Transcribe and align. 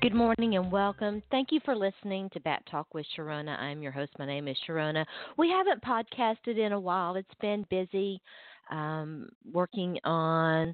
Good 0.00 0.14
morning 0.14 0.54
and 0.54 0.70
welcome. 0.70 1.24
Thank 1.28 1.50
you 1.50 1.58
for 1.64 1.74
listening 1.74 2.30
to 2.32 2.38
Back 2.38 2.62
Talk 2.70 2.86
with 2.94 3.04
Sharona. 3.16 3.58
I'm 3.58 3.82
your 3.82 3.90
host. 3.90 4.12
My 4.16 4.26
name 4.26 4.46
is 4.46 4.56
Sharona. 4.66 5.04
We 5.36 5.50
haven't 5.50 5.82
podcasted 5.82 6.56
in 6.56 6.70
a 6.70 6.78
while. 6.78 7.16
It's 7.16 7.28
been 7.40 7.66
busy 7.68 8.22
um, 8.70 9.28
working 9.52 9.98
on 10.04 10.72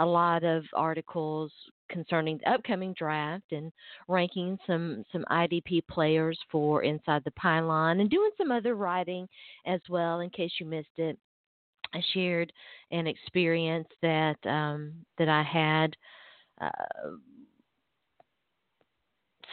a 0.00 0.04
lot 0.04 0.42
of 0.42 0.64
articles 0.74 1.52
concerning 1.88 2.38
the 2.38 2.50
upcoming 2.50 2.94
draft 2.98 3.44
and 3.52 3.70
ranking 4.08 4.58
some 4.66 5.04
some 5.12 5.24
IDP 5.30 5.86
players 5.88 6.36
for 6.50 6.82
Inside 6.82 7.22
the 7.24 7.30
Pylon 7.30 8.00
and 8.00 8.10
doing 8.10 8.30
some 8.36 8.50
other 8.50 8.74
writing 8.74 9.28
as 9.66 9.80
well. 9.88 10.18
In 10.18 10.30
case 10.30 10.50
you 10.58 10.66
missed 10.66 10.88
it, 10.98 11.16
I 11.94 12.02
shared 12.12 12.52
an 12.90 13.06
experience 13.06 13.88
that 14.02 14.44
um, 14.44 14.94
that 15.16 15.28
I 15.28 15.44
had. 15.44 15.94
Uh, 16.60 17.10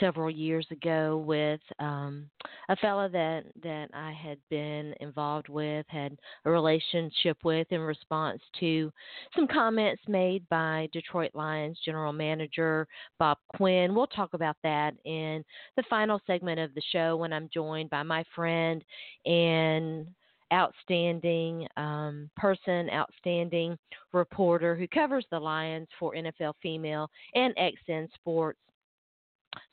several 0.01 0.29
years 0.29 0.67
ago 0.71 1.23
with 1.25 1.61
um, 1.79 2.29
a 2.67 2.75
fellow 2.75 3.07
that 3.07 3.45
that 3.63 3.89
I 3.93 4.11
had 4.11 4.37
been 4.49 4.93
involved 4.99 5.47
with, 5.47 5.85
had 5.87 6.17
a 6.43 6.51
relationship 6.51 7.37
with 7.45 7.67
in 7.71 7.79
response 7.79 8.41
to 8.59 8.91
some 9.35 9.47
comments 9.47 10.01
made 10.09 10.43
by 10.49 10.89
Detroit 10.91 11.31
Lions 11.33 11.79
general 11.85 12.11
manager 12.11 12.87
Bob 13.19 13.37
Quinn. 13.55 13.95
We'll 13.95 14.07
talk 14.07 14.33
about 14.33 14.57
that 14.63 14.95
in 15.05 15.45
the 15.77 15.83
final 15.89 16.19
segment 16.27 16.59
of 16.59 16.73
the 16.73 16.81
show 16.91 17.15
when 17.15 17.31
I'm 17.31 17.49
joined 17.53 17.89
by 17.89 18.03
my 18.03 18.25
friend 18.35 18.83
and 19.25 20.07
outstanding 20.53 21.67
um, 21.77 22.29
person, 22.35 22.89
outstanding 22.89 23.77
reporter 24.11 24.75
who 24.75 24.87
covers 24.87 25.25
the 25.31 25.39
Lions 25.39 25.87
for 25.97 26.13
NFL 26.13 26.53
Female 26.61 27.09
and 27.35 27.55
XN 27.55 28.09
Sports. 28.15 28.59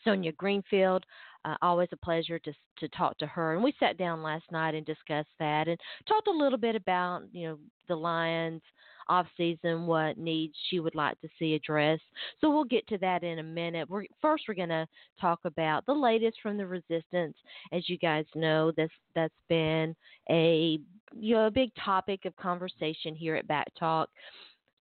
Sonja 0.06 0.36
Greenfield. 0.36 1.04
Uh, 1.44 1.54
always 1.62 1.88
a 1.92 1.96
pleasure 1.96 2.38
to 2.40 2.52
to 2.78 2.88
talk 2.88 3.16
to 3.18 3.26
her. 3.26 3.54
And 3.54 3.62
we 3.62 3.72
sat 3.78 3.96
down 3.96 4.22
last 4.22 4.44
night 4.50 4.74
and 4.74 4.84
discussed 4.84 5.28
that 5.38 5.68
and 5.68 5.78
talked 6.06 6.28
a 6.28 6.32
little 6.32 6.58
bit 6.58 6.74
about 6.74 7.22
you 7.32 7.48
know 7.48 7.58
the 7.88 7.96
Lions 7.96 8.62
off 9.08 9.26
season, 9.36 9.86
what 9.86 10.18
needs 10.18 10.54
she 10.68 10.80
would 10.80 10.94
like 10.94 11.20
to 11.20 11.28
see 11.38 11.54
addressed. 11.54 12.02
So 12.40 12.50
we'll 12.50 12.64
get 12.64 12.86
to 12.88 12.98
that 12.98 13.24
in 13.24 13.38
a 13.38 13.42
minute. 13.42 13.88
We're, 13.88 14.04
first, 14.20 14.44
we're 14.46 14.54
going 14.54 14.68
to 14.68 14.86
talk 15.20 15.40
about 15.44 15.86
the 15.86 15.94
latest 15.94 16.38
from 16.42 16.56
the 16.56 16.66
Resistance. 16.66 17.36
As 17.72 17.88
you 17.88 17.98
guys 17.98 18.26
know, 18.34 18.72
this 18.72 18.90
that's 19.14 19.34
been 19.48 19.94
a 20.30 20.78
you 21.18 21.34
know 21.34 21.46
a 21.46 21.50
big 21.50 21.70
topic 21.82 22.24
of 22.24 22.36
conversation 22.36 23.14
here 23.14 23.34
at 23.34 23.48
Back 23.48 23.68
Talk, 23.78 24.10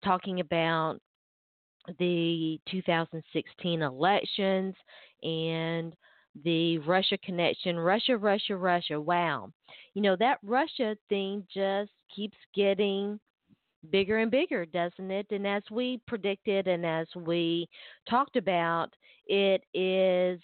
talking 0.03 0.41
about 0.41 0.99
the 1.99 2.59
2016 2.69 3.81
elections 3.81 4.75
and 5.23 5.95
the 6.43 6.77
Russia 6.79 7.17
connection. 7.23 7.77
Russia, 7.77 8.17
Russia, 8.17 8.55
Russia. 8.55 8.99
Wow. 8.99 9.51
You 9.93 10.01
know, 10.01 10.15
that 10.17 10.39
Russia 10.43 10.95
thing 11.09 11.45
just 11.53 11.91
keeps 12.15 12.37
getting 12.53 13.19
bigger 13.89 14.17
and 14.17 14.31
bigger, 14.31 14.65
doesn't 14.65 15.11
it? 15.11 15.27
And 15.31 15.47
as 15.47 15.63
we 15.71 16.01
predicted 16.07 16.67
and 16.67 16.85
as 16.85 17.07
we 17.15 17.67
talked 18.09 18.35
about, 18.35 18.89
it 19.27 19.63
is 19.73 20.39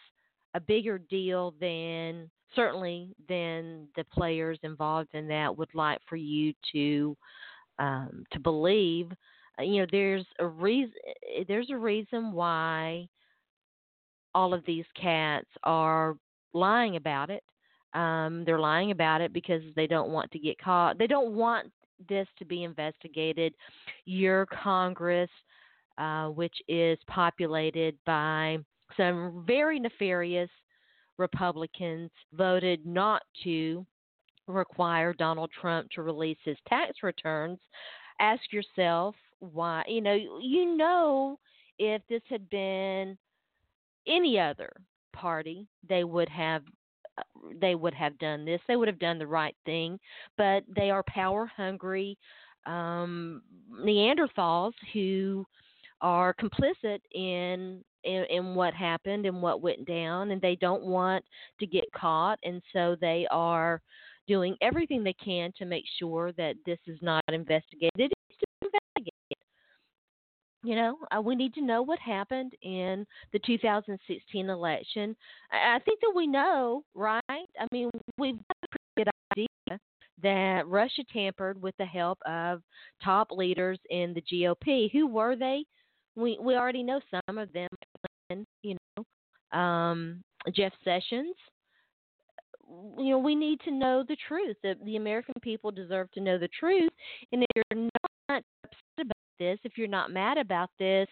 a 0.54 0.60
bigger 0.60 0.98
deal 0.98 1.54
than 1.60 2.30
certainly 2.56 3.16
than 3.28 3.88
the 3.96 4.04
players 4.06 4.60
involved 4.64 5.10
in 5.14 5.28
that 5.28 5.56
would 5.58 5.74
like 5.74 6.00
for 6.08 6.16
you 6.16 6.54
to 6.72 7.18
um, 7.80 8.24
to 8.32 8.40
believe. 8.40 9.12
Uh, 9.60 9.64
you 9.64 9.82
know, 9.82 9.88
there's 9.92 10.26
a 10.40 10.46
reason. 10.46 10.94
Eh, 11.38 11.44
there's 11.48 11.70
a 11.70 11.78
reason 11.78 12.32
why 12.32 13.08
all 14.36 14.54
of 14.54 14.66
these 14.66 14.86
cats 15.00 15.48
are 15.64 16.16
lying 16.54 16.96
about 16.96 17.30
it. 17.30 17.44
Um, 17.94 18.44
they're 18.46 18.60
lying 18.60 18.92
about 18.92 19.22
it 19.22 19.34
because 19.34 19.62
they 19.76 19.86
don't 19.86 20.10
want 20.10 20.32
to 20.32 20.40
get 20.40 20.58
caught. 20.60 20.98
They 20.98 21.08
don't 21.08 21.36
want 21.36 21.72
this 22.10 22.28
to 22.40 22.46
be 22.46 22.64
investigated. 22.64 23.54
Your 24.06 24.48
Congress, 24.48 25.30
uh, 25.98 26.30
which 26.30 26.56
is 26.68 26.98
populated 27.08 27.96
by 28.06 28.58
some 28.98 29.44
very 29.46 29.80
nefarious 29.80 30.50
Republicans, 31.18 32.10
voted 32.34 32.86
not 32.86 33.22
to 33.44 33.86
require 34.48 35.14
Donald 35.14 35.52
Trump 35.60 35.90
to 35.92 36.02
release 36.02 36.38
his 36.44 36.58
tax 36.68 37.04
returns. 37.04 37.60
Ask 38.20 38.42
yourself 38.52 39.16
why. 39.52 39.84
You 39.88 40.02
know, 40.02 40.18
you 40.42 40.76
know, 40.76 41.40
if 41.80 42.02
this 42.10 42.22
had 42.30 42.50
been 42.50 43.18
any 44.08 44.40
other 44.40 44.72
party, 45.14 45.68
they 45.88 46.04
would 46.04 46.30
have 46.30 46.64
uh, 47.18 47.24
they 47.62 47.76
would 47.76 47.94
have 47.94 48.18
done 48.18 48.46
this. 48.46 48.62
They 48.68 48.76
would 48.76 48.88
have 48.88 49.00
done 49.00 49.20
the 49.20 49.28
right 49.28 49.56
thing, 49.66 50.00
but 50.38 50.64
they 50.76 50.90
are 50.90 51.04
power 51.04 51.46
hungry 51.56 52.18
um, 52.66 53.42
Neanderthals 53.72 54.74
who 54.94 55.46
are 56.02 56.34
complicit 56.34 57.00
in, 57.14 57.84
in 58.04 58.26
in 58.30 58.56
what 58.56 58.74
happened 58.74 59.26
and 59.26 59.42
what 59.42 59.62
went 59.62 59.86
down, 59.86 60.32
and 60.32 60.42
they 60.42 60.56
don't 60.56 60.84
want 60.84 61.24
to 61.60 61.66
get 61.66 61.86
caught, 61.96 62.40
and 62.44 62.62
so 62.74 62.96
they 63.00 63.28
are 63.32 63.82
doing 64.28 64.56
everything 64.62 65.04
they 65.04 65.14
can 65.14 65.52
to 65.58 65.66
make 65.66 65.84
sure 66.00 66.32
that 66.34 66.56
this 66.66 66.80
is 66.88 66.98
not 67.02 67.24
investigated. 67.30 68.12
You 70.64 70.76
know, 70.76 70.98
uh, 71.16 71.22
we 71.22 71.36
need 71.36 71.54
to 71.56 71.62
know 71.62 71.82
what 71.82 72.00
happened 72.00 72.54
in 72.62 73.06
the 73.34 73.40
2016 73.40 74.50
election. 74.50 75.16
I, 75.52 75.76
I 75.76 75.80
think 75.80 76.00
that 76.00 76.14
we 76.16 76.26
know, 76.26 76.84
right? 76.96 77.22
I 77.30 77.68
mean, 77.72 77.90
we've 78.18 78.38
got 78.38 78.58
a 78.64 78.68
pretty 78.70 78.84
good 78.98 79.10
idea 79.34 79.80
that 80.22 80.68
Russia 80.68 81.04
tampered 81.12 81.62
with 81.62 81.76
the 81.78 81.86
help 81.86 82.18
of 82.26 82.62
top 83.04 83.30
leaders 83.32 83.78
in 83.90 84.14
the 84.14 84.22
GOP. 84.22 84.90
Who 84.92 85.08
were 85.08 85.36
they? 85.36 85.66
We 86.16 86.38
we 86.42 86.56
already 86.56 86.84
know 86.84 87.02
some 87.12 87.38
of 87.38 87.50
them. 87.52 87.68
You 88.64 88.78
know, 88.98 89.60
um, 89.60 90.24
Jeff 90.56 90.72
Sessions. 90.84 91.36
You 92.98 93.12
know, 93.12 93.20
we 93.20 93.36
need 93.36 93.60
to 93.66 93.72
know 93.72 94.04
the 94.08 94.18
truth. 94.28 94.56
The, 94.64 94.76
the 94.86 94.96
American 94.96 95.36
people 95.42 95.70
deserve 95.70 96.10
to 96.12 96.22
know 96.22 96.38
the 96.38 96.48
truth. 96.60 96.90
And 97.32 97.44
if 97.44 97.50
you're 97.56 97.82
not 97.84 98.12
this, 99.44 99.60
if 99.64 99.78
you're 99.78 99.88
not 99.88 100.12
mad 100.12 100.38
about 100.38 100.70
this, 100.80 101.08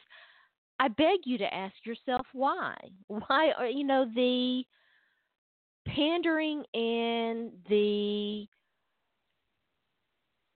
I 0.79 0.87
beg 0.87 1.19
you 1.25 1.37
to 1.37 1.53
ask 1.53 1.75
yourself 1.85 2.25
why. 2.33 2.75
Why 3.07 3.51
are 3.57 3.67
you 3.67 3.83
know 3.83 4.05
the 4.15 4.63
pandering 5.87 6.63
and 6.73 7.51
the 7.69 8.47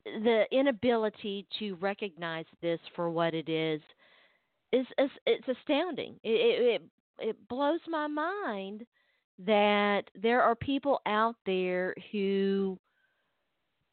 the 0.05 0.43
inability 0.51 1.47
to 1.59 1.75
recognize 1.75 2.45
this 2.61 2.79
for 2.95 3.09
what 3.09 3.33
it 3.33 3.49
is 3.49 3.81
is, 4.71 4.85
is 4.97 5.09
it's 5.25 5.47
astounding. 5.47 6.15
It, 6.23 6.81
it 6.81 6.81
it 7.19 7.47
blows 7.49 7.79
my 7.87 8.07
mind 8.07 8.85
that 9.45 10.03
there 10.21 10.41
are 10.41 10.55
people 10.55 11.01
out 11.05 11.35
there 11.45 11.93
who 12.11 12.77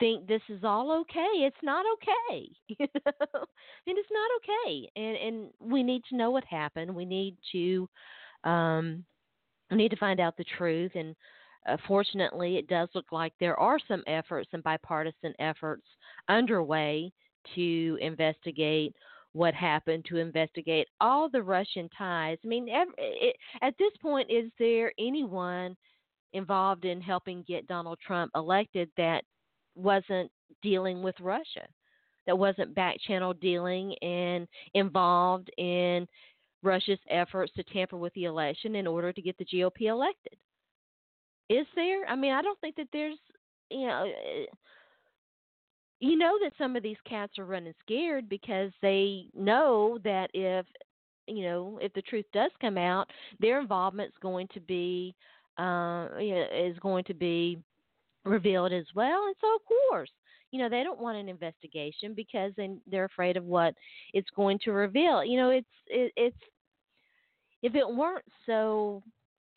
think 0.02 0.26
this 0.26 0.43
is 0.49 0.64
all 0.64 0.90
okay. 1.00 1.46
It's 1.46 1.56
not 1.62 1.87
okay. 1.94 2.49
You 2.69 2.87
know? 2.94 3.44
and 3.87 3.99
it's 3.99 4.08
not 4.10 4.31
okay. 4.38 4.90
And 4.96 5.16
and 5.16 5.50
we 5.60 5.82
need 5.82 6.02
to 6.10 6.16
know 6.16 6.31
what 6.31 6.44
happened. 6.44 6.94
We 6.94 7.04
need 7.04 7.37
to 7.52 7.88
um 8.44 9.04
we 9.70 9.76
need 9.76 9.90
to 9.90 9.96
find 9.96 10.20
out 10.20 10.37
the 10.37 10.44
truth 10.58 10.93
and 10.94 11.14
uh, 11.69 11.76
fortunately 11.87 12.56
it 12.56 12.66
does 12.66 12.88
look 12.94 13.12
like 13.12 13.32
there 13.38 13.58
are 13.58 13.78
some 13.87 14.02
efforts 14.06 14.50
and 14.52 14.62
bipartisan 14.64 15.32
efforts 15.38 15.87
underway 16.28 17.12
to 17.55 17.98
investigate 18.00 18.94
what 19.32 19.55
happened 19.55 20.05
to 20.08 20.16
investigate 20.16 20.88
all 21.00 21.28
the 21.28 21.43
Russian 21.43 21.88
ties. 21.96 22.37
I 22.44 22.48
mean, 22.48 22.69
every, 22.69 22.94
it, 22.98 23.37
at 23.62 23.75
this 23.78 23.93
point, 24.02 24.31
is 24.31 24.50
there 24.58 24.93
anyone 24.98 25.76
involved 26.34 26.84
in 26.84 27.00
helping 27.00 27.44
get 27.48 27.66
Donald 27.66 27.98
Trump 28.05 28.31
elected 28.34 28.90
that 28.96 29.25
wasn't 29.74 30.30
dealing 30.62 31.02
with 31.02 31.14
Russia, 31.20 31.66
that 32.26 32.38
wasn't 32.38 32.74
back 32.74 32.96
channel 33.06 33.34
dealing 33.34 33.94
and 34.02 34.46
involved 34.74 35.50
in 35.58 36.06
Russia's 36.62 36.98
efforts 37.10 37.52
to 37.54 37.64
tamper 37.64 37.96
with 37.96 38.14
the 38.14 38.24
election 38.24 38.76
in 38.76 38.86
order 38.86 39.12
to 39.12 39.22
get 39.22 39.36
the 39.38 39.44
GOP 39.44 39.82
elected? 39.82 40.34
Is 41.48 41.66
there? 41.74 42.06
I 42.06 42.14
mean, 42.14 42.32
I 42.32 42.42
don't 42.42 42.60
think 42.60 42.76
that 42.76 42.88
there's, 42.92 43.19
you 43.70 43.86
know, 43.86 44.04
eh, 44.04 44.46
you 46.00 46.16
know 46.16 46.36
that 46.42 46.52
some 46.58 46.74
of 46.74 46.82
these 46.82 46.96
cats 47.08 47.38
are 47.38 47.44
running 47.44 47.74
scared 47.80 48.28
because 48.28 48.72
they 48.82 49.26
know 49.34 49.98
that 50.02 50.30
if 50.34 50.66
you 51.28 51.44
know 51.44 51.78
if 51.80 51.92
the 51.92 52.02
truth 52.02 52.24
does 52.32 52.50
come 52.60 52.76
out, 52.76 53.08
their 53.38 53.60
involvement 53.60 54.08
is 54.08 54.19
going 54.20 54.48
to 54.52 54.60
be 54.60 55.14
uh, 55.58 56.08
you 56.19 56.34
know, 56.34 56.46
is 56.52 56.78
going 56.80 57.04
to 57.04 57.14
be 57.14 57.58
revealed 58.24 58.72
as 58.72 58.86
well. 58.94 59.26
And 59.26 59.36
so, 59.40 59.54
of 59.54 59.60
course, 59.64 60.10
you 60.50 60.58
know 60.58 60.69
they 60.69 60.82
don't 60.82 61.00
want 61.00 61.19
an 61.19 61.28
investigation 61.28 62.14
because 62.14 62.52
they, 62.56 62.70
they're 62.86 63.06
afraid 63.06 63.36
of 63.36 63.44
what 63.44 63.74
it's 64.12 64.28
going 64.36 64.58
to 64.64 64.72
reveal. 64.72 65.24
You 65.24 65.38
know, 65.38 65.50
it's 65.50 65.66
it, 65.88 66.12
it's 66.16 66.36
if 67.62 67.74
it 67.74 67.88
weren't 67.88 68.24
so 68.46 69.02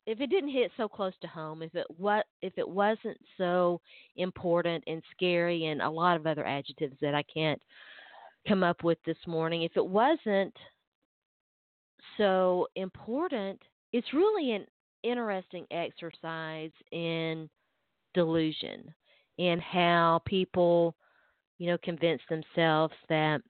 if 0.06 0.20
it 0.20 0.30
didn't 0.30 0.50
hit 0.50 0.70
so 0.76 0.88
close 0.88 1.12
to 1.20 1.26
home, 1.26 1.62
if 1.62 1.74
it 1.74 1.86
what 1.98 2.26
if 2.40 2.56
it 2.56 2.68
wasn't 2.68 3.18
so 3.36 3.80
important 4.16 4.82
and 4.86 5.02
scary 5.14 5.66
and 5.66 5.82
a 5.82 5.90
lot 5.90 6.16
of 6.16 6.26
other 6.26 6.46
adjectives 6.46 6.96
that 7.00 7.14
I 7.14 7.22
can't 7.24 7.60
come 8.48 8.62
up 8.62 8.82
with 8.82 8.98
this 9.04 9.18
morning, 9.26 9.62
if 9.62 9.76
it 9.76 9.86
wasn't 9.86 10.54
so 12.16 12.68
important, 12.76 13.60
it's 13.92 14.14
really 14.14 14.52
an 14.52 14.66
interesting 15.02 15.66
exercise 15.70 16.70
in 16.92 17.50
delusion 18.16 18.92
and 19.38 19.60
how 19.60 20.20
people, 20.24 20.96
you 21.58 21.68
know, 21.68 21.78
convince 21.84 22.22
themselves 22.28 22.94
that 23.08 23.40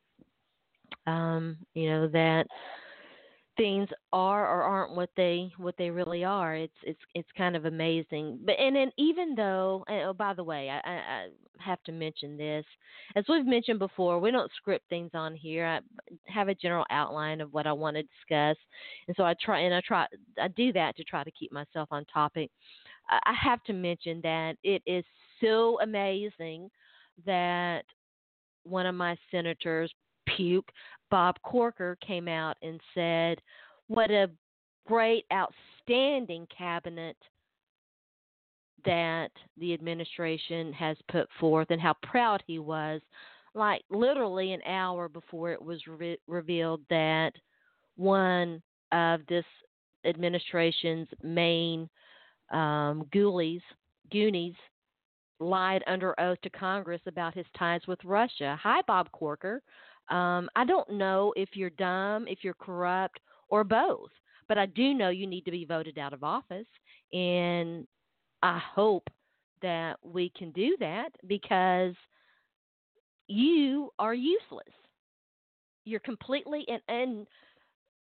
um, 1.07 1.57
you 1.75 1.89
know, 1.89 2.09
that 2.09 2.47
things 3.57 3.89
are 4.13 4.47
or 4.47 4.63
aren't 4.63 4.95
what 4.95 5.09
they 5.17 5.51
what 5.57 5.75
they 5.79 5.91
really 5.91 6.25
are. 6.25 6.55
It's 6.55 6.77
it's 6.83 7.01
it's 7.15 7.29
kind 7.37 7.57
of 7.57 7.65
amazing. 7.65 8.41
But 8.45 8.57
and 8.59 8.77
then 8.77 8.91
even 8.99 9.35
though 9.35 9.85
oh 9.89 10.13
by 10.13 10.35
the 10.35 10.45
way, 10.45 10.69
I, 10.69 10.91
I 10.91 11.27
have 11.59 11.83
to 11.85 11.93
mention 11.93 12.37
this. 12.37 12.65
As 13.15 13.25
we've 13.29 13.47
mentioned 13.47 13.79
before, 13.79 14.19
we 14.19 14.31
don't 14.31 14.51
script 14.57 14.89
things 14.89 15.11
on 15.15 15.35
here. 15.35 15.65
I 15.67 15.81
have 16.31 16.49
a 16.49 16.55
general 16.55 16.85
outline 16.91 17.41
of 17.41 17.53
what 17.53 17.67
I 17.67 17.73
want 17.73 17.97
to 17.97 18.03
discuss, 18.03 18.57
and 19.09 19.17
so 19.17 19.25
I 19.25 19.35
try 19.41 19.61
and 19.61 19.75
I 19.75 19.81
try 19.87 20.07
I 20.41 20.49
do 20.49 20.73
that 20.75 20.97
to 20.97 21.05
try 21.05 21.25
to 21.25 21.31
keep 21.31 21.53
myself 21.53 21.89
on 21.91 22.05
topic. 22.07 22.51
I 23.09 23.35
have 23.41 23.63
to 23.65 23.73
mention 23.73 24.21
that 24.23 24.57
it 24.63 24.83
is 24.87 25.05
so 25.41 25.79
amazing 25.81 26.71
that 27.25 27.85
one 28.65 28.87
of 28.87 28.95
my 28.95 29.17
senators, 29.31 29.93
Puke, 30.27 30.71
Bob 31.11 31.37
Corker 31.43 31.97
came 32.05 32.29
out 32.29 32.57
and 32.63 32.81
said 32.95 33.41
what 33.89 34.11
a 34.11 34.31
great, 34.87 35.25
outstanding 35.33 36.47
cabinet 36.57 37.17
that 38.85 39.31
the 39.59 39.73
administration 39.75 40.73
has 40.73 40.97
put 41.11 41.29
forth 41.39 41.69
and 41.71 41.81
how 41.81 41.95
proud 42.03 42.43
he 42.47 42.59
was. 42.59 43.01
Like 43.55 43.83
literally 43.91 44.53
an 44.53 44.61
hour 44.67 45.09
before 45.09 45.51
it 45.53 45.63
was 45.63 45.81
re- 45.87 46.19
revealed 46.27 46.83
that 46.91 47.33
one 47.97 48.63
of 48.93 49.21
this 49.29 49.45
administration's 50.05 51.09
main 51.23 51.89
um, 52.51 53.05
ghoulies, 53.15 53.63
Goonies, 54.11 54.55
lied 55.39 55.83
under 55.87 56.19
oath 56.21 56.41
to 56.43 56.51
Congress 56.51 57.01
about 57.07 57.35
his 57.35 57.47
ties 57.59 57.81
with 57.87 57.99
Russia. 58.05 58.59
Hi, 58.63 58.81
Bob 58.87 59.11
Corker. 59.13 59.63
Um, 60.09 60.49
I 60.57 60.65
don't 60.65 60.91
know 60.91 61.33
if 61.37 61.51
you're 61.55 61.71
dumb, 61.71 62.27
if 62.29 62.39
you're 62.43 62.55
corrupt, 62.55 63.21
or 63.49 63.65
both, 63.65 64.11
but 64.49 64.59
I 64.59 64.67
do 64.67 64.95
know 64.95 65.11
you 65.11 65.27
need 65.27 65.45
to 65.45 65.51
be 65.51 65.65
voted 65.65 65.99
out 65.99 66.13
of 66.13 66.25
office. 66.25 66.67
And 67.13 67.87
I 68.43 68.59
hope 68.59 69.09
that 69.63 69.99
we 70.03 70.31
can 70.37 70.51
do 70.53 70.77
that 70.81 71.11
because 71.27 71.95
you 73.29 73.91
are 73.99 74.15
useless. 74.15 74.73
You're 75.85 76.01
completely, 76.01 76.65
and, 76.69 76.81
and 76.89 77.27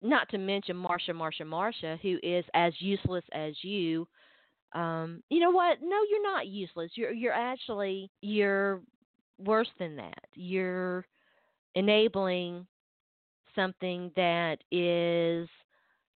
not 0.02 0.30
to 0.30 0.38
mention 0.38 0.76
Marsha, 0.76 1.12
Marsha, 1.12 1.42
Marsha, 1.42 2.00
who 2.02 2.20
is 2.22 2.46
as 2.54 2.74
useless 2.80 3.24
as 3.34 3.54
you. 3.62 4.08
Um, 4.74 5.24
you 5.30 5.40
know 5.40 5.52
what? 5.52 5.78
No, 5.82 5.98
you're 6.10 6.24
not 6.24 6.48
useless. 6.48 6.92
You're 6.96 7.14
you're 7.14 7.34
actually 7.34 8.10
you're 8.22 8.82
worse 9.38 9.70
than 9.80 9.96
that. 9.98 10.26
You're 10.34 11.06
enabling 11.76 12.68
something 13.56 14.12
that 14.16 14.58
is 14.72 15.48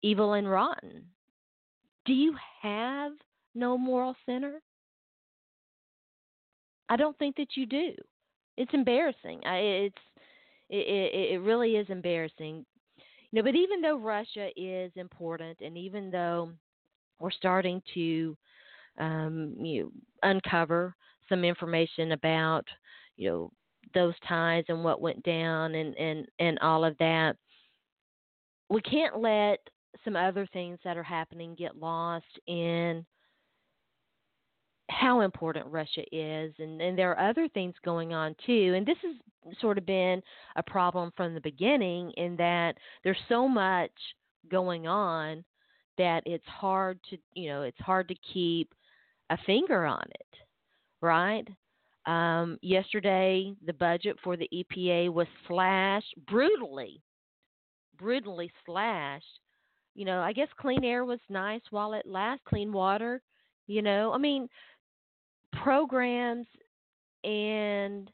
evil 0.03 0.35
and 0.35 0.51
rotten. 0.51 1.05
Do 2.05 2.13
you 2.13 2.35
have 2.63 3.13
no 3.55 3.77
moral 3.77 4.17
center? 4.27 4.61
I 6.89 6.97
don't 6.97 7.19
think 7.19 7.37
that 7.37 7.57
you 7.57 7.67
do. 7.67 7.93
It's 8.57 8.73
embarrassing. 8.73 9.41
It's 9.45 9.97
it, 10.71 11.33
it 11.33 11.41
really 11.43 11.77
is 11.77 11.87
embarrassing. 11.91 12.65
You 13.31 13.37
know, 13.37 13.43
but 13.43 13.55
even 13.55 13.83
though 13.83 13.99
Russia 13.99 14.49
is 14.57 14.91
important, 14.97 15.59
and 15.61 15.77
even 15.77 16.11
though 16.11 16.51
we're 17.19 17.31
starting 17.31 17.83
to 17.95 18.37
um, 18.99 19.55
you 19.59 19.83
know, 19.83 19.91
uncover 20.23 20.95
some 21.29 21.45
information 21.45 22.13
about 22.13 22.65
you 23.17 23.29
know 23.29 23.53
those 23.95 24.15
ties 24.29 24.65
and 24.69 24.85
what 24.85 25.01
went 25.01 25.23
down 25.23 25.75
and 25.75 25.95
and 25.97 26.27
and 26.39 26.59
all 26.61 26.85
of 26.85 26.97
that. 26.99 27.37
We 28.71 28.81
can't 28.83 29.21
let 29.21 29.61
some 30.05 30.17
other 30.17 30.47
things 30.53 30.79
that 30.85 30.97
are 30.97 31.03
happening 31.03 31.55
get 31.55 31.77
lost 31.77 32.27
in 32.47 33.05
how 34.91 35.21
important 35.21 35.67
Russia 35.67 36.03
is 36.13 36.53
and, 36.59 36.81
and 36.81 36.99
there 36.99 37.11
are 37.15 37.31
other 37.31 37.49
things 37.49 37.75
going 37.85 38.15
on 38.15 38.35
too. 38.45 38.75
And 38.77 38.87
this 38.87 38.97
has 39.03 39.57
sort 39.61 39.79
of 39.79 39.87
been 39.87 40.23
a 40.57 40.63
problem 40.63 41.13
from 41.17 41.35
the 41.35 41.41
beginning 41.41 42.11
in 42.13 42.37
that 42.37 42.75
there's 43.05 43.19
so 43.29 43.47
much 43.47 43.93
going 44.51 44.87
on 44.87 45.45
that 45.99 46.23
it's 46.27 46.47
hard 46.47 46.99
to 47.11 47.19
you 47.35 47.49
know 47.49 47.63
it's 47.63 47.81
hard 47.81 48.09
to 48.09 48.15
keep 48.33 48.73
a 49.31 49.39
finger 49.47 49.85
on 49.85 50.05
it 50.15 50.39
right 51.03 51.47
um, 52.09 52.59
yesterday, 52.63 53.53
the 53.67 53.75
budget 53.75 54.17
for 54.25 54.35
the 54.35 54.49
EPA 54.51 55.13
was 55.13 55.27
slashed 55.47 56.15
brutally, 56.27 57.03
brutally 57.99 58.51
slashed. 58.65 59.41
You 59.95 60.07
know, 60.07 60.21
I 60.21 60.33
guess 60.33 60.49
clean 60.59 60.85
air 60.85 61.05
was 61.05 61.19
nice 61.29 61.61
while 61.69 61.93
it 61.93 62.07
lasts, 62.07 62.45
clean 62.49 62.73
water. 62.73 63.21
You 63.67 63.83
know, 63.83 64.13
I 64.15 64.19
mean, 64.19 64.49
programs 65.63 66.47
and 67.25 68.11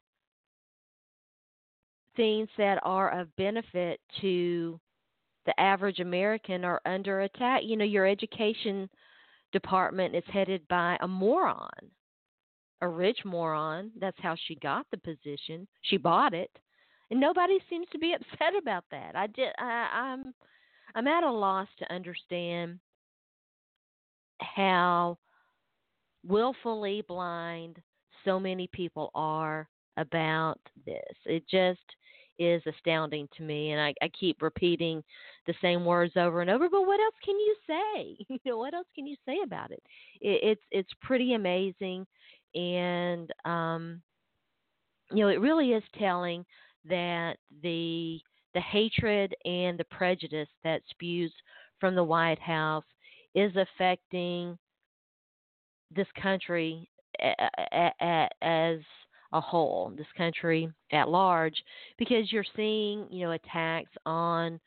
things 2.16 2.48
that 2.58 2.80
are 2.82 3.10
of 3.20 3.28
benefit 3.36 4.00
to 4.22 4.80
the 5.46 5.58
average 5.60 6.00
American 6.00 6.64
are 6.64 6.80
under 6.86 7.22
attack. 7.22 7.62
You 7.64 7.76
know, 7.76 7.84
your 7.84 8.06
education 8.06 8.88
department 9.52 10.14
is 10.16 10.24
headed 10.32 10.66
by 10.68 10.96
a 11.00 11.08
moron 11.08 11.70
a 12.84 12.88
rich 12.88 13.18
moron. 13.24 13.90
That's 13.98 14.16
how 14.20 14.36
she 14.46 14.56
got 14.56 14.86
the 14.90 14.98
position. 14.98 15.66
She 15.82 15.96
bought 15.96 16.34
it, 16.34 16.50
and 17.10 17.18
nobody 17.18 17.58
seems 17.70 17.86
to 17.92 17.98
be 17.98 18.12
upset 18.14 18.54
about 18.60 18.84
that. 18.90 19.16
I 19.16 19.26
did. 19.26 19.52
I, 19.58 19.88
I'm 19.92 20.34
I'm 20.94 21.08
at 21.08 21.24
a 21.24 21.32
loss 21.32 21.68
to 21.78 21.92
understand 21.92 22.78
how 24.40 25.18
willfully 26.26 27.02
blind 27.08 27.78
so 28.24 28.38
many 28.38 28.68
people 28.72 29.10
are 29.14 29.66
about 29.96 30.60
this. 30.84 31.14
It 31.24 31.44
just 31.48 31.80
is 32.38 32.62
astounding 32.66 33.28
to 33.36 33.42
me, 33.42 33.72
and 33.72 33.80
I, 33.80 33.94
I 34.02 34.08
keep 34.08 34.42
repeating 34.42 35.02
the 35.46 35.54
same 35.60 35.84
words 35.84 36.12
over 36.16 36.40
and 36.40 36.50
over. 36.50 36.68
But 36.68 36.86
what 36.86 37.00
else 37.00 37.14
can 37.24 37.38
you 37.38 37.56
say? 37.66 38.16
You 38.44 38.52
know, 38.52 38.58
what 38.58 38.74
else 38.74 38.86
can 38.94 39.06
you 39.06 39.16
say 39.26 39.38
about 39.44 39.70
it? 39.70 39.82
it 40.20 40.40
it's 40.42 40.62
it's 40.70 40.92
pretty 41.02 41.34
amazing 41.34 42.06
and 42.54 43.30
um, 43.44 44.02
you 45.10 45.24
know 45.24 45.28
it 45.28 45.40
really 45.40 45.72
is 45.72 45.82
telling 45.98 46.44
that 46.88 47.36
the 47.62 48.20
the 48.54 48.60
hatred 48.60 49.34
and 49.44 49.78
the 49.78 49.84
prejudice 49.84 50.48
that 50.62 50.82
spews 50.90 51.32
from 51.80 51.94
the 51.94 52.04
White 52.04 52.38
House 52.38 52.84
is 53.34 53.52
affecting 53.56 54.56
this 55.94 56.06
country 56.20 56.88
as 57.20 58.78
a 59.32 59.40
whole, 59.40 59.92
this 59.96 60.06
country 60.16 60.68
at 60.92 61.08
large, 61.08 61.54
because 61.98 62.32
you're 62.32 62.44
seeing, 62.56 63.06
you 63.10 63.26
know, 63.26 63.32
attacks 63.32 63.90
on 64.06 64.60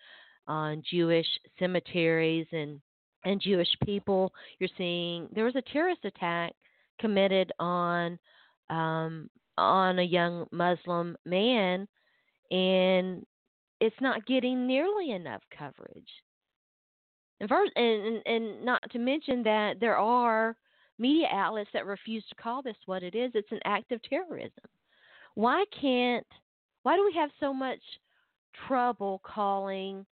on 0.47 0.83
Jewish 0.89 1.27
cemeteries 1.59 2.47
and 2.51 2.81
and 3.25 3.41
Jewish 3.41 3.69
people. 3.83 4.33
You're 4.59 4.69
seeing 4.77 5.27
there 5.33 5.45
was 5.45 5.55
a 5.55 5.73
terrorist 5.73 6.05
attack 6.05 6.53
committed 6.99 7.51
on 7.59 8.17
um, 8.69 9.29
on 9.57 9.99
a 9.99 10.03
young 10.03 10.45
Muslim 10.51 11.17
man, 11.25 11.87
and 12.51 13.25
it's 13.79 13.95
not 14.01 14.25
getting 14.25 14.67
nearly 14.67 15.11
enough 15.11 15.41
coverage. 15.57 16.09
And, 17.39 17.47
first, 17.47 17.71
and, 17.75 18.21
and 18.25 18.65
not 18.65 18.81
to 18.91 18.99
mention 18.99 19.43
that 19.43 19.79
there 19.79 19.97
are 19.97 20.55
media 20.97 21.27
outlets 21.31 21.69
that 21.73 21.85
refuse 21.85 22.23
to 22.29 22.35
call 22.41 22.63
this 22.63 22.75
what 22.87 23.03
it 23.03 23.13
is. 23.13 23.31
It's 23.35 23.51
an 23.51 23.59
act 23.65 23.91
of 23.91 24.01
terrorism. 24.03 24.63
Why 25.35 25.65
can't? 25.79 26.25
Why 26.83 26.95
do 26.95 27.05
we 27.05 27.13
have 27.19 27.29
so 27.39 27.53
much 27.53 27.79
trouble 28.67 29.21
calling 29.23 30.05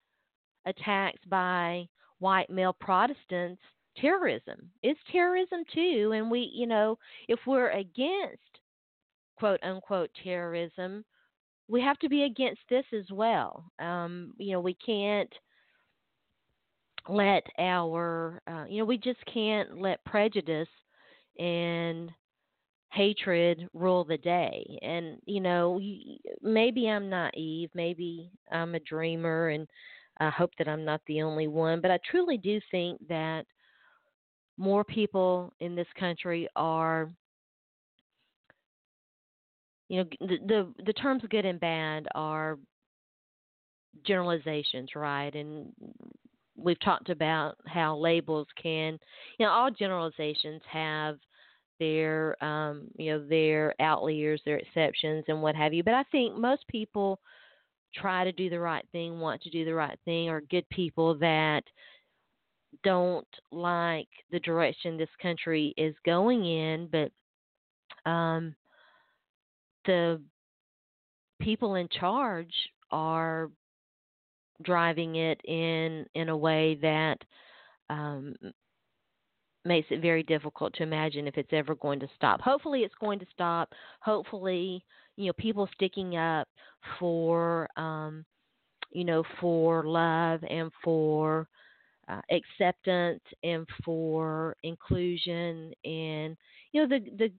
attacks 0.67 1.21
by 1.29 1.87
white 2.19 2.51
male 2.51 2.77
Protestants 2.79 3.61
terrorism? 3.97 4.71
It's 4.83 5.01
terrorism 5.11 5.65
too, 5.73 6.13
and 6.15 6.31
we, 6.31 6.51
you 6.55 6.67
know, 6.67 6.99
if 7.29 7.39
we're 7.47 7.71
against 7.71 8.41
quote 9.39 9.61
unquote 9.63 10.11
terrorism, 10.23 11.05
we 11.69 11.81
have 11.81 11.99
to 11.99 12.09
be 12.09 12.25
against 12.25 12.61
this 12.69 12.85
as 12.93 13.11
well. 13.11 13.71
Um, 13.79 14.35
you 14.39 14.53
know, 14.53 14.61
we 14.61 14.75
can't 14.75 15.33
let 17.09 17.43
our, 17.59 18.41
uh, 18.47 18.65
you 18.69 18.79
know, 18.79 18.85
we 18.85 18.99
just 18.99 19.25
can't 19.33 19.81
let 19.81 20.05
prejudice 20.05 20.69
and 21.39 22.11
hatred 22.93 23.69
rule 23.73 24.05
the 24.05 24.19
day. 24.19 24.79
And, 24.83 25.19
you 25.25 25.41
know, 25.41 25.81
maybe 26.43 26.89
I'm 26.89 27.09
naive, 27.09 27.71
maybe 27.75 28.31
I'm 28.51 28.75
a 28.75 28.81
dreamer, 28.81 29.49
and 29.49 29.67
I 30.23 30.31
hope 30.31 30.51
that 30.59 30.69
I'm 30.69 30.85
not 30.85 31.01
the 31.07 31.23
only 31.23 31.47
one, 31.47 31.81
but 31.81 31.91
I 31.91 31.99
truly 32.11 32.39
do 32.39 32.61
think 32.71 33.01
that 33.09 33.45
more 34.59 34.85
people 34.85 35.53
in 35.61 35.75
this 35.75 35.87
country 35.99 36.49
are 36.57 37.11
you 39.89 39.99
know 39.99 40.09
the 40.21 40.39
the, 40.47 40.75
the 40.87 40.93
terms 40.93 41.23
good 41.31 41.45
and 41.45 41.59
bad 41.61 42.07
are 42.15 42.59
generalizations 44.07 44.91
right? 44.95 45.35
And 45.35 45.73
we've 46.57 46.81
talked 46.81 47.11
about 47.11 47.57
how 47.67 47.97
labels 47.97 48.47
can 48.63 48.99
you 49.39 49.47
know 49.47 49.53
all 49.53 49.71
generalizations 49.71 50.63
have 50.71 51.19
their 51.79 52.43
um 52.45 52.89
you 52.97 53.13
know 53.13 53.27
their 53.27 53.75
outliers 53.81 54.41
their 54.45 54.59
exceptions 54.59 55.25
and 55.29 55.41
what 55.43 55.57
have 55.57 55.73
you 55.73 55.83
but 55.83 55.95
i 55.95 56.03
think 56.13 56.37
most 56.37 56.67
people 56.69 57.19
try 57.95 58.25
to 58.25 58.33
do 58.33 58.51
the 58.51 58.59
right 58.59 58.87
thing 58.93 59.21
want 59.21 59.43
to 59.43 59.51
do 59.51 59.65
the 59.65 59.75
right 59.75 59.99
thing 60.05 60.29
are 60.29 60.41
good 60.41 60.69
people 60.71 61.15
that 61.19 61.63
don't 62.85 63.29
like 63.51 64.09
the 64.31 64.41
direction 64.41 64.97
this 64.97 65.09
country 65.21 65.75
is 65.77 65.95
going 66.05 66.45
in 66.45 66.89
but 66.91 68.11
um 68.11 68.55
the 69.85 70.21
people 71.41 71.75
in 71.75 71.89
charge 71.89 72.55
are 72.91 73.51
driving 74.63 75.17
it 75.17 75.41
in 75.45 76.07
in 76.15 76.29
a 76.29 76.37
way 76.37 76.79
that 76.81 77.19
um, 77.91 78.35
makes 79.65 79.89
it 79.91 80.01
very 80.01 80.23
difficult 80.23 80.73
to 80.75 80.83
imagine 80.83 81.27
if 81.27 81.37
it's 81.37 81.53
ever 81.53 81.75
going 81.75 82.01
to 82.01 82.09
stop. 82.17 82.41
Hopefully, 82.41 82.81
it's 82.81 82.95
going 83.01 83.19
to 83.19 83.27
stop. 83.33 83.73
Hopefully, 84.01 84.85
you 85.17 85.27
know, 85.27 85.33
people 85.39 85.69
sticking 85.75 86.17
up 86.17 86.49
for 86.99 87.69
um, 87.77 88.25
you 88.93 89.05
know 89.05 89.23
for 89.41 89.85
love 89.85 90.41
and 90.49 90.71
for 90.83 91.47
uh, 92.09 92.21
acceptance 92.31 93.21
and 93.43 93.67
for 93.85 94.57
inclusion 94.63 95.73
and 95.85 96.37
you 96.73 96.83
know 96.83 96.89
the 96.89 97.01
the 97.19 97.33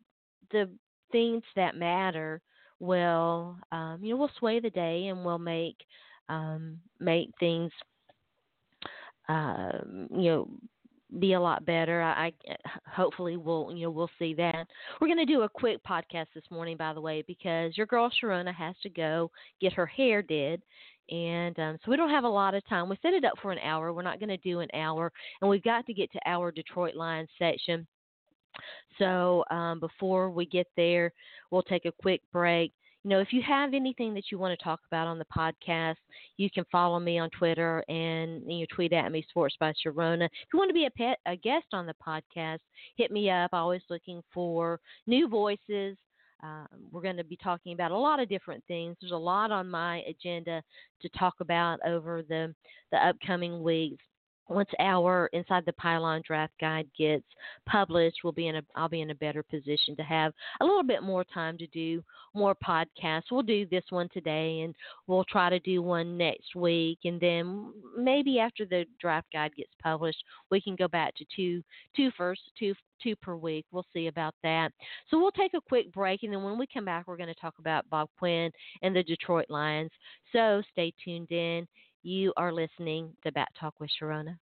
the 0.51 0.69
things 1.11 1.43
that 1.55 1.75
matter 1.75 2.41
will 2.79 3.57
um, 3.71 3.99
you 4.01 4.11
know 4.13 4.17
will 4.17 4.31
sway 4.39 4.59
the 4.59 4.69
day 4.69 5.07
and 5.07 5.23
will 5.23 5.39
make 5.39 5.77
um, 6.29 6.79
make 6.99 7.29
things 7.39 7.71
uh, 9.29 9.71
you 10.11 10.29
know 10.29 10.47
be 11.19 11.33
a 11.33 11.39
lot 11.39 11.65
better. 11.65 12.01
I, 12.01 12.27
I 12.27 12.55
hopefully 12.87 13.37
we'll 13.37 13.71
you 13.73 13.83
know 13.83 13.91
we'll 13.91 14.09
see 14.19 14.33
that. 14.35 14.67
We're 14.99 15.07
going 15.07 15.25
to 15.25 15.31
do 15.31 15.41
a 15.41 15.49
quick 15.49 15.83
podcast 15.83 16.27
this 16.33 16.43
morning, 16.49 16.77
by 16.77 16.93
the 16.93 17.01
way, 17.01 17.23
because 17.27 17.77
your 17.77 17.85
girl 17.85 18.11
Sharona 18.21 18.53
has 18.53 18.75
to 18.83 18.89
go 18.89 19.31
get 19.61 19.73
her 19.73 19.85
hair 19.85 20.21
did, 20.21 20.61
and 21.09 21.57
um, 21.59 21.77
so 21.83 21.91
we 21.91 21.97
don't 21.97 22.09
have 22.09 22.23
a 22.23 22.29
lot 22.29 22.55
of 22.55 22.67
time. 22.67 22.89
We 22.89 22.97
set 23.01 23.13
it 23.13 23.25
up 23.25 23.33
for 23.41 23.51
an 23.51 23.59
hour. 23.59 23.93
We're 23.93 24.01
not 24.01 24.19
going 24.19 24.29
to 24.29 24.37
do 24.37 24.61
an 24.61 24.69
hour, 24.73 25.11
and 25.41 25.49
we've 25.49 25.63
got 25.63 25.85
to 25.85 25.93
get 25.93 26.11
to 26.13 26.19
our 26.25 26.51
Detroit 26.51 26.95
Lions 26.95 27.29
section. 27.37 27.87
So 28.99 29.43
um, 29.49 29.79
before 29.79 30.29
we 30.29 30.45
get 30.45 30.67
there, 30.77 31.11
we'll 31.51 31.63
take 31.63 31.85
a 31.85 31.91
quick 31.91 32.21
break. 32.31 32.71
You 33.03 33.09
know, 33.09 33.19
if 33.19 33.33
you 33.33 33.41
have 33.41 33.73
anything 33.73 34.13
that 34.13 34.31
you 34.31 34.37
want 34.37 34.57
to 34.57 34.63
talk 34.63 34.79
about 34.87 35.07
on 35.07 35.19
the 35.19 35.25
podcast, 35.25 35.97
you 36.37 36.49
can 36.49 36.63
follow 36.71 36.99
me 36.99 37.19
on 37.19 37.29
Twitter 37.31 37.83
and 37.89 38.41
you 38.49 38.59
know, 38.59 38.65
tweet 38.73 38.93
at 38.93 39.11
me, 39.11 39.25
Sports 39.29 39.57
by 39.59 39.73
Sharona. 39.73 40.25
If 40.25 40.31
you 40.53 40.59
want 40.59 40.69
to 40.69 40.73
be 40.73 40.85
a, 40.85 40.91
pet, 40.91 41.17
a 41.25 41.35
guest 41.35 41.65
on 41.73 41.85
the 41.85 41.95
podcast, 42.05 42.59
hit 42.95 43.11
me 43.11 43.29
up. 43.29 43.49
Always 43.51 43.81
looking 43.89 44.21
for 44.33 44.79
new 45.05 45.27
voices. 45.27 45.97
Um, 46.43 46.67
we're 46.91 47.01
going 47.01 47.17
to 47.17 47.23
be 47.23 47.37
talking 47.37 47.73
about 47.73 47.91
a 47.91 47.97
lot 47.97 48.21
of 48.21 48.29
different 48.29 48.63
things. 48.67 48.95
There's 48.99 49.11
a 49.11 49.17
lot 49.17 49.51
on 49.51 49.69
my 49.69 50.01
agenda 50.01 50.61
to 51.01 51.09
talk 51.09 51.35
about 51.39 51.79
over 51.85 52.21
the 52.27 52.53
the 52.91 52.97
upcoming 52.97 53.63
weeks 53.63 54.03
once 54.49 54.69
our 54.79 55.27
inside 55.33 55.63
the 55.65 55.73
pylon 55.73 56.21
draft 56.25 56.53
guide 56.59 56.87
gets 56.97 57.25
published 57.65 58.17
we'll 58.23 58.33
be 58.33 58.47
in 58.47 58.57
a 58.57 58.61
i'll 58.75 58.89
be 58.89 59.01
in 59.01 59.11
a 59.11 59.15
better 59.15 59.43
position 59.43 59.95
to 59.95 60.03
have 60.03 60.33
a 60.61 60.65
little 60.65 60.83
bit 60.83 61.03
more 61.03 61.23
time 61.23 61.57
to 61.57 61.67
do 61.67 62.03
more 62.33 62.55
podcasts. 62.55 63.31
We'll 63.31 63.43
do 63.43 63.65
this 63.69 63.83
one 63.89 64.09
today 64.13 64.61
and 64.61 64.75
we'll 65.07 65.25
try 65.25 65.49
to 65.49 65.59
do 65.59 65.81
one 65.81 66.17
next 66.17 66.55
week 66.55 66.99
and 67.03 67.19
then 67.19 67.71
maybe 67.97 68.39
after 68.39 68.65
the 68.65 68.85
draft 68.99 69.27
guide 69.31 69.55
gets 69.55 69.71
published 69.81 70.23
we 70.49 70.61
can 70.61 70.75
go 70.75 70.87
back 70.87 71.15
to 71.15 71.25
two 71.35 71.63
two 71.95 72.11
first 72.17 72.41
two 72.57 72.73
two 73.01 73.15
per 73.17 73.35
week. 73.35 73.65
We'll 73.71 73.85
see 73.91 74.07
about 74.07 74.33
that. 74.43 74.71
So 75.09 75.19
we'll 75.19 75.31
take 75.31 75.53
a 75.55 75.61
quick 75.61 75.91
break 75.91 76.23
and 76.23 76.31
then 76.31 76.43
when 76.43 76.57
we 76.57 76.65
come 76.73 76.85
back 76.85 77.07
we're 77.07 77.17
going 77.17 77.33
to 77.33 77.39
talk 77.39 77.55
about 77.59 77.89
bob 77.89 78.09
quinn 78.17 78.51
and 78.81 78.95
the 78.95 79.03
detroit 79.03 79.47
lions. 79.49 79.91
So 80.31 80.61
stay 80.71 80.93
tuned 81.03 81.31
in 81.31 81.67
you 82.03 82.33
are 82.37 82.51
listening 82.51 83.13
to 83.23 83.31
Back 83.31 83.49
Talk 83.59 83.73
with 83.79 83.89
Sharona. 83.99 84.37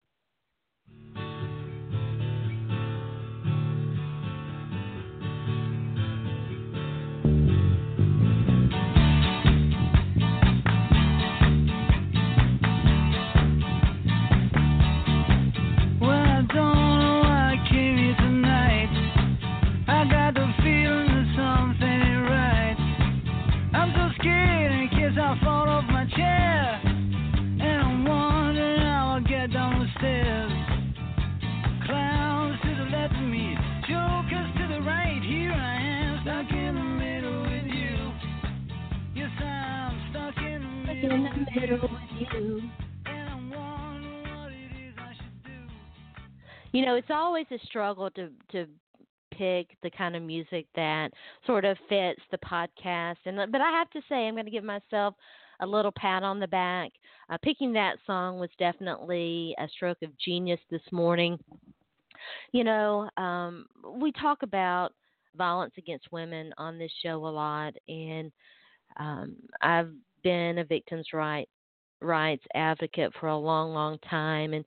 You 46.73 46.87
know, 46.87 46.95
it's 46.95 47.11
always 47.11 47.47
a 47.51 47.59
struggle 47.67 48.11
to 48.13 48.31
to 48.53 48.67
pick 49.33 49.77
the 49.83 49.91
kind 49.91 50.15
of 50.15 50.23
music 50.23 50.67
that 50.77 51.11
sort 51.47 51.65
of 51.65 51.77
fits 51.89 52.21
the 52.31 52.39
podcast. 52.39 53.17
And 53.25 53.51
but 53.51 53.61
I 53.61 53.71
have 53.71 53.91
to 53.91 54.01
say, 54.09 54.27
I'm 54.29 54.35
going 54.35 54.45
to 54.45 54.51
give 54.51 54.65
myself 54.65 55.15
a 55.61 55.67
little 55.67 55.93
pat 55.97 56.23
on 56.23 56.39
the 56.39 56.47
back. 56.47 56.91
Uh, 57.29 57.39
picking 57.43 57.73
that 57.73 57.97
song 58.07 58.39
was 58.39 58.51
definitely 58.59 59.55
a 59.59 59.69
stroke 59.69 59.99
of 60.03 60.17
genius 60.19 60.61
this 60.71 60.83
morning. 60.93 61.39
You 62.53 62.65
know, 62.65 63.09
um, 63.17 63.67
we 63.95 64.13
talk 64.13 64.43
about 64.43 64.93
violence 65.37 65.75
against 65.79 66.13
women 66.13 66.53
on 66.59 66.79
this 66.79 66.93
show 67.03 67.17
a 67.27 67.29
lot, 67.29 67.75
and 67.89 68.31
um, 68.99 69.37
I've 69.63 69.91
been 70.23 70.59
a 70.59 70.65
victim's 70.65 71.09
right 71.13 71.49
rights 72.03 72.45
advocate 72.55 73.13
for 73.21 73.29
a 73.29 73.37
long, 73.39 73.73
long 73.75 73.99
time, 74.09 74.55
and 74.55 74.65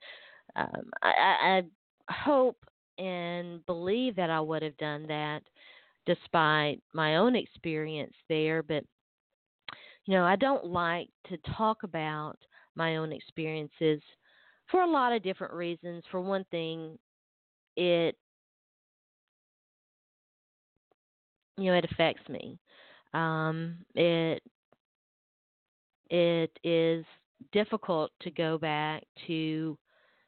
um, 0.55 0.91
I, 1.03 1.61
I 2.09 2.13
hope 2.13 2.57
and 2.99 3.65
believe 3.65 4.15
that 4.17 4.29
I 4.29 4.39
would 4.41 4.61
have 4.63 4.77
done 4.77 5.07
that 5.07 5.41
despite 6.05 6.81
my 6.93 7.17
own 7.17 7.35
experience 7.35 8.13
there. 8.29 8.63
But, 8.63 8.83
you 10.05 10.13
know, 10.13 10.23
I 10.25 10.35
don't 10.35 10.65
like 10.65 11.09
to 11.29 11.37
talk 11.55 11.83
about 11.83 12.37
my 12.75 12.97
own 12.97 13.11
experiences 13.11 14.01
for 14.69 14.81
a 14.81 14.89
lot 14.89 15.13
of 15.13 15.23
different 15.23 15.53
reasons. 15.53 16.03
For 16.11 16.19
one 16.19 16.45
thing, 16.51 16.97
it 17.75 18.15
you 21.57 21.65
know 21.71 21.77
it 21.77 21.85
affects 21.91 22.27
me 22.29 22.57
um 23.13 23.77
it 23.95 24.41
it 26.13 26.51
is 26.63 27.03
difficult 27.51 28.11
to 28.21 28.29
go 28.29 28.57
back 28.57 29.03
to 29.27 29.77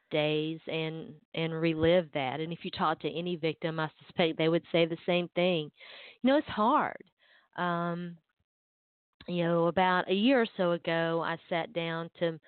days 0.10 0.60
and 0.68 1.13
and 1.36 1.54
relive 1.54 2.08
that 2.13 2.39
and 2.39 2.51
if 2.51 2.60
you 2.63 2.72
talk 2.72 3.00
to 3.00 3.10
any 3.10 3.36
victim 3.36 3.80
i 3.80 3.89
suspect 4.06 4.38
they 4.38 4.50
would 4.50 4.63
say 4.72 4.86
the 4.86 4.98
same 5.06 5.27
thing 5.36 5.70
you 6.22 6.30
know 6.30 6.38
it's 6.38 6.48
hard 6.48 7.04
um 7.58 8.15
you 9.27 9.44
know 9.44 9.68
about 9.68 10.10
a 10.10 10.13
year 10.13 10.42
or 10.42 10.48
so 10.58 10.72
ago 10.72 11.24
i 11.25 11.38
sat 11.50 11.72
down 11.74 12.10
to 12.20 12.39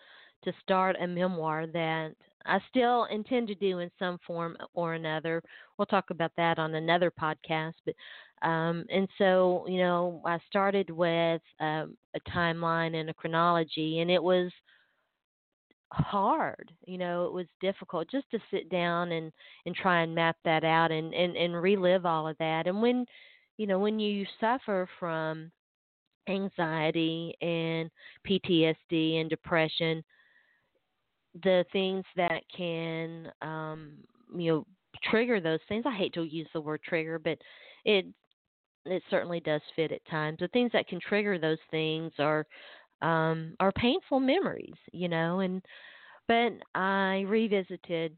to 0.44 0.52
start 0.64 0.96
a 1.02 1.08
memoir 1.08 1.68
that 1.68 2.14
I 2.48 2.60
still 2.70 3.06
intend 3.06 3.50
to 3.50 3.56
do 3.56 3.80
in 3.80 3.92
some 4.00 4.20
form 4.26 4.56
or 4.74 4.94
another. 4.94 5.44
We'll 5.78 5.86
talk 5.86 6.12
about 6.12 6.32
that 6.38 6.58
on 6.58 6.76
another 6.76 7.12
podcast. 7.12 7.74
But 7.86 7.96
um, 8.42 8.86
and 8.90 9.08
so 9.18 9.66
you 9.68 9.80
know, 9.80 10.22
I 10.26 10.40
started 10.50 10.90
with 10.90 11.42
um, 11.60 11.98
a 12.16 12.20
timeline 12.30 12.96
and 12.96 13.10
a 13.10 13.14
chronology, 13.14 14.00
and 14.00 14.12
it 14.12 14.22
was 14.22 14.52
hard 15.94 16.70
you 16.86 16.98
know 16.98 17.26
it 17.28 17.32
was 17.32 17.46
difficult 17.62 18.12
just 18.12 18.30
to 18.30 18.38
sit 18.52 18.70
down 18.70 19.14
and 19.14 19.32
and 19.66 19.74
try 19.74 20.02
and 20.02 20.14
map 20.14 20.36
that 20.44 20.66
out 20.66 20.92
and 20.92 21.14
and 21.14 21.38
and 21.38 21.62
relive 21.62 22.06
all 22.06 22.28
of 22.28 22.38
that. 22.40 22.68
And 22.68 22.82
when 22.82 23.06
you 23.58 23.68
know 23.68 23.80
when 23.80 24.00
you 24.00 24.26
suffer 24.40 24.88
from 25.00 25.52
anxiety 26.30 27.34
and 27.42 27.90
PTSD 28.28 29.22
and 29.22 29.30
depression 29.30 30.04
the 31.44 31.66
things 31.72 32.04
that 32.16 32.42
can 32.56 33.32
um 33.42 33.94
you 34.36 34.52
know 34.52 34.66
trigger 35.04 35.40
those 35.40 35.60
things 35.70 35.84
i 35.86 35.96
hate 35.96 36.14
to 36.14 36.24
use 36.24 36.48
the 36.54 36.62
word 36.62 36.82
trigger 36.84 37.20
but 37.20 37.38
it 37.86 38.06
it 38.92 39.04
certainly 39.10 39.40
does 39.40 39.62
fit 39.76 39.92
at 39.92 40.06
times 40.10 40.38
the 40.40 40.48
things 40.50 40.72
that 40.74 40.88
can 40.88 41.00
trigger 41.00 41.38
those 41.38 41.58
things 41.72 42.12
are 42.20 42.46
um 43.02 43.54
are 43.60 43.72
painful 43.74 44.20
memories 44.20 44.74
you 44.92 45.08
know 45.08 45.40
and 45.42 45.62
but 46.28 46.52
i 46.76 47.24
revisited 47.28 48.16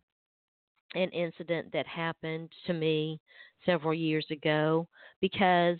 an 0.96 1.10
incident 1.10 1.72
that 1.72 1.86
happened 1.88 2.50
to 2.66 2.74
me 2.74 3.20
several 3.66 3.94
years 3.94 4.26
ago 4.32 4.88
because 5.22 5.78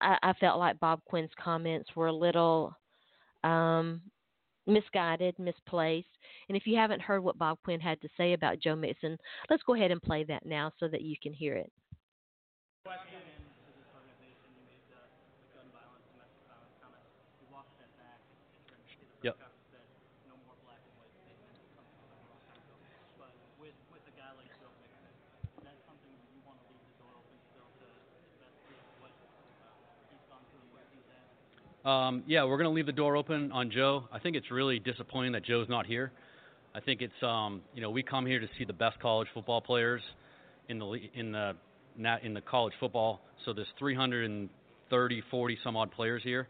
I, 0.00 0.16
I 0.22 0.32
felt 0.34 0.58
like 0.58 0.78
Bob 0.80 1.00
Quinn's 1.06 1.30
comments 1.42 1.90
were 1.96 2.08
a 2.08 2.12
little 2.12 2.76
um, 3.44 4.00
misguided, 4.66 5.38
misplaced. 5.38 6.06
And 6.48 6.56
if 6.56 6.66
you 6.66 6.76
haven't 6.76 7.02
heard 7.02 7.22
what 7.24 7.38
Bob 7.38 7.58
Quinn 7.64 7.80
had 7.80 8.00
to 8.02 8.08
say 8.16 8.34
about 8.34 8.60
Joe 8.60 8.76
Mixon, 8.76 9.16
let's 9.50 9.62
go 9.64 9.74
ahead 9.74 9.90
and 9.90 10.02
play 10.02 10.24
that 10.24 10.46
now 10.46 10.72
so 10.78 10.88
that 10.88 11.02
you 11.02 11.16
can 11.22 11.32
hear 11.32 11.54
it. 11.54 11.72
Yep. 12.84 13.11
Um, 31.84 32.22
yeah, 32.28 32.44
we're 32.44 32.58
going 32.58 32.70
to 32.70 32.74
leave 32.74 32.86
the 32.86 32.92
door 32.92 33.16
open 33.16 33.50
on 33.50 33.70
Joe. 33.70 34.04
I 34.12 34.20
think 34.20 34.36
it's 34.36 34.52
really 34.52 34.78
disappointing 34.78 35.32
that 35.32 35.44
Joe's 35.44 35.68
not 35.68 35.84
here. 35.84 36.12
I 36.74 36.80
think 36.80 37.02
it's 37.02 37.12
um, 37.22 37.60
you 37.74 37.82
know 37.82 37.90
we 37.90 38.04
come 38.04 38.24
here 38.24 38.38
to 38.38 38.46
see 38.56 38.64
the 38.64 38.72
best 38.72 39.00
college 39.00 39.26
football 39.34 39.60
players 39.60 40.00
in 40.68 40.78
the 40.78 40.96
in 41.14 41.32
the 41.32 41.54
in 42.22 42.34
the 42.34 42.40
college 42.40 42.72
football. 42.78 43.20
So 43.44 43.52
there's 43.52 43.66
330, 43.80 45.22
40 45.28 45.58
some 45.64 45.76
odd 45.76 45.90
players 45.90 46.22
here, 46.22 46.46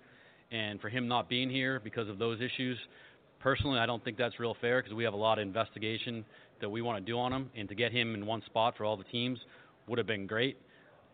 and 0.51 0.81
for 0.81 0.91
him 0.91 1.09
not 1.09 1.31
being 1.31 1.49
here 1.49 1.81
because 1.83 2.11
of 2.11 2.19
those 2.19 2.39
issues, 2.41 2.79
personally, 3.41 3.79
I 3.79 3.87
don't 3.87 4.05
think 4.05 4.19
that's 4.19 4.39
real 4.39 4.55
fair 4.61 4.83
because 4.83 4.95
we 4.95 5.03
have 5.05 5.15
a 5.15 5.17
lot 5.17 5.39
of 5.39 5.47
investigation 5.47 6.27
that 6.61 6.69
we 6.69 6.83
want 6.83 7.05
to 7.05 7.11
do 7.11 7.19
on 7.19 7.33
him, 7.33 7.51
and 7.57 7.71
to 7.71 7.75
get 7.75 7.91
him 7.91 8.15
in 8.15 8.27
one 8.27 8.43
spot 8.47 8.75
for 8.77 8.85
all 8.85 8.99
the 8.99 9.05
teams 9.05 9.39
would 9.89 9.97
have 9.97 10.07
been 10.07 10.27
great. 10.27 10.59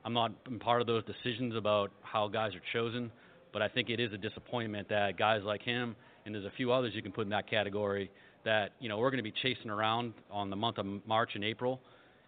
I'm 0.04 0.12
not 0.12 0.32
part 0.58 0.80
of 0.80 0.88
those 0.88 1.04
decisions 1.04 1.54
about 1.54 1.92
how 2.02 2.26
guys 2.26 2.52
are 2.56 2.62
chosen. 2.72 3.12
But 3.52 3.62
I 3.62 3.68
think 3.68 3.90
it 3.90 4.00
is 4.00 4.12
a 4.12 4.18
disappointment 4.18 4.88
that 4.88 5.18
guys 5.18 5.42
like 5.44 5.62
him 5.62 5.96
and 6.28 6.34
there's 6.34 6.44
a 6.44 6.56
few 6.56 6.72
others 6.72 6.92
you 6.94 7.02
can 7.02 7.10
put 7.10 7.22
in 7.22 7.30
that 7.30 7.48
category 7.48 8.10
that 8.44 8.72
you 8.80 8.88
know 8.88 8.98
we're 8.98 9.10
going 9.10 9.22
to 9.22 9.30
be 9.30 9.34
chasing 9.42 9.70
around 9.70 10.12
on 10.30 10.50
the 10.50 10.56
month 10.56 10.76
of 10.78 10.86
March 11.06 11.30
and 11.34 11.42
April, 11.42 11.80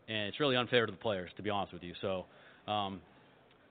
and 0.08 0.28
it's 0.28 0.40
really 0.40 0.56
unfair 0.56 0.86
to 0.86 0.92
the 0.92 0.98
players 0.98 1.30
to 1.36 1.42
be 1.42 1.50
honest 1.50 1.72
with 1.72 1.82
you. 1.82 1.92
So, 2.00 2.24
um, 2.66 3.00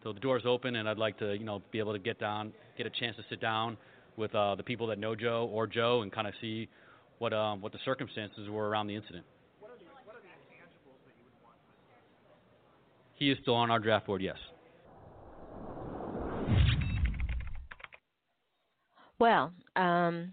so 0.03 0.13
the 0.13 0.19
door's 0.19 0.43
open, 0.45 0.75
and 0.75 0.87
I'd 0.87 0.97
like 0.99 1.17
to 1.19 1.33
you 1.33 1.45
know 1.45 1.61
be 1.71 1.79
able 1.79 1.93
to 1.93 1.99
get 1.99 2.19
down, 2.19 2.53
get 2.77 2.85
a 2.85 2.91
chance 2.91 3.15
to 3.17 3.23
sit 3.29 3.41
down 3.41 3.75
with 4.17 4.33
uh, 4.35 4.53
the 4.55 4.63
people 4.63 4.87
that 4.87 4.99
know 4.99 5.15
Joe 5.15 5.49
or 5.51 5.65
Joe, 5.65 6.01
and 6.03 6.11
kind 6.11 6.27
of 6.27 6.33
see 6.41 6.69
what 7.17 7.33
um, 7.33 7.61
what 7.61 7.71
the 7.71 7.79
circumstances 7.83 8.47
were 8.49 8.69
around 8.69 8.85
the 8.85 8.95
incident. 8.95 9.25
What 9.59 9.71
are 9.71 9.77
the, 9.77 9.85
what 10.05 10.15
are 10.15 10.21
the 10.21 10.27
intangibles 10.27 10.99
that 11.05 11.15
you 11.17 11.25
would 11.25 11.43
want? 11.43 11.57
He 13.15 13.31
is 13.31 13.37
still 13.41 13.55
on 13.55 13.71
our 13.71 13.79
draft 13.79 14.05
board, 14.05 14.21
yes. 14.21 14.37
Well, 19.19 19.51
um, 19.75 20.31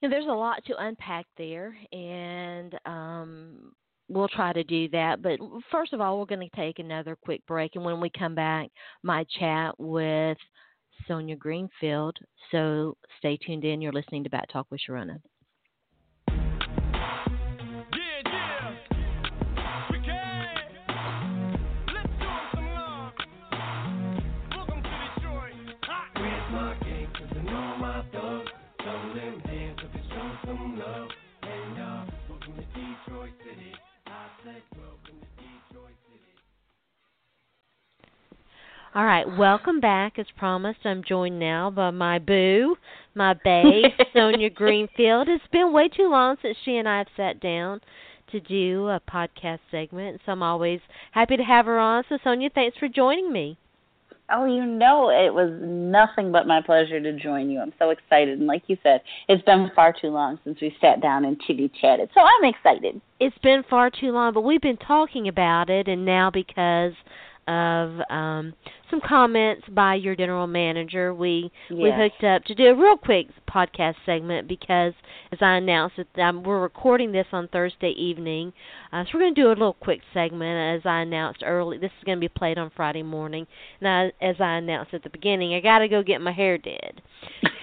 you 0.00 0.08
know, 0.08 0.14
there's 0.14 0.26
a 0.26 0.32
lot 0.32 0.64
to 0.66 0.76
unpack 0.78 1.26
there, 1.36 1.76
and 1.92 2.74
um, 2.86 3.72
we'll 4.08 4.28
try 4.28 4.52
to 4.52 4.64
do 4.64 4.88
that. 4.90 5.22
But 5.22 5.38
first 5.70 5.92
of 5.92 6.00
all, 6.00 6.18
we're 6.18 6.26
going 6.26 6.48
to 6.48 6.56
take 6.56 6.78
another 6.78 7.16
quick 7.22 7.46
break, 7.46 7.72
and 7.74 7.84
when 7.84 8.00
we 8.00 8.10
come 8.18 8.34
back, 8.34 8.68
my 9.02 9.24
chat 9.38 9.78
with 9.78 10.38
Sonja 11.08 11.38
Greenfield. 11.38 12.16
So 12.50 12.96
stay 13.18 13.36
tuned 13.36 13.64
in. 13.64 13.80
You're 13.80 13.92
listening 13.92 14.24
to 14.24 14.30
Back 14.30 14.48
Talk 14.50 14.66
with 14.70 14.80
Sharona. 14.88 15.20
All 38.94 39.04
right, 39.04 39.26
welcome 39.38 39.80
back. 39.80 40.18
As 40.18 40.26
promised, 40.36 40.80
I'm 40.84 41.02
joined 41.02 41.38
now 41.38 41.70
by 41.70 41.90
my 41.90 42.18
boo, 42.18 42.76
my 43.14 43.34
babe, 43.34 43.92
Sonja 44.14 44.52
Greenfield. 44.52 45.28
It's 45.28 45.44
been 45.50 45.72
way 45.72 45.88
too 45.88 46.10
long 46.10 46.36
since 46.42 46.58
she 46.64 46.76
and 46.76 46.88
I 46.88 46.98
have 46.98 47.06
sat 47.16 47.40
down 47.40 47.80
to 48.32 48.40
do 48.40 48.88
a 48.88 49.00
podcast 49.00 49.60
segment, 49.70 50.20
so 50.26 50.32
I'm 50.32 50.42
always 50.42 50.80
happy 51.12 51.36
to 51.36 51.42
have 51.42 51.66
her 51.66 51.78
on. 51.78 52.04
So, 52.08 52.18
Sonja, 52.18 52.52
thanks 52.52 52.76
for 52.76 52.88
joining 52.88 53.32
me. 53.32 53.56
Oh, 54.34 54.46
you 54.46 54.64
know, 54.64 55.10
it 55.10 55.32
was 55.32 55.52
nothing 55.60 56.32
but 56.32 56.46
my 56.46 56.62
pleasure 56.62 56.98
to 57.00 57.12
join 57.12 57.50
you. 57.50 57.60
I'm 57.60 57.74
so 57.78 57.90
excited. 57.90 58.38
And 58.38 58.46
like 58.46 58.62
you 58.66 58.78
said, 58.82 59.02
it's 59.28 59.44
been 59.44 59.70
far 59.76 59.92
too 59.92 60.08
long 60.08 60.38
since 60.42 60.58
we 60.60 60.74
sat 60.80 61.02
down 61.02 61.26
and 61.26 61.38
chitty 61.40 61.70
chatted. 61.80 62.08
So 62.14 62.22
I'm 62.22 62.48
excited. 62.48 63.00
It's 63.20 63.36
been 63.38 63.62
far 63.68 63.90
too 63.90 64.10
long, 64.10 64.32
but 64.32 64.40
we've 64.40 64.62
been 64.62 64.78
talking 64.78 65.28
about 65.28 65.68
it, 65.68 65.86
and 65.86 66.06
now 66.06 66.30
because 66.30 66.92
of 67.48 67.90
um, 68.10 68.54
some 68.90 69.00
comments 69.06 69.64
by 69.70 69.94
your 69.94 70.14
general 70.14 70.46
manager. 70.46 71.14
We 71.14 71.50
yes. 71.68 71.78
we 71.78 71.92
hooked 71.94 72.24
up 72.24 72.44
to 72.44 72.54
do 72.54 72.66
a 72.66 72.74
real 72.74 72.96
quick 72.96 73.28
podcast 73.48 73.94
segment 74.06 74.48
because, 74.48 74.92
as 75.32 75.38
I 75.40 75.56
announced, 75.56 75.96
that 75.96 76.22
um, 76.22 76.42
we're 76.42 76.60
recording 76.60 77.12
this 77.12 77.26
on 77.32 77.48
Thursday 77.48 77.90
evening, 77.90 78.52
uh, 78.92 79.04
so 79.04 79.10
we're 79.14 79.20
going 79.20 79.34
to 79.34 79.42
do 79.42 79.48
a 79.48 79.50
little 79.50 79.74
quick 79.74 80.00
segment. 80.14 80.80
As 80.80 80.86
I 80.86 81.00
announced 81.00 81.42
early, 81.44 81.78
this 81.78 81.90
is 81.98 82.04
going 82.04 82.18
to 82.18 82.20
be 82.20 82.28
played 82.28 82.58
on 82.58 82.70
Friday 82.76 83.02
morning. 83.02 83.46
Now, 83.80 84.10
as 84.20 84.36
I 84.38 84.56
announced 84.56 84.94
at 84.94 85.02
the 85.02 85.10
beginning, 85.10 85.54
I 85.54 85.60
got 85.60 85.80
to 85.80 85.88
go 85.88 86.02
get 86.02 86.20
my 86.20 86.32
hair 86.32 86.58
did. 86.58 87.02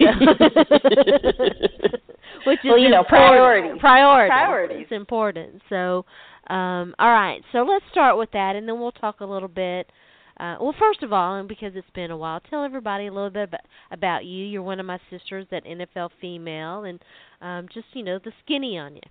Which 2.46 2.58
is 2.60 2.64
well, 2.64 2.78
you 2.78 2.88
know. 2.88 3.04
Priorities. 3.04 3.78
Priorities. 3.80 4.82
It's 4.82 4.92
important. 4.92 5.60
So, 5.68 6.04
um, 6.50 6.94
all 6.98 7.10
right, 7.10 7.40
so 7.52 7.58
let's 7.58 7.84
start 7.92 8.18
with 8.18 8.30
that, 8.32 8.56
and 8.56 8.66
then 8.68 8.80
we'll 8.80 8.92
talk 8.92 9.20
a 9.20 9.24
little 9.24 9.48
bit. 9.48 9.90
Uh, 10.38 10.56
well, 10.60 10.74
first 10.78 11.02
of 11.02 11.12
all, 11.12 11.36
and 11.36 11.48
because 11.48 11.72
it's 11.76 11.90
been 11.94 12.10
a 12.10 12.16
while, 12.16 12.40
tell 12.40 12.64
everybody 12.64 13.06
a 13.06 13.12
little 13.12 13.30
bit 13.30 13.44
about, 13.44 13.60
about 13.92 14.24
you. 14.24 14.46
You're 14.46 14.62
one 14.62 14.80
of 14.80 14.86
my 14.86 14.98
sisters, 15.10 15.46
that 15.50 15.64
NFL 15.64 16.10
female, 16.20 16.84
and 16.84 16.98
um, 17.40 17.68
just 17.72 17.86
you 17.92 18.02
know 18.02 18.18
the 18.18 18.32
skinny 18.44 18.78
on 18.78 18.96
you. 18.96 19.02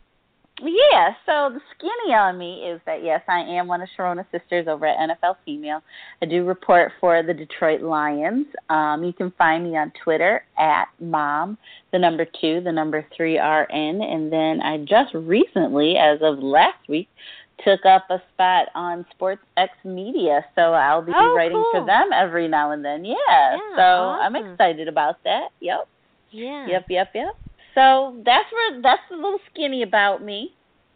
Yeah, 0.62 1.14
so 1.26 1.54
the 1.54 1.62
skinny 1.76 2.14
on 2.14 2.38
me 2.38 2.64
is 2.68 2.82
that 2.86 3.04
yes, 3.04 3.22
I 3.28 3.40
am 3.40 3.68
one 3.68 3.82
of 3.82 3.88
Sharona's 3.98 4.26
sisters 4.32 4.68
over 4.68 4.86
at 4.86 4.98
NFL 4.98 5.36
Female. 5.46 5.82
I 6.22 6.26
do 6.26 6.44
report 6.46 6.92
for 7.00 7.24
the 7.24 7.34
Detroit 7.34 7.82
Lions. 7.82 8.46
Um, 8.70 9.04
you 9.04 9.14
can 9.14 9.32
find 9.38 9.64
me 9.64 9.78
on 9.78 9.92
Twitter 10.04 10.44
at 10.58 10.88
mom, 11.00 11.58
the 11.92 12.00
number 12.00 12.26
two, 12.42 12.62
the 12.62 12.72
number 12.72 13.06
three 13.16 13.38
RN, 13.38 14.02
and 14.02 14.32
then 14.32 14.62
I 14.62 14.80
just 14.80 15.14
recently, 15.14 15.96
as 15.98 16.20
of 16.22 16.40
last 16.40 16.88
week, 16.90 17.08
took 17.64 17.86
up 17.86 18.06
a 18.10 18.22
spot 18.34 18.68
on 18.76 19.06
Sports 19.12 19.42
X 19.58 19.74
Media, 19.84 20.46
so 20.56 20.74
I'll 20.74 21.02
be 21.02 21.12
Oh, 21.16 21.36
writing 21.36 21.58
cool. 21.58 21.82
for 21.82 21.86
them 21.86 22.10
every 22.14 22.48
now 22.48 22.72
and 22.72 22.84
then. 22.84 23.04
Yeah, 23.06 23.16
Yeah, 23.30 23.58
so 23.76 23.82
I'm 23.82 24.36
excited 24.36 24.88
about 24.88 25.24
that. 25.24 25.50
Yep. 25.60 25.88
Yeah. 26.32 26.68
Yep, 26.68 26.86
yep, 26.90 27.12
yep. 27.16 27.36
So 27.76 28.22
that's 28.26 28.52
where 28.52 28.82
that's 28.82 29.02
a 29.12 29.16
little 29.16 29.40
skinny 29.52 29.84
about 29.84 30.24
me. 30.24 30.54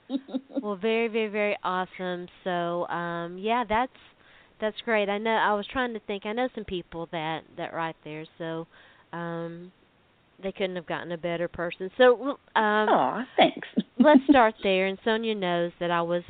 Well, 0.61 0.75
very, 0.77 1.07
very, 1.09 1.27
very 1.27 1.57
awesome. 1.63 2.27
So, 2.45 2.87
um, 2.87 3.37
yeah, 3.37 3.63
that's 3.67 3.91
that's 4.61 4.79
great. 4.85 5.09
I 5.09 5.17
know. 5.17 5.31
I 5.31 5.53
was 5.55 5.65
trying 5.67 5.93
to 5.93 5.99
think. 6.01 6.25
I 6.25 6.31
know 6.31 6.47
some 6.55 6.63
people 6.63 7.09
that 7.11 7.41
that 7.57 7.73
write 7.73 7.95
there, 8.05 8.25
so 8.37 8.65
um, 9.11 9.71
they 10.41 10.53
couldn't 10.53 10.75
have 10.77 10.85
gotten 10.85 11.11
a 11.11 11.17
better 11.17 11.49
person. 11.49 11.89
So, 11.97 12.21
um, 12.29 12.37
Aw, 12.55 13.25
thanks. 13.35 13.67
let's 13.99 14.21
start 14.29 14.55
there. 14.63 14.87
And 14.87 14.97
Sonja 15.05 15.35
knows 15.35 15.71
that 15.79 15.91
I 15.91 16.01
was. 16.01 16.23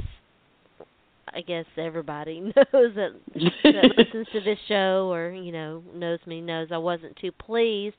I 1.36 1.42
guess 1.42 1.66
everybody 1.78 2.40
knows 2.56 2.96
that 2.96 3.12
that 3.64 3.94
listens 3.98 4.28
to 4.34 4.42
this 4.42 4.60
show 4.68 5.12
or 5.12 5.32
you 5.32 5.52
know 5.52 5.84
knows 5.94 6.20
me 6.26 6.42
knows 6.42 6.70
I 6.72 6.78
wasn't 6.78 7.16
too 7.18 7.32
pleased 7.32 7.96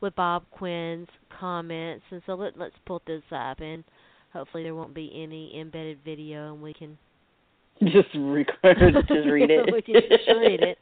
with 0.00 0.14
Bob 0.16 0.44
Quinn's 0.50 1.08
comments, 1.40 2.04
and 2.10 2.22
so 2.26 2.34
let, 2.34 2.58
let's 2.58 2.74
pull 2.86 3.02
this 3.06 3.22
up 3.30 3.60
and 3.60 3.84
hopefully 4.32 4.62
there 4.64 4.74
won't 4.74 4.94
be 4.94 5.10
any 5.14 5.58
embedded 5.58 5.98
video 6.04 6.52
and 6.52 6.62
we 6.62 6.72
can 6.74 6.98
just 7.82 8.08
record, 8.14 8.76
just 9.08 9.10
read 9.30 9.50
it. 9.50 9.68
we 9.72 9.82
can 9.82 9.94
just 9.94 10.28
read 10.28 10.60
it. 10.62 10.78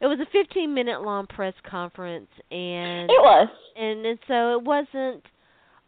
It 0.00 0.06
was 0.06 0.18
a 0.20 0.26
15 0.32 0.72
minute 0.74 1.02
long 1.02 1.26
press 1.26 1.54
conference 1.68 2.28
and 2.50 3.10
It 3.10 3.20
was. 3.20 3.48
and 3.76 4.04
and 4.06 4.18
so 4.26 4.52
it 4.58 4.62
wasn't 4.62 5.22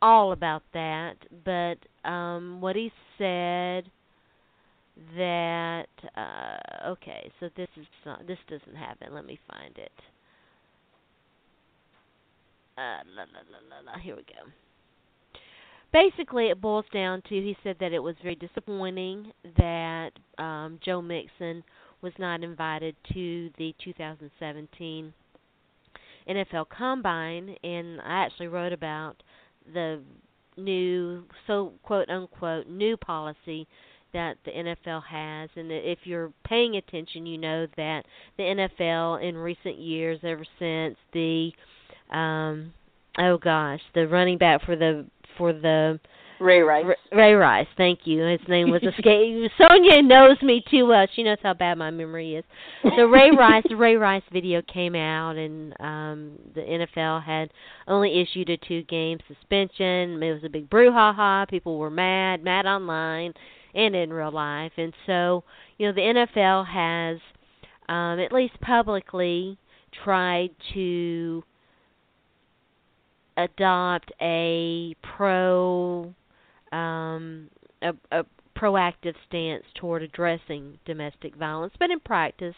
all 0.03 0.33
about 0.33 0.63
that, 0.73 1.15
but 1.45 1.77
um 2.09 2.61
what 2.61 2.77
he 2.77 2.93
said 3.19 3.85
that 5.17 5.87
uh 6.17 6.89
okay, 6.91 7.31
so 7.41 7.49
this 7.57 7.69
is 7.77 7.87
not 8.07 8.27
this 8.27 8.39
doesn't 8.49 8.77
happen. 8.77 9.13
Let 9.13 9.27
me 9.27 9.39
find 9.51 9.77
it. 9.77 9.93
Uh 12.77 12.99
la 13.17 13.23
la 13.23 13.93
la 13.93 13.99
here 13.99 14.17
we 14.17 14.23
go. 14.23 14.51
Basically 15.93 16.49
it 16.49 16.61
boils 16.61 16.87
down 16.93 17.23
to 17.29 17.35
he 17.35 17.57
said 17.63 17.77
that 17.81 17.93
it 17.93 18.01
was 18.01 18.17
very 18.23 18.35
disappointing 18.35 19.33
that 19.57 20.11
um 20.39 20.79
Joe 20.85 21.01
Mixon 21.01 21.63
was 22.03 22.13
not 22.19 22.43
invited 22.43 22.97
to 23.15 23.51
the 23.57 23.75
2017 23.83 25.13
NFL 26.29 26.67
Combine, 26.69 27.57
and 27.63 28.01
I 28.01 28.25
actually 28.25 28.49
wrote 28.49 28.73
about 28.73 29.23
the 29.73 30.01
new, 30.57 31.25
so 31.47 31.73
quote 31.83 32.09
unquote, 32.09 32.67
new 32.67 32.97
policy 32.97 33.67
that 34.13 34.37
the 34.45 34.51
NFL 34.51 35.03
has. 35.05 35.51
And 35.57 35.71
if 35.71 36.01
you're 36.05 36.33
paying 36.45 36.77
attention, 36.77 37.27
you 37.27 37.39
know 37.39 37.67
that 37.77 38.05
the 38.37 38.43
NFL 38.45 39.23
in 39.27 39.37
recent 39.37 39.79
years, 39.79 40.21
ever 40.23 40.45
since 40.59 40.97
the, 41.13 41.51
um, 42.11 42.73
oh 43.19 43.39
gosh, 43.39 43.81
the 43.95 44.07
running 44.07 44.39
back 44.39 44.65
for 44.65 44.77
the 44.77 45.07
for 45.37 45.53
the 45.53 45.99
Ray 46.41 46.61
Rice. 46.61 46.85
R- 46.85 47.19
Ray 47.19 47.35
Rice, 47.35 47.67
thank 47.77 48.01
you. 48.05 48.23
His 48.23 48.41
name 48.49 48.71
was 48.71 48.83
escape. 48.83 49.51
Sonja 49.59 50.05
knows 50.05 50.37
me 50.43 50.63
too 50.71 50.87
well. 50.87 51.07
She 51.15 51.23
knows 51.23 51.39
how 51.43 51.55
bad 51.55 51.79
my 51.79 51.91
memory 51.91 52.37
is. 52.37 52.45
So 52.97 53.07
Ray 53.07 53.31
Rice, 53.39 53.65
the 53.69 53.77
Ray 53.77 53.97
Rice 53.97 54.23
video 54.33 54.63
came 54.63 54.95
out, 54.95 55.37
and 55.37 55.75
um 55.81 56.39
the 56.55 56.61
NFL 56.61 57.25
had 57.25 57.51
only 57.89 58.21
issued 58.21 58.51
a 58.51 58.57
two-game 58.57 59.19
suspension. 59.29 60.23
It 60.23 60.33
was 60.33 60.45
a 60.45 60.49
big 60.49 60.69
brouhaha. 60.69 61.49
People 61.49 61.79
were 61.79 61.91
mad, 61.91 62.43
mad 62.43 62.67
online 62.67 63.35
and 63.75 63.95
in 63.95 64.13
real 64.13 64.33
life. 64.33 64.73
And 64.77 64.93
so, 65.07 65.45
you 65.79 65.87
know, 65.87 65.93
the 65.93 66.01
NFL 66.01 66.67
has, 66.67 67.19
um, 67.89 68.21
at 68.21 68.33
least 68.33 68.61
publicly, 68.61 69.59
tried 70.05 70.51
to 70.75 71.43
adopt 73.37 74.13
a 74.21 74.95
pro 75.03 76.15
um, 76.73 77.49
a, 77.83 77.93
a 78.11 78.25
proactive 78.57 79.15
stance 79.29 79.65
toward 79.75 80.03
addressing 80.03 80.79
domestic 80.85 81.35
violence, 81.37 81.75
but 81.79 81.91
in 81.91 82.01
practice, 82.01 82.55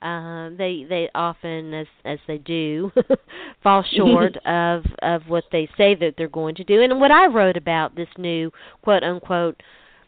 um, 0.00 0.56
they 0.58 0.84
they 0.88 1.08
often, 1.14 1.72
as 1.74 1.86
as 2.04 2.18
they 2.26 2.38
do, 2.38 2.90
fall 3.62 3.84
short 3.96 4.36
of 4.46 4.84
of 5.00 5.22
what 5.28 5.44
they 5.52 5.68
say 5.76 5.94
that 5.94 6.14
they're 6.16 6.28
going 6.28 6.56
to 6.56 6.64
do. 6.64 6.82
And 6.82 7.00
what 7.00 7.12
I 7.12 7.26
wrote 7.26 7.56
about 7.56 7.94
this 7.94 8.08
new 8.18 8.50
quote 8.82 9.04
unquote 9.04 9.62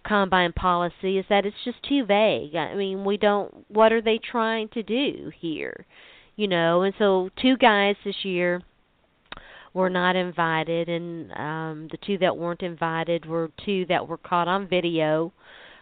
combine 0.06 0.52
policy 0.52 1.18
is 1.18 1.24
that 1.28 1.46
it's 1.46 1.56
just 1.64 1.82
too 1.88 2.04
vague. 2.04 2.54
I 2.56 2.74
mean, 2.74 3.04
we 3.04 3.16
don't. 3.16 3.64
What 3.68 3.92
are 3.92 4.02
they 4.02 4.18
trying 4.18 4.68
to 4.70 4.82
do 4.82 5.30
here? 5.38 5.86
You 6.36 6.48
know, 6.48 6.82
and 6.82 6.94
so 6.98 7.30
two 7.40 7.56
guys 7.56 7.94
this 8.04 8.24
year 8.24 8.62
were 9.74 9.90
not 9.90 10.16
invited 10.16 10.88
and 10.88 11.30
um 11.32 11.88
the 11.90 11.98
two 12.06 12.16
that 12.18 12.36
weren't 12.36 12.62
invited 12.62 13.26
were 13.26 13.50
two 13.64 13.84
that 13.86 14.06
were 14.06 14.16
caught 14.16 14.48
on 14.48 14.66
video 14.66 15.32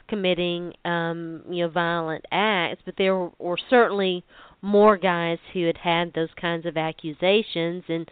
committing 0.09 0.73
um 0.85 1.43
you 1.49 1.65
know 1.65 1.71
violent 1.71 2.25
acts 2.33 2.81
but 2.85 2.95
there 2.99 3.17
were, 3.39 3.57
certainly 3.71 4.25
more 4.63 4.97
guys 4.97 5.39
who 5.53 5.67
had 5.67 5.77
had 5.77 6.13
those 6.15 6.29
kinds 6.41 6.67
of 6.67 6.77
accusations 6.77 7.85
and 7.89 8.11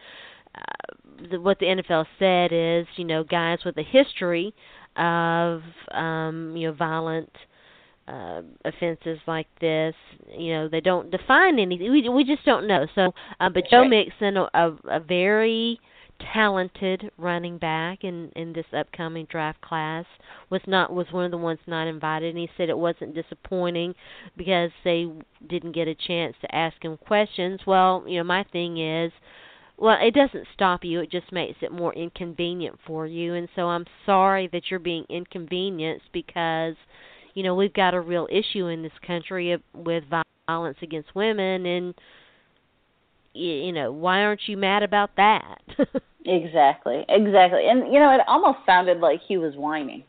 uh, 0.54 1.28
the, 1.30 1.40
what 1.40 1.58
the 1.60 1.66
NFL 1.66 2.06
said 2.18 2.52
is 2.52 2.86
you 2.96 3.04
know 3.04 3.24
guys 3.24 3.58
with 3.64 3.76
a 3.78 3.82
history 3.82 4.54
of 4.96 5.62
um 5.92 6.54
you 6.56 6.68
know 6.68 6.74
violent 6.74 7.30
offenses 8.64 9.18
like 9.26 9.46
this, 9.60 9.94
you 10.36 10.52
know, 10.52 10.68
they 10.68 10.80
don't 10.80 11.10
define 11.10 11.58
anything. 11.58 11.90
We 11.90 12.08
we 12.08 12.24
just 12.24 12.44
don't 12.44 12.66
know. 12.66 12.86
So, 12.94 13.12
uh, 13.38 13.48
but 13.48 13.64
Joe 13.70 13.82
right. 13.82 13.90
Mixon, 13.90 14.36
a, 14.36 14.48
a 14.54 14.76
a 14.96 15.00
very 15.00 15.80
talented 16.34 17.10
running 17.16 17.56
back 17.58 18.04
in 18.04 18.30
in 18.36 18.52
this 18.52 18.66
upcoming 18.76 19.26
draft 19.30 19.60
class, 19.60 20.04
was 20.50 20.60
not 20.66 20.92
was 20.92 21.06
one 21.12 21.24
of 21.24 21.30
the 21.30 21.38
ones 21.38 21.60
not 21.66 21.86
invited. 21.86 22.30
And 22.30 22.38
he 22.38 22.48
said 22.56 22.68
it 22.68 22.78
wasn't 22.78 23.14
disappointing 23.14 23.94
because 24.36 24.70
they 24.84 25.06
didn't 25.48 25.72
get 25.72 25.88
a 25.88 25.94
chance 25.94 26.34
to 26.42 26.54
ask 26.54 26.82
him 26.82 26.96
questions. 26.96 27.60
Well, 27.66 28.04
you 28.06 28.18
know, 28.18 28.24
my 28.24 28.44
thing 28.52 28.78
is. 28.78 29.12
Well, 29.78 29.96
it 29.98 30.12
doesn't 30.12 30.46
stop 30.52 30.84
you. 30.84 31.00
It 31.00 31.10
just 31.10 31.32
makes 31.32 31.56
it 31.62 31.72
more 31.72 31.94
inconvenient 31.94 32.78
for 32.86 33.06
you. 33.06 33.32
And 33.32 33.48
so 33.56 33.62
I'm 33.62 33.86
sorry 34.04 34.46
that 34.52 34.64
you're 34.68 34.78
being 34.78 35.06
inconvenienced 35.08 36.04
because 36.12 36.74
you 37.34 37.42
know 37.42 37.54
we've 37.54 37.72
got 37.74 37.94
a 37.94 38.00
real 38.00 38.26
issue 38.30 38.66
in 38.66 38.82
this 38.82 38.92
country 39.06 39.56
with 39.74 40.04
violence 40.48 40.78
against 40.82 41.14
women 41.14 41.66
and 41.66 41.94
you 43.34 43.72
know 43.72 43.92
why 43.92 44.22
aren't 44.22 44.40
you 44.46 44.56
mad 44.56 44.82
about 44.82 45.10
that 45.16 45.58
Exactly, 46.26 47.04
exactly. 47.08 47.66
And 47.66 47.92
you 47.92 47.98
know, 47.98 48.14
it 48.14 48.20
almost 48.28 48.58
sounded 48.66 48.98
like 49.00 49.20
he 49.26 49.38
was 49.38 49.54
whining. 49.56 50.04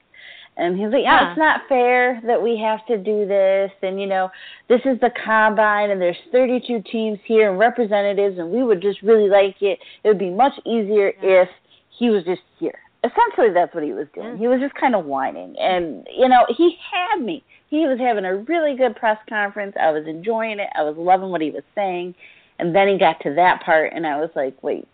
And 0.57 0.77
he's 0.77 0.91
like, 0.91 1.03
"Yeah, 1.03 1.29
it's 1.31 1.39
not 1.39 1.61
fair 1.69 2.21
that 2.27 2.41
we 2.41 2.57
have 2.57 2.85
to 2.87 2.97
do 2.97 3.25
this, 3.25 3.71
and 3.81 3.99
you 3.99 4.07
know, 4.07 4.29
this 4.67 4.81
is 4.83 4.99
the 4.99 5.09
combine, 5.25 5.89
and 5.89 6.01
there's 6.01 6.17
32 6.33 6.83
teams 6.91 7.17
here 7.25 7.49
and 7.49 7.57
representatives, 7.57 8.37
and 8.37 8.51
we 8.51 8.61
would 8.61 8.81
just 8.81 9.01
really 9.01 9.29
like 9.29 9.55
it. 9.61 9.79
It 10.03 10.07
would 10.09 10.19
be 10.19 10.29
much 10.29 10.53
easier 10.65 11.13
Yeah. 11.21 11.43
if 11.43 11.49
he 11.97 12.09
was 12.09 12.25
just 12.25 12.41
here." 12.59 12.79
Essentially, 13.03 13.53
that's 13.53 13.73
what 13.73 13.83
he 13.83 13.93
was 13.93 14.07
doing. 14.13 14.35
Mm. 14.35 14.37
He 14.37 14.47
was 14.47 14.59
just 14.59 14.75
kind 14.75 14.95
of 14.95 15.05
whining, 15.05 15.55
and 15.59 16.07
you 16.15 16.29
know, 16.29 16.45
he 16.55 16.77
had 16.91 17.23
me. 17.23 17.43
He 17.69 17.87
was 17.87 17.97
having 17.99 18.25
a 18.25 18.37
really 18.37 18.75
good 18.75 18.95
press 18.95 19.17
conference. 19.27 19.75
I 19.79 19.91
was 19.91 20.05
enjoying 20.07 20.59
it. 20.59 20.69
I 20.77 20.83
was 20.83 20.95
loving 20.97 21.29
what 21.29 21.41
he 21.41 21.49
was 21.49 21.63
saying, 21.73 22.13
and 22.59 22.75
then 22.75 22.87
he 22.87 22.97
got 22.99 23.19
to 23.21 23.33
that 23.35 23.63
part, 23.63 23.93
and 23.93 24.05
I 24.05 24.19
was 24.19 24.29
like, 24.35 24.61
"Wait, 24.61 24.87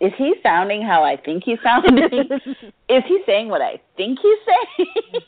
is 0.00 0.12
he 0.18 0.34
sounding 0.42 0.82
how 0.82 1.04
I 1.04 1.16
think 1.16 1.44
he's 1.44 1.58
sounding? 1.62 1.96
is 2.88 3.02
he 3.06 3.20
saying 3.26 3.48
what 3.48 3.62
I 3.62 3.80
think 3.96 4.18
he's 4.20 4.38
saying? 4.46 4.88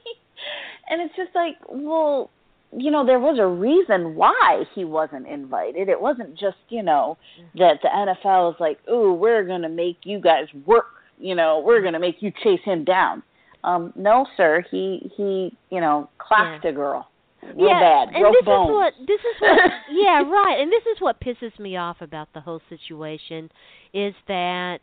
and 0.89 1.01
it's 1.01 1.17
just 1.17 1.35
like, 1.35 1.57
well, 1.69 2.31
you 2.77 2.91
know, 2.91 3.07
there 3.07 3.21
was 3.21 3.39
a 3.39 3.47
reason 3.47 4.17
why 4.17 4.65
he 4.75 4.85
wasn't 4.85 5.27
invited. 5.27 5.89
It 5.89 6.01
wasn't 6.01 6.37
just, 6.37 6.59
you 6.69 6.83
know, 6.83 7.17
mm. 7.41 7.59
that 7.59 7.79
the 7.83 7.89
NFL 7.89 8.55
is 8.55 8.61
like, 8.61 8.79
ooh, 8.89 9.13
we're 9.13 9.45
going 9.45 9.63
to 9.63 9.69
make 9.69 9.99
you 10.05 10.21
guys 10.21 10.47
work. 10.67 10.87
You 11.19 11.35
know, 11.35 11.63
we're 11.65 11.81
going 11.81 11.95
to 11.95 11.99
make 12.01 12.17
you 12.21 12.33
chase 12.43 12.61
him 12.65 12.85
down. 12.85 13.23
Um, 13.65 13.93
no, 13.97 14.27
sir. 14.37 14.65
He 14.71 15.11
he, 15.17 15.57
you 15.71 15.81
know, 15.81 16.09
clocked 16.19 16.65
a 16.65 16.73
girl. 16.73 17.09
Real 17.43 17.69
yeah, 17.69 17.81
bad. 18.07 18.15
and 18.15 18.23
Broke 18.23 18.35
this 18.35 18.45
bones. 18.45 18.71
is 18.71 18.75
what 18.75 18.93
this 19.07 19.21
is 19.21 19.41
what 19.41 19.59
yeah 19.93 20.23
right 20.23 20.59
and 20.61 20.73
this 20.73 20.83
is 20.93 21.01
what 21.01 21.21
pisses 21.21 21.57
me 21.61 21.77
off 21.77 21.99
about 22.01 22.29
the 22.35 22.41
whole 22.41 22.61
situation 22.69 23.49
is 23.95 24.15
that 24.27 24.79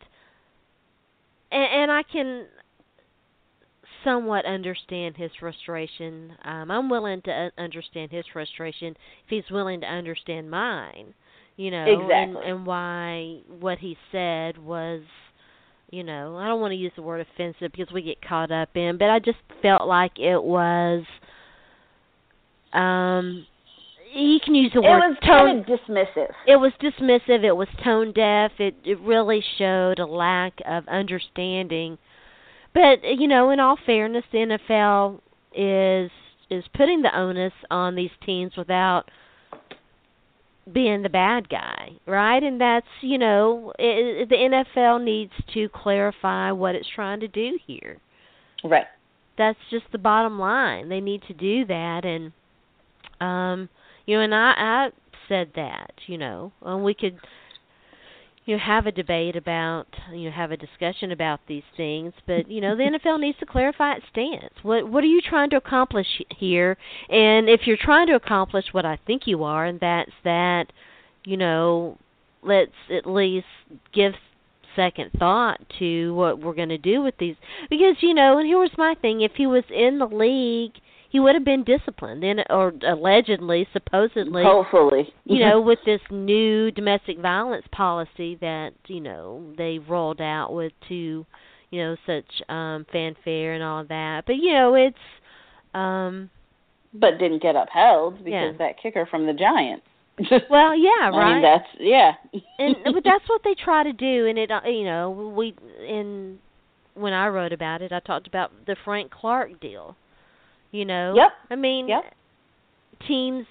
and, 1.52 1.82
and 1.82 1.92
I 1.92 2.02
can 2.10 2.46
somewhat 4.02 4.44
understand 4.44 5.16
his 5.16 5.30
frustration. 5.40 6.32
Um, 6.44 6.70
I'm 6.70 6.88
willing 6.90 7.22
to 7.22 7.30
uh, 7.30 7.50
understand 7.60 8.10
his 8.12 8.24
frustration 8.32 8.88
if 8.88 9.28
he's 9.28 9.50
willing 9.50 9.80
to 9.80 9.86
understand 9.86 10.50
mine. 10.50 11.14
You 11.56 11.70
know, 11.70 11.84
Exactly. 11.84 12.14
and 12.16 12.36
and 12.36 12.66
why 12.66 13.40
what 13.60 13.78
he 13.78 13.96
said 14.10 14.58
was, 14.58 15.02
you 15.90 16.02
know, 16.04 16.36
I 16.36 16.46
don't 16.46 16.60
want 16.60 16.72
to 16.72 16.76
use 16.76 16.92
the 16.96 17.02
word 17.02 17.20
offensive 17.32 17.72
because 17.72 17.92
we 17.92 18.02
get 18.02 18.20
caught 18.22 18.50
up 18.50 18.70
in, 18.76 18.98
but 18.98 19.10
I 19.10 19.18
just 19.18 19.38
felt 19.62 19.86
like 19.86 20.18
it 20.18 20.42
was. 20.42 21.04
Um, 22.72 23.46
you 24.12 24.38
can 24.44 24.54
use 24.54 24.72
the 24.74 24.80
word 24.80 24.98
It 24.98 25.08
was 25.08 25.16
tone 25.26 25.38
kind 25.46 25.60
of 25.60 25.66
dismissive. 25.66 26.30
it 26.46 26.56
was 26.56 26.72
dismissive 26.80 27.44
it 27.44 27.52
was 27.56 27.68
tone 27.82 28.12
deaf 28.12 28.52
it 28.58 28.74
it 28.84 28.98
really 29.00 29.42
showed 29.58 29.98
a 29.98 30.06
lack 30.06 30.52
of 30.66 30.86
understanding 30.88 31.98
but 32.72 32.98
you 33.02 33.26
know 33.26 33.50
in 33.50 33.58
all 33.60 33.76
fairness 33.84 34.24
the 34.32 34.38
NFL 34.38 35.20
is 35.54 36.10
is 36.50 36.64
putting 36.76 37.02
the 37.02 37.16
onus 37.16 37.52
on 37.70 37.94
these 37.96 38.10
teams 38.24 38.52
without 38.56 39.10
being 40.72 41.02
the 41.02 41.08
bad 41.08 41.48
guy 41.48 41.90
right 42.06 42.42
and 42.42 42.60
that's 42.60 42.86
you 43.02 43.18
know 43.18 43.72
it, 43.78 44.28
the 44.28 44.36
NFL 44.36 45.02
needs 45.04 45.32
to 45.52 45.68
clarify 45.68 46.50
what 46.50 46.74
it's 46.74 46.88
trying 46.94 47.20
to 47.20 47.28
do 47.28 47.58
here 47.66 47.98
Right. 48.62 48.86
that's 49.36 49.58
just 49.70 49.84
the 49.92 49.98
bottom 49.98 50.38
line. 50.38 50.88
They 50.88 51.00
need 51.00 51.22
to 51.28 51.34
do 51.34 51.66
that 51.66 52.04
and 52.04 52.32
um 53.20 53.68
you 54.06 54.16
know 54.16 54.22
and 54.22 54.34
I 54.34 54.54
I 54.56 54.88
said 55.28 55.50
that, 55.56 55.92
you 56.06 56.18
know. 56.18 56.52
And 56.62 56.84
we 56.84 56.94
could 56.94 57.18
you 58.44 58.56
know 58.56 58.62
have 58.62 58.86
a 58.86 58.92
debate 58.92 59.36
about 59.36 59.86
you 60.12 60.24
know 60.24 60.30
have 60.30 60.50
a 60.50 60.56
discussion 60.56 61.12
about 61.12 61.40
these 61.48 61.62
things, 61.76 62.12
but 62.26 62.50
you 62.50 62.60
know 62.60 62.76
the 62.76 62.82
NFL 63.04 63.20
needs 63.20 63.38
to 63.38 63.46
clarify 63.46 63.94
its 63.94 64.06
stance. 64.10 64.54
What 64.62 64.88
what 64.88 65.04
are 65.04 65.08
you 65.08 65.20
trying 65.20 65.50
to 65.50 65.56
accomplish 65.56 66.06
here? 66.36 66.76
And 67.08 67.48
if 67.48 67.62
you're 67.66 67.78
trying 67.80 68.06
to 68.08 68.14
accomplish 68.14 68.66
what 68.72 68.84
I 68.84 68.98
think 69.06 69.26
you 69.26 69.44
are 69.44 69.64
and 69.64 69.80
that's 69.80 70.12
that 70.24 70.66
you 71.24 71.36
know 71.36 71.98
let's 72.42 72.72
at 72.90 73.06
least 73.06 73.46
give 73.92 74.12
second 74.76 75.10
thought 75.18 75.60
to 75.78 76.12
what 76.14 76.40
we're 76.40 76.54
going 76.54 76.68
to 76.68 76.78
do 76.78 77.00
with 77.00 77.14
these 77.18 77.36
because 77.70 77.96
you 78.00 78.12
know 78.12 78.38
and 78.38 78.46
here 78.46 78.58
was 78.58 78.72
my 78.76 78.94
thing 79.00 79.20
if 79.20 79.32
he 79.36 79.46
was 79.46 79.62
in 79.70 79.98
the 79.98 80.06
league 80.06 80.72
he 81.14 81.20
would 81.20 81.36
have 81.36 81.44
been 81.44 81.62
disciplined 81.62 82.24
then, 82.24 82.40
or 82.50 82.72
allegedly 82.84 83.68
supposedly 83.72 84.42
Hopefully. 84.42 85.14
you 85.24 85.38
know 85.38 85.60
with 85.70 85.78
this 85.86 86.00
new 86.10 86.72
domestic 86.72 87.20
violence 87.20 87.64
policy 87.70 88.36
that 88.40 88.72
you 88.88 88.98
know 89.00 89.54
they 89.56 89.78
rolled 89.78 90.20
out 90.20 90.52
with 90.52 90.72
to 90.88 91.24
you 91.70 91.80
know 91.80 91.94
such 92.04 92.26
um 92.48 92.84
fanfare 92.90 93.54
and 93.54 93.62
all 93.62 93.84
that 93.84 94.24
but 94.26 94.34
you 94.34 94.52
know 94.54 94.74
it's 94.74 94.96
um 95.72 96.28
but 96.92 97.12
didn't 97.20 97.40
get 97.40 97.54
upheld 97.54 98.18
because 98.18 98.32
Yeah. 98.32 98.52
that 98.58 98.82
kicker 98.82 99.06
from 99.08 99.26
the 99.26 99.32
Giants. 99.34 99.86
well 100.50 100.76
yeah 100.76 100.90
I 101.02 101.08
right 101.10 101.32
mean, 101.34 101.42
that's 101.42 101.68
yeah. 101.78 102.10
and 102.58 102.74
but 102.92 103.04
that's 103.04 103.28
what 103.28 103.42
they 103.44 103.54
try 103.54 103.84
to 103.84 103.92
do 103.92 104.26
and 104.26 104.36
it 104.36 104.50
uh, 104.50 104.62
you 104.66 104.82
know 104.82 105.32
we 105.36 105.54
in 105.88 106.40
when 106.94 107.12
I 107.12 107.28
wrote 107.28 107.52
about 107.52 107.82
it 107.82 107.92
I 107.92 108.00
talked 108.00 108.26
about 108.26 108.50
the 108.66 108.74
Frank 108.84 109.12
Clark 109.12 109.60
deal 109.60 109.94
you 110.74 110.84
know? 110.84 111.14
Yep. 111.16 111.32
I 111.50 111.56
mean 111.56 111.88
Yep. 111.88 112.02
teams 113.06 113.46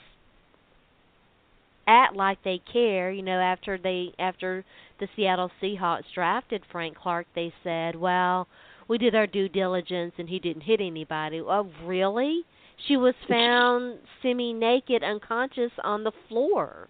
act 1.86 2.16
like 2.16 2.38
they 2.44 2.62
care 2.72 3.12
you 3.12 3.22
know 3.22 3.40
after 3.40 3.78
they 3.78 4.14
after 4.20 4.64
the 5.00 5.08
Seattle 5.16 5.52
Seahawks 5.62 6.04
drafted 6.14 6.64
Frank 6.72 6.98
Clark 6.98 7.28
they 7.36 7.54
said 7.64 7.96
well 7.96 8.48
we 8.88 8.98
did 8.98 9.16
our 9.16 9.28
due 9.28 9.50
diligence 9.50 10.14
and 10.18 10.30
he 10.30 10.40
didn't 10.40 10.64
hit 10.64 10.82
anybody. 10.82 11.42
Oh 11.42 11.70
really? 11.84 12.44
She 12.88 12.98
was 12.98 13.16
found 13.30 14.00
semi 14.22 14.54
naked 14.54 15.04
unconscious 15.04 15.72
on 15.84 16.04
the 16.04 16.12
floor. 16.28 16.88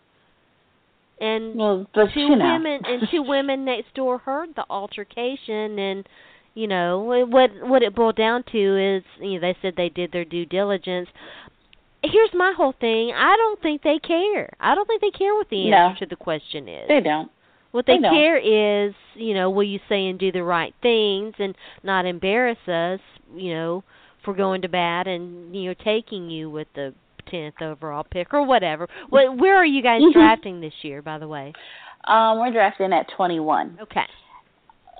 And 1.19 1.55
well, 1.55 1.87
two 2.13 2.29
women 2.29 2.81
and 2.83 3.07
two 3.11 3.21
women 3.27 3.63
next 3.65 3.93
door 3.93 4.17
heard 4.17 4.49
the 4.55 4.65
altercation 4.69 5.77
and 5.77 6.07
you 6.53 6.67
know 6.67 6.99
what 6.99 7.51
what 7.67 7.81
it 7.83 7.95
boiled 7.95 8.15
down 8.15 8.43
to 8.51 8.97
is 8.97 9.03
you 9.19 9.33
know 9.35 9.39
they 9.41 9.57
said 9.61 9.73
they 9.75 9.89
did 9.89 10.11
their 10.11 10.25
due 10.25 10.45
diligence 10.45 11.09
here's 12.03 12.29
my 12.33 12.53
whole 12.55 12.73
thing 12.79 13.11
i 13.15 13.35
don't 13.37 13.61
think 13.61 13.81
they 13.81 13.97
care 13.99 14.49
i 14.59 14.75
don't 14.75 14.85
think 14.87 15.01
they 15.01 15.11
care 15.11 15.33
what 15.33 15.49
the 15.49 15.69
No. 15.69 15.77
answer 15.77 16.05
to 16.05 16.09
the 16.09 16.15
question 16.15 16.67
is 16.67 16.87
They 16.87 16.99
don't. 17.01 17.31
what 17.71 17.85
they 17.85 17.95
they 17.97 18.01
don't. 18.01 18.13
care 18.13 18.37
is 18.37 18.93
you 19.15 19.33
know 19.33 19.49
will 19.49 19.63
you 19.63 19.79
say 19.89 20.07
and 20.07 20.19
do 20.19 20.31
the 20.31 20.43
right 20.43 20.73
things 20.81 21.33
and 21.39 21.55
not 21.83 22.05
embarrass 22.05 22.57
us 22.67 22.99
you 23.35 23.53
know 23.53 23.83
for 24.23 24.33
going 24.33 24.61
to 24.61 24.69
bat 24.69 25.07
and 25.07 25.55
you 25.55 25.69
know 25.69 25.75
taking 25.83 26.29
you 26.29 26.49
with 26.49 26.67
the 26.75 26.93
tenth 27.31 27.61
overall 27.61 28.03
pick 28.09 28.33
or 28.33 28.45
whatever 28.45 28.87
what 29.09 29.37
where 29.37 29.55
are 29.55 29.65
you 29.65 29.81
guys 29.81 30.01
Mhm. 30.01 30.13
drafting 30.13 30.61
this 30.61 30.73
year 30.83 31.01
by 31.01 31.17
the 31.17 31.27
way 31.27 31.53
Um, 32.05 32.39
we're 32.39 32.51
drafting 32.51 32.91
at 32.91 33.07
21. 33.15 33.77
okay 33.81 34.05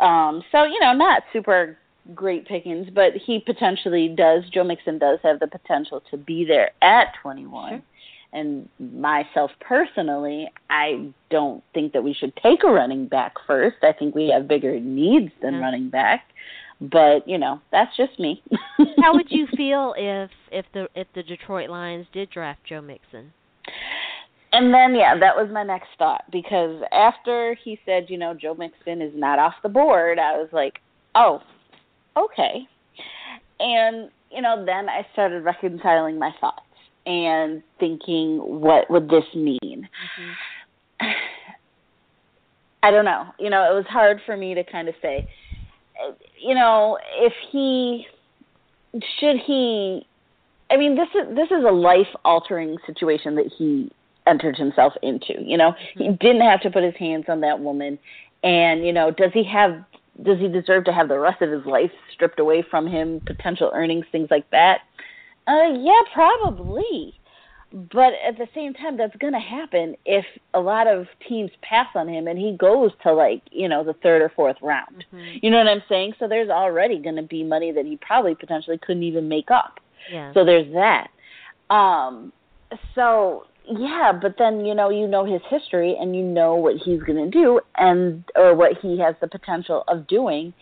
Um, 0.03 0.43
so 0.51 0.63
you 0.63 0.79
know, 0.79 0.93
not 0.93 1.23
super 1.31 1.77
great 2.13 2.45
pickings, 2.47 2.87
but 2.93 3.13
he 3.13 3.39
potentially 3.39 4.09
does. 4.09 4.43
Joe 4.53 4.63
Mixon 4.63 4.97
does 4.99 5.19
have 5.23 5.39
the 5.39 5.47
potential 5.47 6.01
to 6.11 6.17
be 6.17 6.43
there 6.45 6.71
at 6.81 7.13
21. 7.21 7.69
Sure. 7.69 7.81
And 8.33 8.67
myself 8.79 9.51
personally, 9.61 10.49
I 10.69 11.11
don't 11.29 11.63
think 11.73 11.93
that 11.93 12.03
we 12.03 12.13
should 12.13 12.35
take 12.37 12.63
a 12.63 12.71
running 12.71 13.07
back 13.07 13.33
first. 13.45 13.77
I 13.83 13.93
think 13.93 14.15
we 14.15 14.29
have 14.29 14.47
bigger 14.47 14.79
needs 14.79 15.31
than 15.41 15.53
Yeah. 15.53 15.59
running 15.61 15.89
back. 15.89 16.25
But 16.81 17.27
you 17.27 17.37
know, 17.37 17.61
that's 17.71 17.95
just 17.95 18.19
me. 18.19 18.41
How 19.01 19.13
would 19.13 19.29
you 19.31 19.47
feel 19.55 19.93
if 19.95 20.31
if 20.51 20.65
the 20.73 20.89
if 20.95 21.07
the 21.15 21.23
Detroit 21.23 21.69
Lions 21.69 22.07
did 22.11 22.29
draft 22.31 22.61
Joe 22.67 22.81
Mixon? 22.81 23.31
And 24.53 24.71
then, 24.71 24.93
yeah, 24.93 25.17
that 25.19 25.35
was 25.35 25.49
my 25.51 25.63
next 25.63 25.87
thought 25.97 26.25
because 26.31 26.83
after 26.91 27.57
he 27.63 27.79
said, 27.87 28.05
you 28.07 28.19
know, 28.19 28.35
Joe 28.35 28.53
Mixon 28.53 29.01
is 29.01 29.11
not 29.15 29.39
off 29.39 29.55
the 29.63 29.69
board, 29.69 30.19
I 30.19 30.37
was 30.37 30.49
like, 30.51 30.79
oh, 31.15 31.41
okay. 32.15 32.67
And, 33.59 34.11
you 34.31 34.43
know, 34.43 34.63
then 34.63 34.89
I 34.89 35.07
started 35.11 35.43
reconciling 35.43 36.19
my 36.19 36.29
thoughts 36.39 36.61
and 37.07 37.63
thinking, 37.79 38.37
what 38.37 38.91
would 38.91 39.09
this 39.09 39.25
mean? 39.33 39.89
I 42.83 42.91
don't 42.91 43.05
know. 43.05 43.25
You 43.39 43.49
know, 43.49 43.71
it 43.71 43.73
was 43.73 43.85
hard 43.89 44.21
for 44.23 44.37
me 44.37 44.53
to 44.53 44.63
kind 44.63 44.87
of 44.87 44.93
say, 45.01 45.27
you 46.39 46.53
know, 46.53 46.99
if 47.17 47.33
he 47.51 48.05
should 49.19 49.37
he 49.47 50.05
I 50.69 50.77
mean, 50.77 50.95
this 50.95 51.07
is 51.15 51.35
this 51.35 51.47
is 51.47 51.65
a 51.67 51.71
life 51.71 52.07
altering 52.23 52.77
situation 52.85 53.35
that 53.35 53.51
he 53.57 53.91
entered 54.27 54.55
himself 54.57 54.93
into. 55.01 55.33
You 55.41 55.57
know, 55.57 55.75
he 55.95 56.09
didn't 56.09 56.41
have 56.41 56.61
to 56.61 56.69
put 56.69 56.83
his 56.83 56.95
hands 56.95 57.25
on 57.27 57.41
that 57.41 57.59
woman, 57.59 57.99
and 58.43 58.85
you 58.85 58.93
know, 58.93 59.11
does 59.11 59.31
he 59.33 59.43
have 59.45 59.83
does 60.21 60.39
he 60.39 60.47
deserve 60.47 60.85
to 60.85 60.93
have 60.93 61.07
the 61.07 61.17
rest 61.19 61.41
of 61.41 61.49
his 61.51 61.65
life 61.65 61.91
stripped 62.13 62.39
away 62.39 62.61
from 62.69 62.85
him, 62.87 63.19
potential 63.25 63.71
earnings, 63.73 64.05
things 64.11 64.29
like 64.29 64.49
that? 64.51 64.81
Uh, 65.47 65.73
yeah, 65.77 66.01
probably. 66.13 67.15
But 67.91 68.13
at 68.23 68.37
the 68.37 68.47
same 68.53 68.75
time, 68.75 68.97
that's 68.97 69.15
going 69.15 69.33
to 69.33 69.39
happen 69.39 69.95
if 70.05 70.25
a 70.53 70.59
lot 70.59 70.85
of 70.85 71.07
teams 71.27 71.49
pass 71.63 71.87
on 71.95 72.07
him 72.07 72.27
and 72.27 72.37
he 72.37 72.55
goes 72.55 72.91
to 73.01 73.11
like 73.11 73.41
you 73.51 73.67
know 73.67 73.83
the 73.83 73.93
third 73.93 74.21
or 74.21 74.29
fourth 74.29 74.57
round. 74.61 75.03
Mhm. 75.11 75.39
You 75.41 75.49
know 75.49 75.57
what 75.57 75.67
I'm 75.67 75.81
saying? 75.89 76.13
So 76.19 76.27
there's 76.27 76.49
already 76.49 76.99
going 76.99 77.15
to 77.15 77.23
be 77.23 77.43
money 77.43 77.71
that 77.71 77.85
he 77.85 77.97
probably 77.97 78.35
potentially 78.35 78.77
couldn't 78.77 79.01
even 79.01 79.27
make 79.27 79.49
up. 79.49 79.79
Yeah. 80.11 80.31
So 80.33 80.45
there's 80.45 80.71
that. 80.73 81.07
Um 81.71 82.31
so 82.93 83.47
yeah, 83.65 84.11
but 84.19 84.35
then 84.37 84.65
you 84.65 84.75
know 84.75 84.89
you 84.89 85.07
know 85.07 85.25
his 85.25 85.41
history 85.49 85.95
and 85.99 86.15
you 86.15 86.23
know 86.23 86.55
what 86.55 86.75
he's 86.77 87.01
going 87.01 87.23
to 87.23 87.29
do 87.29 87.59
and 87.77 88.23
or 88.35 88.55
what 88.55 88.77
he 88.81 88.99
has 88.99 89.15
the 89.21 89.27
potential 89.27 89.83
of 89.87 90.07
doing. 90.07 90.53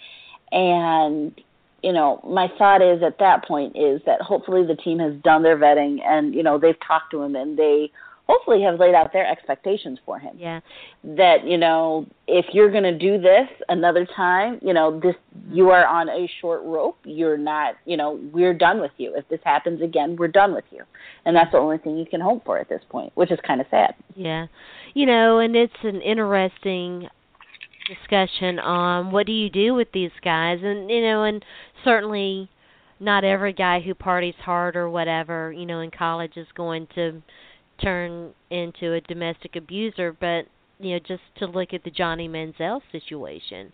And 0.51 1.33
you 1.81 1.93
know 1.93 2.21
my 2.27 2.47
thought 2.57 2.81
is 2.81 3.01
at 3.03 3.17
that 3.19 3.45
point 3.45 3.75
is 3.75 4.01
that 4.05 4.21
hopefully 4.21 4.65
the 4.65 4.75
team 4.75 4.99
has 4.99 5.13
done 5.23 5.43
their 5.43 5.57
vetting 5.57 5.99
and 6.05 6.35
you 6.35 6.43
know 6.43 6.59
they've 6.59 6.79
talked 6.85 7.11
to 7.11 7.21
him 7.21 7.35
and 7.35 7.57
they 7.57 7.91
hopefully 8.31 8.61
have 8.61 8.79
laid 8.79 8.95
out 8.95 9.11
their 9.11 9.27
expectations 9.27 9.99
for 10.05 10.19
him. 10.19 10.35
Yeah. 10.37 10.61
that 11.03 11.45
you 11.45 11.57
know 11.57 12.05
if 12.27 12.45
you're 12.53 12.71
going 12.71 12.83
to 12.83 12.97
do 12.97 13.19
this 13.19 13.47
another 13.67 14.05
time 14.15 14.59
you 14.61 14.73
know 14.73 14.99
this 14.99 15.15
mm-hmm. 15.15 15.55
you 15.55 15.69
are 15.69 15.85
on 15.85 16.09
a 16.09 16.29
short 16.39 16.61
rope. 16.63 16.97
You're 17.03 17.37
not 17.37 17.75
you 17.85 17.97
know 17.97 18.19
we're 18.31 18.53
done 18.53 18.79
with 18.79 18.91
you. 18.97 19.13
If 19.15 19.27
this 19.29 19.41
happens 19.43 19.81
again 19.81 20.15
we're 20.17 20.29
done 20.29 20.53
with 20.53 20.65
you. 20.71 20.83
And 21.25 21.35
that's 21.35 21.51
the 21.51 21.57
only 21.57 21.77
thing 21.77 21.97
you 21.97 22.05
can 22.05 22.21
hope 22.21 22.45
for 22.45 22.57
at 22.57 22.69
this 22.69 22.81
point 22.89 23.11
which 23.15 23.31
is 23.31 23.39
kind 23.45 23.59
of 23.59 23.67
sad. 23.69 23.95
Yeah. 24.15 24.47
You 24.93 25.05
know, 25.05 25.39
and 25.39 25.55
it's 25.55 25.73
an 25.83 26.01
interesting 26.01 27.07
discussion 27.87 28.59
on 28.59 29.11
what 29.11 29.25
do 29.25 29.31
you 29.31 29.49
do 29.49 29.73
with 29.73 29.91
these 29.93 30.11
guys? 30.23 30.59
And 30.63 30.89
you 30.89 31.01
know, 31.01 31.23
and 31.23 31.43
certainly 31.83 32.49
not 32.99 33.23
every 33.23 33.51
guy 33.51 33.81
who 33.81 33.95
parties 33.95 34.35
hard 34.39 34.75
or 34.75 34.89
whatever, 34.89 35.51
you 35.51 35.65
know, 35.65 35.79
in 35.81 35.89
college 35.89 36.37
is 36.37 36.47
going 36.55 36.87
to 36.95 37.21
turn 37.81 38.33
into 38.49 38.93
a 38.93 39.01
domestic 39.01 39.55
abuser, 39.55 40.11
but 40.13 40.45
you 40.79 40.93
know, 40.93 40.99
just 40.99 41.23
to 41.37 41.45
look 41.47 41.73
at 41.73 41.83
the 41.83 41.91
Johnny 41.91 42.27
Manziel 42.27 42.81
situation. 42.91 43.71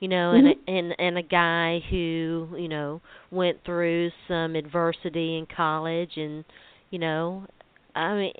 you 0.00 0.08
know, 0.08 0.32
Mhm. 0.32 0.38
and 0.38 0.48
a, 0.48 0.54
and 0.70 0.94
and 0.98 1.18
a 1.18 1.22
guy 1.22 1.80
who 1.90 2.48
you 2.58 2.68
know 2.68 3.00
went 3.30 3.58
through 3.64 4.10
some 4.28 4.56
adversity 4.56 5.38
in 5.38 5.46
college, 5.46 6.16
and 6.16 6.44
you 6.90 6.98
know, 6.98 7.46
I 7.94 8.14
mean, 8.14 8.32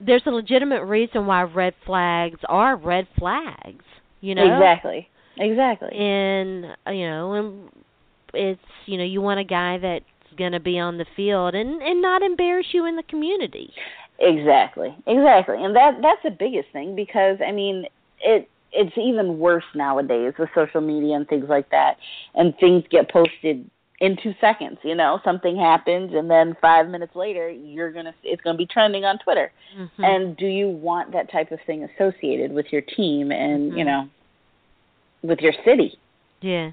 there's 0.00 0.22
a 0.26 0.30
legitimate 0.30 0.84
reason 0.84 1.26
why 1.26 1.42
red 1.42 1.74
flags 1.86 2.38
are 2.48 2.76
red 2.76 3.06
flags. 3.18 3.84
You 4.20 4.34
know, 4.34 4.44
Exactly. 4.56 5.08
Exactly. 5.36 5.90
and 5.92 6.66
you 6.88 7.06
know, 7.08 7.32
and 7.34 7.68
it's 8.34 8.60
you 8.86 8.98
know, 8.98 9.04
you 9.04 9.20
want 9.20 9.40
a 9.40 9.44
guy 9.44 9.78
that's 9.78 10.04
going 10.36 10.52
to 10.52 10.60
be 10.60 10.78
on 10.78 10.98
the 10.98 11.06
field 11.16 11.54
and 11.54 11.82
and 11.82 12.00
not 12.02 12.22
embarrass 12.22 12.66
you 12.72 12.86
in 12.86 12.96
the 12.96 13.02
community. 13.04 13.72
Exactly, 14.18 14.94
exactly, 15.06 15.62
and 15.62 15.74
that 15.76 16.00
that's 16.02 16.22
the 16.22 16.30
biggest 16.30 16.68
thing 16.72 16.94
because 16.94 17.38
I 17.46 17.52
mean 17.52 17.86
it 18.20 18.48
it's 18.72 18.96
even 18.98 19.38
worse 19.38 19.64
nowadays 19.74 20.34
with 20.38 20.48
social 20.54 20.80
media 20.80 21.14
and 21.16 21.28
things 21.28 21.46
like 21.48 21.70
that, 21.70 21.96
and 22.34 22.56
things 22.58 22.84
get 22.90 23.10
posted 23.10 23.68
in 24.00 24.16
two 24.22 24.34
seconds. 24.40 24.78
You 24.82 24.94
know, 24.94 25.20
something 25.24 25.56
happens, 25.56 26.12
and 26.14 26.28
then 26.30 26.56
five 26.60 26.88
minutes 26.88 27.14
later, 27.14 27.48
you're 27.48 27.92
gonna 27.92 28.14
it's 28.22 28.42
gonna 28.42 28.58
be 28.58 28.66
trending 28.66 29.04
on 29.04 29.18
Twitter. 29.18 29.52
Mm-hmm. 29.78 30.04
And 30.04 30.36
do 30.36 30.46
you 30.46 30.68
want 30.68 31.12
that 31.12 31.30
type 31.30 31.52
of 31.52 31.60
thing 31.66 31.84
associated 31.84 32.52
with 32.52 32.66
your 32.72 32.82
team 32.82 33.30
and 33.32 33.76
you 33.76 33.84
Mhm. 33.84 33.86
know 33.86 34.08
with 35.22 35.40
your 35.40 35.54
city? 35.64 35.98
Yeah. 36.40 36.72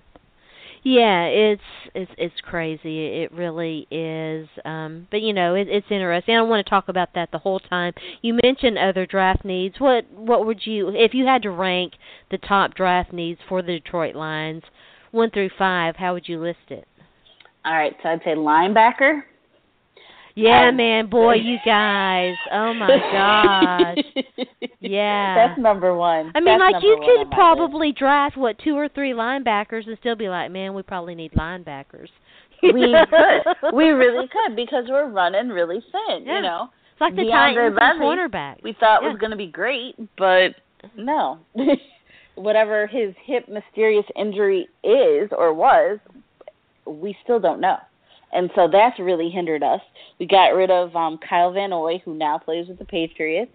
Yeah, 0.83 1.25
it's 1.25 1.61
it's 1.93 2.11
it's 2.17 2.41
crazy. 2.41 3.23
It 3.23 3.31
really 3.31 3.87
is. 3.91 4.47
Um 4.65 5.07
but 5.11 5.21
you 5.21 5.31
know, 5.31 5.53
it, 5.53 5.67
it's 5.69 5.87
interesting. 5.91 6.35
I 6.35 6.39
don't 6.39 6.49
want 6.49 6.65
to 6.65 6.69
talk 6.69 6.89
about 6.89 7.09
that 7.13 7.29
the 7.31 7.37
whole 7.37 7.59
time. 7.59 7.93
You 8.21 8.37
mentioned 8.43 8.77
other 8.77 9.05
draft 9.05 9.45
needs. 9.45 9.75
What 9.79 10.11
what 10.11 10.45
would 10.45 10.65
you 10.65 10.89
if 10.89 11.13
you 11.13 11.25
had 11.25 11.43
to 11.43 11.51
rank 11.51 11.93
the 12.31 12.39
top 12.39 12.73
draft 12.73 13.13
needs 13.13 13.39
for 13.47 13.61
the 13.61 13.73
Detroit 13.73 14.15
Lions, 14.15 14.63
1 15.11 15.31
through 15.31 15.49
5, 15.57 15.97
how 15.97 16.13
would 16.13 16.27
you 16.27 16.41
list 16.41 16.69
it? 16.69 16.87
All 17.65 17.73
right, 17.73 17.95
so 18.01 18.09
I'd 18.09 18.21
say 18.23 18.31
linebacker. 18.31 19.21
Yeah, 20.35 20.69
Um, 20.69 20.77
man, 20.77 21.07
boy, 21.09 21.35
you 21.35 21.57
guys. 21.65 22.35
Oh 22.51 22.73
my 22.73 22.87
gosh. 23.11 24.25
Yeah. 24.83 25.35
That's 25.35 25.59
number 25.59 25.95
one. 25.95 26.31
I 26.33 26.39
mean, 26.39 26.57
That's 26.57 26.73
like 26.73 26.83
you 26.83 26.97
could 27.05 27.29
probably 27.31 27.91
draft 27.91 28.35
what 28.35 28.57
two 28.59 28.75
or 28.75 28.89
three 28.89 29.11
linebackers 29.11 29.85
and 29.87 29.95
still 29.99 30.15
be 30.15 30.27
like, 30.27 30.51
man, 30.51 30.73
we 30.73 30.81
probably 30.81 31.13
need 31.13 31.31
linebackers. 31.33 32.07
We 32.63 32.71
could. 32.71 33.73
We 33.75 33.89
really 33.89 34.27
could 34.27 34.55
because 34.55 34.85
we're 34.89 35.07
running 35.07 35.49
really 35.49 35.83
thin. 35.91 36.25
Yeah. 36.25 36.37
You 36.37 36.41
know, 36.41 36.69
It's 36.93 37.01
like 37.01 37.15
the 37.15 37.21
DeAndre 37.23 37.69
Titans 37.77 37.79
Levy, 37.79 37.99
cornerback. 38.05 38.63
we 38.63 38.73
thought 38.79 39.03
Yeah. 39.03 39.09
was 39.09 39.17
going 39.19 39.31
to 39.31 39.37
be 39.37 39.47
great, 39.47 39.95
but 40.17 40.55
no. 40.97 41.37
Whatever 42.35 42.87
his 42.87 43.13
hip 43.23 43.47
mysterious 43.47 44.05
injury 44.15 44.67
is 44.83 45.29
or 45.37 45.53
was, 45.53 45.99
we 46.85 47.15
still 47.23 47.39
don't 47.39 47.61
know. 47.61 47.77
And 48.33 48.49
so 48.55 48.67
that's 48.71 48.97
really 48.99 49.29
hindered 49.29 49.63
us. 49.63 49.81
We 50.19 50.25
got 50.25 50.53
rid 50.55 50.71
of 50.71 50.95
um 50.95 51.17
Kyle 51.17 51.51
Van 51.51 51.69
Noy, 51.71 52.01
who 52.05 52.13
now 52.13 52.37
plays 52.37 52.67
with 52.67 52.79
the 52.79 52.85
Patriots. 52.85 53.51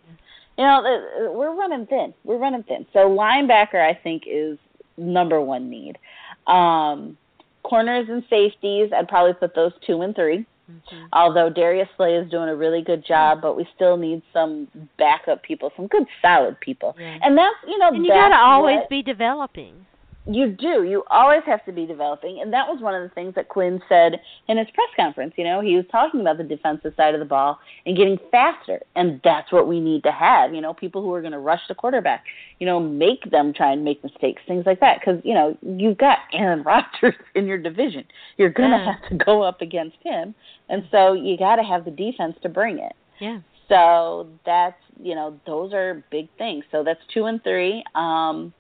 You 0.59 0.65
know, 0.65 1.31
we're 1.35 1.55
running 1.55 1.87
thin. 1.87 2.15
We're 2.25 2.39
running 2.39 2.63
thin. 2.63 2.87
So 2.93 3.01
linebacker, 3.01 3.75
I 3.87 3.93
think, 4.03 4.23
is 4.27 4.59
number 4.97 5.41
one 5.41 5.69
need. 5.69 5.99
Um, 6.47 7.19
corners 7.63 8.07
and 8.09 8.23
safeties, 8.31 8.91
I'd 8.97 9.09
probably 9.09 9.35
put 9.35 9.55
those 9.55 9.73
two 9.87 10.01
and 10.03 10.15
three. 10.15 10.47
Mhm. 10.71 11.09
Although 11.13 11.49
Darius 11.51 11.89
Slay 11.97 12.15
is 12.17 12.29
doing 12.31 12.49
a 12.49 12.57
really 12.57 12.83
good 12.83 13.05
job, 13.05 13.41
but 13.41 13.55
we 13.57 13.69
still 13.75 13.97
need 13.97 14.23
some 14.33 14.67
backup 14.97 15.43
people, 15.43 15.73
some 15.77 15.87
good 15.87 16.07
solid 16.23 16.59
people. 16.61 16.97
And 16.99 17.37
that's 17.39 17.55
you 17.69 17.79
know 17.79 17.89
And 17.89 18.05
you 18.05 18.09
got 18.09 18.31
to 18.31 18.39
always 18.39 18.79
what- 18.79 18.89
be 18.89 19.03
developing. 19.03 19.87
You 20.29 20.49
do. 20.49 20.83
You 20.85 21.05
always 21.11 21.43
have 21.47 21.65
to 21.67 21.73
be 21.73 21.87
developing, 21.87 22.41
and 22.41 22.53
that 22.53 22.67
was 22.69 22.81
one 22.83 22.95
of 22.95 23.03
the 23.09 23.15
things 23.15 23.35
that 23.37 23.49
Quinn 23.49 23.81
said 23.89 24.21
in 24.49 24.59
his 24.59 24.67
press 24.75 24.89
conference. 24.97 25.35
You 25.37 25.45
know, 25.45 25.61
he 25.61 25.77
was 25.77 25.85
talking 25.91 26.21
about 26.21 26.39
the 26.39 26.45
defensive 26.45 26.95
side 26.97 27.15
of 27.15 27.21
the 27.21 27.27
ball 27.27 27.59
and 27.87 27.97
getting 27.97 28.19
faster, 28.31 28.81
and 28.97 29.21
that's 29.23 29.53
what 29.53 29.69
we 29.69 29.79
need 29.81 30.03
to 30.03 30.11
have. 30.13 30.53
You 30.55 30.61
know, 30.61 30.75
people 30.75 31.01
who 31.03 31.13
are 31.15 31.21
going 31.21 31.33
to 31.33 31.39
rush 31.39 31.61
the 31.69 31.75
quarterback. 31.75 32.25
You 32.59 32.67
know, 32.67 32.81
make 32.81 33.31
them 33.31 33.53
try 33.53 33.73
and 33.73 33.85
make 33.85 34.03
mistakes, 34.03 34.43
things 34.47 34.65
like 34.67 34.81
that. 34.81 34.99
Because 35.01 35.21
you 35.25 35.35
know 35.35 35.57
you've 35.63 35.99
got 35.99 36.19
Aaron 36.33 36.63
Rodgers 36.65 37.15
in 37.35 37.47
your 37.47 37.59
division. 37.59 38.05
You're 38.37 38.51
going 38.51 38.71
to 38.71 38.77
Yeah. 38.79 38.93
have 39.01 39.09
to 39.11 39.25
go 39.25 39.43
up 39.43 39.61
against 39.61 39.97
him, 40.03 40.35
and 40.69 40.83
so 40.91 41.13
you 41.13 41.37
got 41.39 41.57
to 41.57 41.63
have 41.63 41.85
the 41.85 41.91
defense 41.91 42.37
to 42.43 42.49
bring 42.49 42.79
it. 42.79 42.93
Yeah. 43.21 43.41
So 43.69 44.29
that's 44.45 44.77
you 45.03 45.15
know 45.15 45.39
those 45.47 45.73
are 45.73 46.05
big 46.11 46.29
things. 46.39 46.65
So 46.71 46.83
that's 46.85 47.01
two 47.13 47.27
and 47.27 47.43
three. 47.43 47.83
Um, 47.95 48.53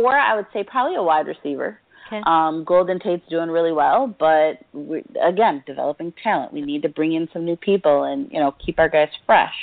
four, 0.00 0.16
I 0.16 0.34
would 0.34 0.46
say 0.52 0.64
probably 0.64 0.96
a 0.96 1.02
wide 1.02 1.26
receiver. 1.26 1.78
Okay. 2.08 2.20
Um, 2.26 2.64
Golden 2.64 2.98
Tate's 2.98 3.26
doing 3.30 3.48
really 3.48 3.72
well, 3.72 4.14
but 4.18 4.58
we, 4.74 5.02
again, 5.22 5.62
developing 5.66 6.12
talent. 6.22 6.52
We 6.52 6.60
need 6.60 6.82
to 6.82 6.88
bring 6.90 7.12
in 7.14 7.26
some 7.32 7.44
new 7.44 7.56
people 7.56 8.04
and 8.04 8.30
you 8.30 8.38
know 8.38 8.54
keep 8.64 8.78
our 8.78 8.88
guys 8.88 9.08
fresh. 9.24 9.54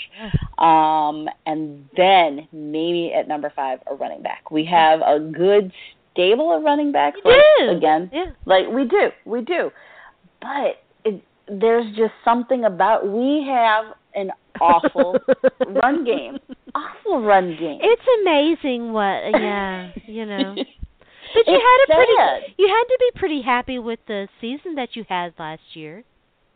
Um, 0.58 1.28
and 1.46 1.88
then 1.96 2.48
maybe 2.52 3.14
at 3.14 3.28
number 3.28 3.52
five, 3.56 3.80
a 3.88 3.94
running 3.96 4.22
back. 4.24 4.50
We 4.52 4.66
have 4.66 5.02
a 5.02 5.20
good 5.20 5.72
stable 6.14 6.52
of 6.56 6.64
running 6.64 6.92
backs. 6.92 7.20
Like, 7.24 7.38
do. 7.60 7.70
again, 7.70 8.10
Yeah. 8.12 8.26
like 8.46 8.68
we 8.68 8.86
do, 8.86 9.10
we 9.26 9.42
do. 9.42 9.72
But 10.42 10.82
it, 11.06 11.22
there's 11.48 11.86
just 11.96 12.14
something 12.26 12.66
about 12.66 13.08
we 13.08 13.46
have 13.48 13.86
an 14.16 14.32
awful 14.60 15.18
run 15.68 16.04
game. 16.04 16.40
Awful 16.76 17.22
run 17.22 17.56
game. 17.60 17.80
It's 17.82 18.02
amazing 18.22 18.94
what 18.94 19.04
uh, 19.34 19.38
yeah, 19.38 19.92
you 20.06 20.26
know. 20.26 20.56
But 21.32 21.46
you 21.46 21.54
It's 21.54 21.64
had 21.64 21.94
a 21.94 21.96
pretty 21.96 22.14
sad. 22.18 22.42
you 22.58 22.68
had 22.68 22.84
to 22.86 22.98
be 23.00 23.20
pretty 23.20 23.42
happy 23.44 23.78
with 23.78 24.00
the 24.08 24.28
season 24.42 24.74
that 24.76 24.96
you 24.96 25.06
had 25.08 25.34
last 25.38 25.62
year. 25.74 26.04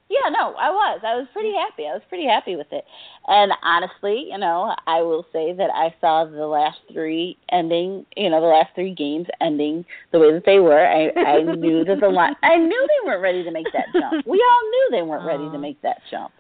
Yeah, 0.10 0.30
no, 0.30 0.56
I 0.56 0.70
was. 0.72 1.02
I 1.06 1.16
was 1.16 1.28
pretty 1.32 1.54
happy. 1.54 1.84
I 1.88 1.94
was 1.94 2.02
pretty 2.10 2.26
happy 2.26 2.56
with 2.56 2.68
it. 2.72 2.84
And 3.28 3.52
honestly, 3.64 4.28
you 4.32 4.38
know, 4.40 4.76
I 4.88 5.02
will 5.02 5.26
say 5.32 5.54
that 5.54 5.70
I 5.74 5.94
saw 6.02 6.26
the 6.26 6.48
last 6.48 6.80
three 6.92 7.38
ending, 7.52 8.06
you 8.18 8.32
know, 8.32 8.42
the 8.42 8.48
last 8.48 8.74
three 8.74 8.94
games 8.96 9.28
ending 9.42 9.86
the 10.12 10.18
way 10.20 10.34
that 10.34 10.44
they 10.46 10.60
were. 10.60 10.84
I 10.86 11.10
I 11.20 11.42
knew 11.44 11.84
that 11.86 12.00
the 12.00 12.10
line 12.10 12.36
I 12.42 12.58
knew 12.58 12.88
they 12.88 13.08
weren't 13.08 13.22
ready 13.22 13.44
to 13.44 13.52
make 13.52 13.68
that 13.74 13.86
jump. 13.94 14.26
We 14.26 14.38
all 14.44 14.70
knew 14.72 14.88
they 14.92 15.02
weren't 15.04 15.26
ready 15.26 15.50
to 15.52 15.58
make 15.60 15.80
that 15.84 16.02
jump. 16.10 16.32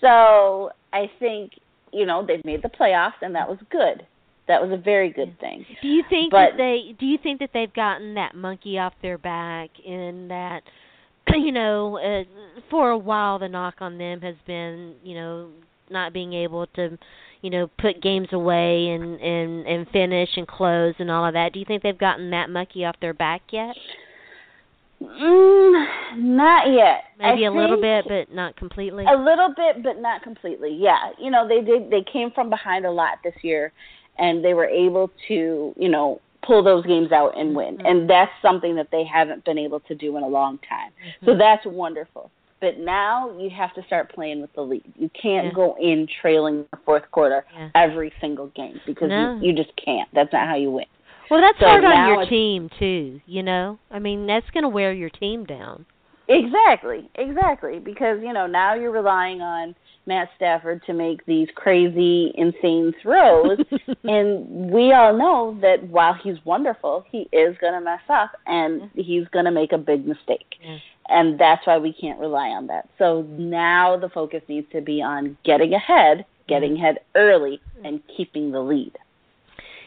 So, 0.00 0.70
I 0.92 1.10
think, 1.18 1.52
you 1.92 2.06
know, 2.06 2.24
they've 2.26 2.44
made 2.44 2.62
the 2.62 2.68
playoffs 2.68 3.20
and 3.22 3.34
that 3.34 3.48
was 3.48 3.58
good. 3.70 4.06
That 4.48 4.62
was 4.62 4.70
a 4.70 4.80
very 4.80 5.10
good 5.10 5.38
thing. 5.40 5.66
Do 5.82 5.88
you 5.88 6.04
think 6.08 6.30
But- 6.30 6.52
that 6.52 6.56
they 6.56 6.94
do 6.98 7.06
you 7.06 7.18
think 7.18 7.40
that 7.40 7.50
they've 7.52 7.72
gotten 7.72 8.14
that 8.14 8.34
monkey 8.34 8.78
off 8.78 8.94
their 9.02 9.18
back 9.18 9.70
in 9.84 10.28
that 10.28 10.62
you 11.34 11.50
know, 11.50 11.98
uh, 11.98 12.22
for 12.70 12.90
a 12.90 12.98
while 12.98 13.38
the 13.38 13.48
knock 13.48 13.74
on 13.80 13.98
them 13.98 14.20
has 14.20 14.36
been, 14.46 14.94
you 15.02 15.14
know, 15.16 15.48
not 15.90 16.12
being 16.12 16.32
able 16.32 16.66
to, 16.68 16.96
you 17.42 17.50
know, 17.50 17.68
put 17.78 18.00
games 18.00 18.28
away 18.32 18.90
and 18.90 19.20
and 19.20 19.66
and 19.66 19.88
finish 19.90 20.30
and 20.36 20.46
close 20.46 20.94
and 20.98 21.10
all 21.10 21.26
of 21.26 21.32
that. 21.34 21.52
Do 21.52 21.58
you 21.58 21.64
think 21.64 21.82
they've 21.82 21.98
gotten 21.98 22.30
that 22.30 22.48
monkey 22.50 22.84
off 22.84 22.96
their 23.00 23.14
back 23.14 23.42
yet? 23.50 23.74
Mm, 25.02 25.86
not 26.16 26.72
yet. 26.72 27.04
Maybe 27.18 27.44
a 27.44 27.50
a 27.50 27.52
little 27.52 27.80
bit, 27.80 28.06
but 28.08 28.34
not 28.34 28.56
completely. 28.56 29.04
A 29.04 29.16
little 29.16 29.52
bit, 29.54 29.82
but 29.82 30.00
not 30.00 30.22
completely. 30.22 30.74
Yeah, 30.74 31.10
you 31.18 31.30
know 31.30 31.46
they 31.46 31.60
did. 31.60 31.90
They 31.90 32.02
came 32.10 32.30
from 32.30 32.48
behind 32.50 32.86
a 32.86 32.90
lot 32.90 33.18
this 33.22 33.34
year, 33.42 33.72
and 34.18 34.44
they 34.44 34.54
were 34.54 34.66
able 34.66 35.10
to, 35.28 35.74
you 35.76 35.88
know, 35.88 36.20
pull 36.42 36.62
those 36.62 36.84
games 36.86 37.12
out 37.12 37.36
and 37.38 37.54
win. 37.54 37.76
Mhm. 37.78 37.90
And 37.90 38.10
that's 38.10 38.32
something 38.40 38.74
that 38.76 38.90
they 38.90 39.04
haven't 39.04 39.44
been 39.44 39.58
able 39.58 39.80
to 39.80 39.94
do 39.94 40.16
in 40.16 40.22
a 40.22 40.28
long 40.28 40.58
time. 40.58 40.92
So 41.24 41.32
Mhm. 41.34 41.38
that's 41.38 41.66
wonderful. 41.66 42.30
But 42.60 42.78
now 42.78 43.30
you 43.38 43.50
have 43.50 43.74
to 43.74 43.82
start 43.82 44.08
playing 44.14 44.40
with 44.40 44.52
the 44.54 44.62
lead. 44.62 44.84
You 44.96 45.10
can't 45.10 45.46
Yeah. 45.48 45.52
go 45.52 45.76
in 45.78 46.06
trailing 46.06 46.64
the 46.70 46.78
fourth 46.78 47.10
quarter 47.10 47.44
Yeah. 47.54 47.68
every 47.74 48.12
single 48.20 48.46
game 48.48 48.80
because 48.86 49.10
No. 49.10 49.34
you, 49.40 49.48
you 49.48 49.52
just 49.52 49.74
can't. 49.76 50.08
That's 50.14 50.32
not 50.32 50.46
how 50.48 50.54
you 50.54 50.70
win. 50.70 50.86
Well, 51.30 51.40
that's 51.40 51.58
So 51.58 51.66
hard 51.66 51.84
on 51.84 52.08
your 52.08 52.26
team 52.26 52.70
too. 52.78 53.20
You 53.26 53.42
know, 53.42 53.78
I 53.90 53.98
mean, 53.98 54.26
that's 54.26 54.48
going 54.50 54.62
to 54.62 54.68
wear 54.68 54.92
your 54.92 55.10
team 55.10 55.44
down. 55.44 55.86
Exactly, 56.28 57.08
exactly. 57.14 57.78
Because 57.78 58.18
you 58.20 58.32
know 58.32 58.46
now 58.46 58.74
you're 58.74 58.90
relying 58.90 59.40
on 59.40 59.74
Matt 60.06 60.28
Stafford 60.36 60.82
to 60.86 60.92
make 60.92 61.24
these 61.26 61.48
crazy, 61.54 62.32
insane 62.36 62.92
throws, 63.02 63.58
and 64.04 64.70
we 64.70 64.92
all 64.92 65.16
know 65.16 65.58
that 65.60 65.84
while 65.88 66.14
he's 66.14 66.36
wonderful, 66.44 67.04
he 67.10 67.28
is 67.32 67.56
going 67.60 67.74
to 67.74 67.80
mess 67.80 68.00
up 68.08 68.32
and 68.46 68.82
mm-hmm. 68.82 69.00
he's 69.00 69.26
going 69.28 69.44
to 69.44 69.50
make 69.50 69.72
a 69.72 69.78
big 69.78 70.06
mistake. 70.06 70.54
Yeah. 70.62 70.78
And 71.08 71.38
that's 71.38 71.64
why 71.66 71.78
we 71.78 71.92
can't 71.92 72.18
rely 72.18 72.48
on 72.48 72.66
that. 72.66 72.88
So 72.98 73.22
now 73.38 73.96
the 73.96 74.08
focus 74.08 74.42
needs 74.48 74.66
to 74.72 74.80
be 74.80 75.00
on 75.02 75.36
getting 75.44 75.74
ahead, 75.74 76.24
getting 76.48 76.72
mm-hmm. 76.72 76.82
ahead 76.82 76.98
early, 77.14 77.60
and 77.84 78.00
keeping 78.16 78.50
the 78.50 78.60
lead. 78.60 78.96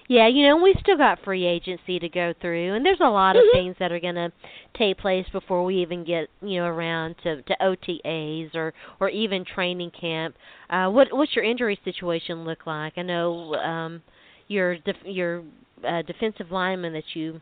Yeah, 0.10 0.28
you 0.28 0.48
know, 0.48 0.58
we 0.58 0.74
still 0.80 0.98
got 0.98 1.20
free 1.24 1.46
agency 1.46 2.00
to 2.00 2.10
go 2.10 2.34
through, 2.42 2.74
and 2.74 2.84
there's 2.84 3.00
a 3.00 3.10
lot 3.10 3.36
of 3.36 3.44
Mhm. 3.44 3.52
things 3.52 3.76
that 3.78 3.92
are 3.92 4.00
going 4.00 4.16
to 4.16 4.32
take 4.74 4.98
place 4.98 5.30
before 5.30 5.64
we 5.64 5.76
even 5.84 6.04
get, 6.04 6.30
you 6.42 6.60
know, 6.60 6.66
around 6.66 7.16
to 7.20 7.44
to 7.44 7.56
OTAs 7.62 8.56
or 8.56 8.74
or 9.00 9.10
even 9.10 9.46
training 9.46 9.92
camp. 9.92 10.36
Uh 10.72 10.90
what 10.90 11.14
what's 11.14 11.36
your 11.36 11.46
injury 11.46 11.80
situation 11.86 12.44
look 12.44 12.66
like? 12.66 12.98
I 12.98 13.04
know 13.04 13.54
um 13.56 14.02
your 14.48 14.78
def- 14.78 15.06
your 15.06 15.44
uh, 15.88 16.02
defensive 16.02 16.52
lineman 16.52 16.94
that 16.94 17.16
you 17.16 17.40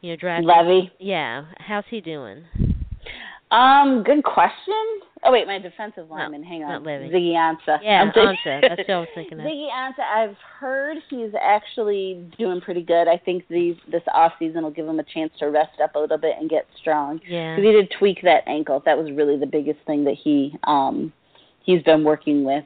you 0.00 0.10
know, 0.10 0.16
drafted. 0.16 0.48
Levy. 0.48 0.90
Yeah, 0.98 1.44
how's 1.58 1.86
he 1.88 2.00
doing? 2.00 2.44
Um, 3.50 4.02
good 4.02 4.24
question. 4.24 4.74
Oh 5.22 5.32
wait, 5.32 5.46
my 5.46 5.58
defensive 5.58 6.10
lineman. 6.10 6.42
Hang 6.42 6.62
on. 6.64 6.82
Ziggy 6.84 7.32
Ansah. 7.32 7.78
Yeah, 7.82 8.02
I'm 8.02 8.12
thinking- 8.12 8.36
Ansah. 8.44 8.60
That's 8.60 8.78
what 8.88 8.90
I 8.90 8.98
was 9.00 9.08
thinking 9.14 9.40
of. 9.40 9.46
Ziggy 9.46 9.70
Ansah. 9.70 10.00
I've 10.00 10.36
heard 10.58 10.98
he's 11.08 11.30
actually 11.40 12.28
doing 12.38 12.60
pretty 12.60 12.82
good. 12.82 13.08
I 13.08 13.16
think 13.18 13.44
these 13.48 13.76
this 13.90 14.02
off 14.12 14.32
season 14.38 14.62
will 14.64 14.70
give 14.70 14.86
him 14.86 14.98
a 14.98 15.04
chance 15.04 15.32
to 15.38 15.46
rest 15.46 15.80
up 15.82 15.94
a 15.94 15.98
little 15.98 16.18
bit 16.18 16.34
and 16.38 16.50
get 16.50 16.66
strong. 16.80 17.20
Yeah. 17.26 17.56
Because 17.56 17.66
he 17.68 17.72
did 17.72 17.90
tweak 17.98 18.18
that 18.22 18.42
ankle. 18.46 18.82
That 18.84 18.98
was 18.98 19.10
really 19.12 19.38
the 19.38 19.46
biggest 19.46 19.78
thing 19.86 20.04
that 20.04 20.16
he 20.22 20.54
um 20.64 21.12
he's 21.64 21.82
been 21.82 22.04
working 22.04 22.44
with. 22.44 22.64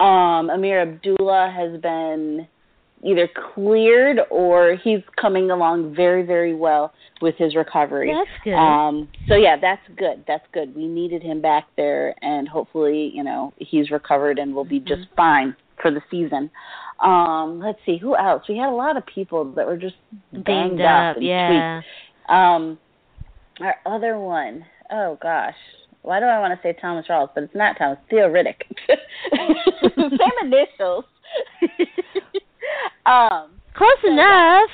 Um, 0.00 0.48
Ameer 0.50 0.82
Abdullah 0.82 1.52
has 1.54 1.80
been 1.80 2.46
either 3.04 3.28
cleared 3.54 4.20
or 4.30 4.76
he's 4.82 5.00
coming 5.20 5.50
along 5.50 5.94
very 5.94 6.22
very 6.24 6.54
well 6.54 6.92
with 7.22 7.36
his 7.36 7.54
recovery. 7.54 8.12
That's 8.12 8.44
good. 8.44 8.54
Um, 8.54 9.08
so 9.28 9.34
yeah, 9.34 9.56
that's 9.60 9.82
good. 9.96 10.24
That's 10.26 10.44
good. 10.52 10.74
We 10.74 10.86
needed 10.86 11.22
him 11.22 11.40
back 11.40 11.66
there, 11.76 12.14
and 12.22 12.48
hopefully, 12.48 13.10
you 13.14 13.22
know, 13.24 13.52
he's 13.56 13.90
recovered 13.90 14.38
and 14.38 14.54
will 14.54 14.64
be 14.64 14.80
Mm-hmm. 14.80 14.88
just 14.88 15.08
fine 15.16 15.54
for 15.80 15.90
the 15.90 16.00
season. 16.10 16.50
Um, 17.00 17.60
let's 17.62 17.78
see 17.86 17.96
who 17.96 18.16
else. 18.16 18.42
We 18.48 18.56
had 18.56 18.68
a 18.68 18.74
lot 18.74 18.96
of 18.96 19.04
people 19.06 19.44
that 19.52 19.66
were 19.66 19.76
just 19.76 19.96
banged 20.32 20.80
up, 20.80 21.10
up, 21.12 21.16
and 21.16 21.24
yeah. 21.24 21.80
tweaked. 21.80 22.30
Um, 22.30 22.78
our 23.60 23.76
other 23.86 24.18
one, 24.18 24.64
oh 24.90 25.18
gosh, 25.22 25.54
why 26.02 26.20
do 26.20 26.26
I 26.26 26.38
want 26.40 26.52
to 26.54 26.60
say 26.62 26.76
Thomas 26.80 27.06
Rawls, 27.08 27.30
but 27.34 27.44
it's 27.44 27.54
not 27.54 27.78
Thomas. 27.78 27.98
Theo 28.10 28.28
Riddick. 28.28 28.62
Same 29.96 30.18
initials. 30.42 31.04
um, 33.06 33.50
Close 33.76 33.90
So, 34.02 34.12
enough. 34.12 34.70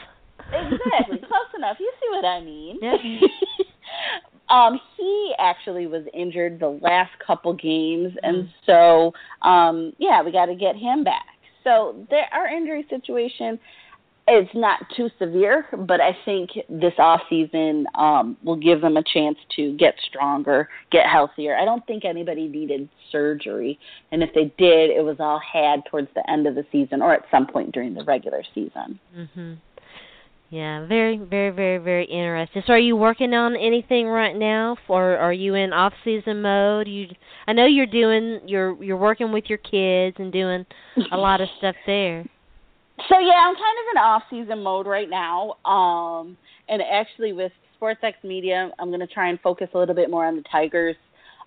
exactly 0.52 1.18
close 1.18 1.50
enough 1.56 1.76
you 1.78 1.90
see 2.00 2.08
what 2.10 2.24
i 2.24 2.40
mean 2.40 2.78
um 4.50 4.80
he 4.96 5.32
actually 5.38 5.86
was 5.86 6.02
injured 6.12 6.58
the 6.58 6.68
last 6.82 7.12
couple 7.24 7.52
games 7.54 8.12
and 8.22 8.44
Mm. 8.44 8.52
so 8.66 9.48
um 9.48 9.92
yeah 9.98 10.22
we 10.22 10.32
got 10.32 10.46
to 10.46 10.54
get 10.56 10.74
him 10.76 11.04
back 11.04 11.26
so 11.64 12.04
there 12.10 12.26
our 12.32 12.48
injury 12.48 12.84
situation 12.90 13.58
is 14.32 14.48
not 14.54 14.80
too 14.96 15.08
severe 15.18 15.66
but 15.86 16.00
i 16.00 16.16
think 16.24 16.50
this 16.68 16.92
off 16.98 17.20
season 17.28 17.86
um 17.96 18.36
will 18.44 18.56
give 18.56 18.80
them 18.80 18.96
a 18.96 19.02
chance 19.02 19.36
to 19.54 19.76
get 19.76 19.94
stronger 20.08 20.68
get 20.90 21.06
healthier 21.06 21.56
i 21.56 21.64
don't 21.64 21.86
think 21.86 22.04
anybody 22.04 22.48
needed 22.48 22.88
surgery 23.10 23.78
and 24.12 24.22
if 24.22 24.30
they 24.34 24.52
did 24.58 24.90
it 24.90 25.04
was 25.04 25.16
all 25.20 25.40
had 25.40 25.80
towards 25.90 26.08
the 26.14 26.30
end 26.30 26.46
of 26.46 26.54
the 26.54 26.64
season 26.70 27.02
or 27.02 27.12
at 27.12 27.24
some 27.30 27.46
point 27.46 27.72
during 27.72 27.94
the 27.94 28.04
regular 28.04 28.42
season 28.54 28.98
Mhm. 29.16 29.56
Yeah, 30.50 30.84
very, 30.86 31.16
very, 31.16 31.50
very, 31.50 31.78
very 31.78 32.04
interesting. 32.06 32.64
So, 32.66 32.72
are 32.72 32.78
you 32.78 32.96
working 32.96 33.34
on 33.34 33.54
anything 33.54 34.08
right 34.08 34.34
now, 34.34 34.76
or 34.88 35.16
are 35.16 35.32
you 35.32 35.54
in 35.54 35.72
off-season 35.72 36.42
mode? 36.42 36.88
You, 36.88 37.06
I 37.46 37.52
know 37.52 37.66
you're 37.66 37.86
doing, 37.86 38.40
you're, 38.46 38.82
you're 38.82 38.96
working 38.96 39.30
with 39.30 39.44
your 39.46 39.58
kids 39.58 40.16
and 40.18 40.32
doing 40.32 40.66
a 41.12 41.16
lot 41.16 41.40
of 41.40 41.48
stuff 41.58 41.76
there. 41.86 42.24
So 43.08 43.18
yeah, 43.18 43.46
I'm 43.46 43.54
kind 43.54 43.78
of 43.78 43.84
in 43.92 43.98
off 43.98 44.22
season 44.30 44.62
mode 44.62 44.86
right 44.86 45.08
now. 45.08 45.56
Um 45.64 46.36
and 46.68 46.82
actually 46.82 47.32
with 47.32 47.52
SportsX 47.80 48.14
Media, 48.22 48.70
I'm 48.78 48.88
going 48.88 49.00
to 49.00 49.06
try 49.06 49.28
and 49.30 49.40
focus 49.40 49.68
a 49.74 49.78
little 49.78 49.94
bit 49.94 50.10
more 50.10 50.26
on 50.26 50.36
the 50.36 50.44
Tigers 50.50 50.96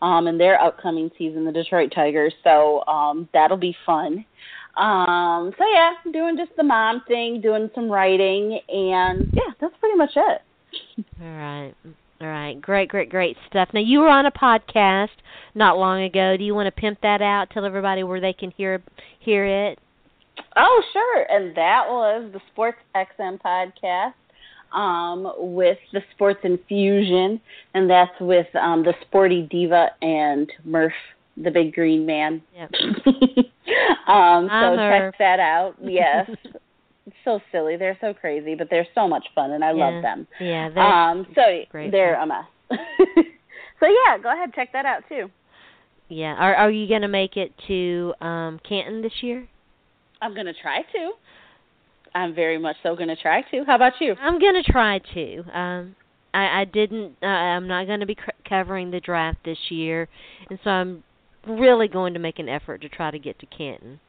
um 0.02 0.28
and 0.28 0.40
their 0.40 0.60
upcoming 0.60 1.10
season, 1.18 1.46
the 1.46 1.52
Detroit 1.52 1.92
Tigers. 1.94 2.34
So 2.44 2.84
um 2.86 3.30
that'll 3.34 3.58
be 3.58 3.76
fun. 3.86 4.26
Um 4.78 5.54
so 5.58 5.66
yeah, 5.72 5.94
doing 6.12 6.38
just 6.38 6.56
the 6.58 6.64
mom 6.64 7.04
thing, 7.08 7.42
doing 7.42 7.70
some 7.76 7.90
writing 7.90 8.60
and 8.70 9.30
yeah, 9.34 9.54
that's 9.62 9.76
pretty 9.80 9.98
much 9.98 10.12
it. 10.16 10.42
All 11.22 11.28
right. 11.28 11.74
All 12.22 12.28
right. 12.30 12.62
Great, 12.62 12.88
great, 12.88 13.10
great 13.10 13.36
stuff. 13.50 13.70
Now, 13.74 13.82
you 13.82 14.00
were 14.00 14.08
on 14.08 14.26
a 14.26 14.32
podcast 14.32 15.10
not 15.56 15.78
long 15.78 16.04
ago. 16.04 16.38
Do 16.38 16.44
you 16.44 16.56
want 16.56 16.74
to 16.74 16.82
pimp 16.82 17.02
that 17.02 17.22
out? 17.22 17.50
Tell 17.50 17.66
everybody 17.66 18.04
where 18.04 18.22
they 18.22 18.32
can 18.32 18.52
hear 18.52 18.82
hear 19.20 19.46
it. 19.46 19.80
Oh, 20.56 20.84
sure. 20.94 21.24
And 21.30 21.56
that 21.56 21.86
was 21.88 22.30
the 22.34 22.40
Sports 22.52 22.78
XM 22.96 23.40
podcast 23.42 24.14
um, 24.76 25.32
with 25.38 25.78
the 25.94 26.02
Sports 26.16 26.40
Infusion, 26.44 27.40
and 27.74 27.90
that's 27.90 28.12
with 28.20 28.48
um, 28.56 28.84
the 28.84 28.94
Sporty 29.02 29.44
Diva 29.50 29.90
and 30.02 30.52
Murph, 30.64 30.94
the 31.38 31.52
big 31.52 31.74
green 31.74 32.06
man. 32.06 32.42
Yep. 32.56 32.72
um, 34.08 34.48
so 34.50 34.76
Murph. 34.76 35.14
check 35.14 35.20
that 35.20 35.40
out. 35.40 35.76
Yes. 35.84 36.30
it's 37.06 37.16
so 37.26 37.40
silly. 37.52 37.76
They're 37.78 37.98
so 38.02 38.14
crazy, 38.14 38.56
but 38.56 38.70
they're 38.70 38.88
so 38.96 39.08
much 39.08 39.26
fun, 39.36 39.52
and 39.52 39.64
I 39.64 39.72
Yeah. 39.74 39.86
love 39.90 40.02
them. 40.02 40.28
Yeah. 40.40 40.70
they're 40.70 40.84
Um, 40.84 41.28
so 41.36 41.42
great 41.70 41.92
they're 41.92 42.16
a 42.16 42.26
mess. 42.26 42.46
so 42.72 43.88
yeah, 43.88 44.18
go 44.22 44.32
ahead, 44.34 44.54
check 44.56 44.72
that 44.74 44.86
out 44.86 45.04
too. 45.10 45.30
Yeah. 46.10 46.34
Are 46.36 46.56
Are 46.56 46.72
you 46.72 46.88
going 46.88 47.02
to 47.02 47.08
make 47.08 47.38
it 47.38 47.52
to 47.68 48.14
um 48.22 48.60
Canton 48.68 49.02
this 49.02 49.22
year? 49.22 49.48
I'm 50.24 50.34
gonna 50.36 50.54
try 50.60 50.82
to. 50.82 51.12
I'm 52.16 52.34
very 52.36 52.58
much 52.58 52.78
so 52.84 52.96
gonna 52.96 53.16
try 53.16 53.42
to. 53.52 53.64
How 53.66 53.76
about 53.76 53.94
you? 54.00 54.16
I'm 54.22 54.40
gonna 54.40 54.64
try 54.64 55.00
to. 55.14 55.44
Um, 55.58 55.96
I, 56.34 56.62
I 56.62 56.66
didn't. 56.66 57.14
Uh, 57.22 57.26
I'm 57.28 57.68
not 57.68 57.86
going 57.86 58.00
to 58.00 58.08
be 58.08 58.16
c- 58.16 58.32
covering 58.50 58.90
the 58.90 59.00
draft 59.00 59.38
this 59.46 59.58
year, 59.70 60.08
and 60.50 60.58
so 60.64 60.70
I'm 60.72 61.04
really 61.48 61.88
going 61.88 62.14
to 62.16 62.20
make 62.20 62.40
an 62.40 62.50
effort 62.50 62.82
to 62.82 62.90
try 62.90 63.12
to 63.12 63.20
get 63.20 63.38
to 63.40 63.46
Canton. 63.46 64.00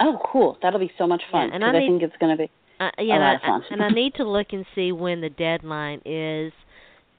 Oh, 0.00 0.18
cool. 0.32 0.56
That'll 0.62 0.80
be 0.80 0.90
so 0.96 1.06
much 1.06 1.20
fun. 1.30 1.48
Yeah, 1.50 1.56
and 1.56 1.64
I 1.64 1.68
I, 1.68 1.78
need- 1.80 1.88
think 1.88 2.02
it's 2.02 2.16
going 2.18 2.34
to 2.36 2.42
be. 2.44 2.50
Uh, 2.80 2.90
yeah, 2.98 3.16
A 3.16 3.18
lot 3.18 3.26
and 3.32 3.36
of 3.36 3.42
I, 3.42 3.46
fun. 3.48 3.62
and 3.70 3.82
I 3.82 3.88
need 4.00 4.14
to 4.14 4.24
look 4.24 4.48
and 4.52 4.64
see 4.74 4.92
when 4.92 5.20
the 5.20 5.28
deadline 5.28 6.00
is 6.06 6.52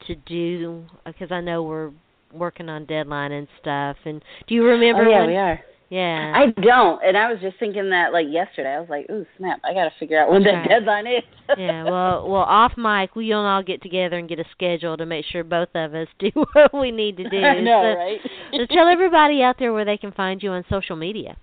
to 0.07 0.15
do 0.15 0.83
because 1.05 1.31
I 1.31 1.39
know 1.39 1.61
we're 1.61 1.91
working 2.33 2.69
on 2.69 2.85
deadline 2.85 3.31
and 3.33 3.47
stuff. 3.61 3.97
And 4.03 4.23
do 4.47 4.55
you 4.55 4.65
remember 4.65 5.05
oh, 5.05 5.09
yeah, 5.11 5.19
when? 5.19 5.27
we 5.29 5.35
are. 5.37 5.59
Yeah. 5.93 6.33
I 6.35 6.59
don't. 6.59 6.99
And 7.05 7.15
I 7.15 7.31
was 7.31 7.39
just 7.39 7.59
thinking 7.59 7.91
that, 7.91 8.11
like, 8.11 8.25
yesterday. 8.27 8.69
I 8.69 8.79
was 8.79 8.89
like, 8.89 9.05
ooh, 9.11 9.27
snap. 9.37 9.61
I 9.63 9.75
got 9.75 9.83
to 9.83 9.91
figure 9.99 10.19
out 10.19 10.31
when 10.31 10.41
that 10.41 10.67
deadline 10.67 11.05
is. 11.05 11.21
yeah, 11.57 11.83
well, 11.83 12.27
well, 12.27 12.41
off 12.41 12.71
mic, 12.77 13.15
we 13.15 13.31
all 13.31 13.61
get 13.61 13.83
together 13.83 14.17
and 14.17 14.27
get 14.27 14.39
a 14.39 14.45
schedule 14.51 14.97
to 14.97 15.05
make 15.05 15.23
sure 15.23 15.43
both 15.43 15.69
of 15.75 15.93
us 15.93 16.07
do 16.19 16.31
what 16.53 16.73
we 16.73 16.89
need 16.89 17.17
to 17.17 17.23
do. 17.29 17.37
I 17.37 17.61
know, 17.61 17.93
so, 17.93 17.99
right? 17.99 18.19
so 18.53 18.73
tell 18.73 18.87
everybody 18.87 19.43
out 19.43 19.57
there 19.59 19.71
where 19.71 19.85
they 19.85 19.97
can 19.97 20.11
find 20.13 20.41
you 20.41 20.49
on 20.49 20.65
social 20.67 20.95
media. 20.95 21.37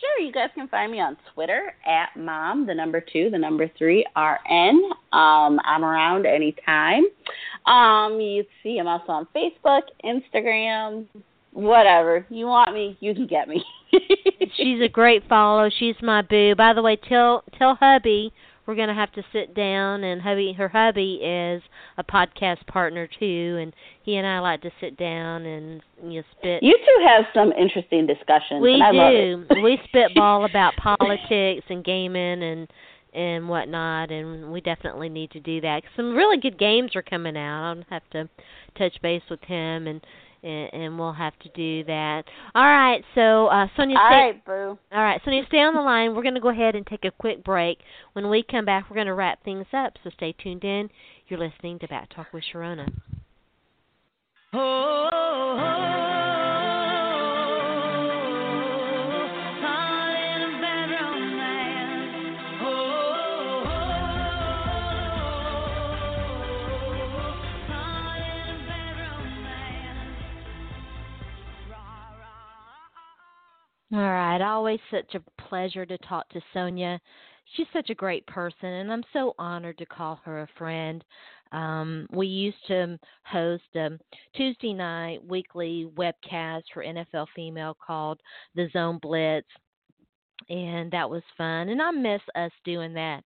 Sure, 0.00 0.26
you 0.26 0.32
guys 0.32 0.50
can 0.54 0.68
find 0.68 0.92
me 0.92 1.00
on 1.00 1.16
Twitter 1.32 1.72
at 1.86 2.14
mom, 2.14 2.66
the 2.66 2.74
number 2.74 3.00
two, 3.00 3.30
the 3.30 3.38
number 3.38 3.70
three, 3.78 4.04
RN. 4.14 4.82
Um, 5.14 5.58
I'm 5.64 5.82
around 5.82 6.26
anytime. 6.26 7.04
Um, 7.64 8.20
you 8.20 8.44
see, 8.62 8.76
I'm 8.78 8.88
also 8.88 9.12
on 9.12 9.28
Facebook, 9.34 9.82
Instagram, 10.04 11.06
whatever. 11.52 12.26
You 12.28 12.46
want 12.46 12.74
me, 12.74 12.96
you 13.00 13.14
can 13.14 13.26
get 13.26 13.48
me. 13.48 13.62
She's 14.56 14.80
a 14.82 14.88
great 14.88 15.22
follow. 15.28 15.70
She's 15.78 15.96
my 16.02 16.22
boo. 16.22 16.54
By 16.56 16.72
the 16.72 16.82
way, 16.82 16.96
tell 16.96 17.44
tell 17.58 17.76
hubby 17.76 18.32
we're 18.66 18.74
gonna 18.76 18.94
have 18.94 19.12
to 19.12 19.22
sit 19.32 19.54
down 19.54 20.04
and 20.04 20.22
hubby 20.22 20.52
her 20.52 20.68
hubby 20.68 21.14
is 21.14 21.62
a 21.98 22.04
podcast 22.04 22.64
partner 22.66 23.08
too 23.18 23.58
and 23.60 23.74
he 24.02 24.16
and 24.16 24.26
I 24.26 24.38
like 24.38 24.62
to 24.62 24.70
sit 24.80 24.96
down 24.96 25.44
and 25.44 25.82
you 26.02 26.20
know 26.20 26.22
spit 26.38 26.62
You 26.62 26.78
two 26.78 27.06
have 27.06 27.24
some 27.34 27.52
interesting 27.52 28.06
discussions. 28.06 28.62
We 28.62 28.82
do. 28.92 29.44
we 29.62 29.78
spitball 29.84 30.44
about 30.48 30.74
politics 30.76 31.66
and 31.68 31.84
gaming 31.84 32.42
and 32.42 32.68
and 33.14 33.46
whatnot, 33.46 34.10
and 34.10 34.50
we 34.50 34.62
definitely 34.62 35.10
need 35.10 35.30
to 35.32 35.40
do 35.40 35.60
that. 35.60 35.82
Some 35.96 36.14
really 36.14 36.38
good 36.38 36.58
games 36.58 36.96
are 36.96 37.02
coming 37.02 37.36
out. 37.36 37.76
I'll 37.76 37.84
have 37.90 38.08
to 38.12 38.28
touch 38.78 39.00
base 39.02 39.22
with 39.28 39.42
him, 39.42 39.86
and 39.86 40.00
and, 40.42 40.72
and 40.72 40.98
we'll 40.98 41.12
have 41.12 41.38
to 41.40 41.48
do 41.50 41.84
that. 41.84 42.24
All 42.54 42.64
right. 42.64 43.02
So 43.14 43.46
uh, 43.46 43.66
Sonja, 43.78 43.96
All 43.96 44.08
stay, 44.08 44.16
right, 44.16 44.44
boo. 44.44 44.78
all 44.92 45.02
right, 45.02 45.20
Sonja, 45.24 45.46
stay 45.46 45.58
on 45.58 45.74
the 45.74 45.80
line. 45.80 46.14
We're 46.14 46.22
going 46.22 46.34
to 46.34 46.40
go 46.40 46.50
ahead 46.50 46.74
and 46.74 46.86
take 46.86 47.04
a 47.04 47.10
quick 47.10 47.44
break. 47.44 47.78
When 48.14 48.28
we 48.30 48.42
come 48.42 48.64
back, 48.64 48.88
we're 48.90 48.96
going 48.96 49.06
to 49.06 49.14
wrap 49.14 49.42
things 49.44 49.66
up. 49.72 49.94
So 50.04 50.10
stay 50.10 50.34
tuned 50.42 50.64
in. 50.64 50.90
You're 51.28 51.40
listening 51.40 51.78
to 51.80 51.88
Back 51.88 52.14
Talk 52.14 52.26
with 52.32 52.44
Sharona. 52.52 52.88
All 73.92 73.98
right. 73.98 74.40
Always 74.40 74.80
such 74.90 75.14
a 75.14 75.42
pleasure 75.42 75.84
to 75.84 75.98
talk 75.98 76.28
to 76.30 76.40
Sonja. 76.54 76.98
She's 77.54 77.66
such 77.74 77.90
a 77.90 77.94
great 77.94 78.26
person, 78.26 78.68
and 78.68 78.90
I'm 78.90 79.04
so 79.12 79.34
honored 79.38 79.76
to 79.78 79.86
call 79.86 80.18
her 80.24 80.42
a 80.42 80.48
friend. 80.56 81.04
Um, 81.50 82.06
we 82.10 82.26
used 82.26 82.66
to 82.68 82.98
host 83.24 83.64
a 83.74 83.90
Tuesday 84.34 84.72
night 84.72 85.22
weekly 85.22 85.90
webcast 85.94 86.62
for 86.72 86.82
NFL 86.82 87.26
Female 87.36 87.76
called 87.86 88.18
The 88.54 88.68
Zone 88.72 88.98
Blitz, 89.02 89.46
and 90.48 90.90
that 90.92 91.10
was 91.10 91.22
fun. 91.36 91.68
And 91.68 91.82
I 91.82 91.90
miss 91.90 92.22
us 92.34 92.52
doing 92.64 92.94
that 92.94 93.22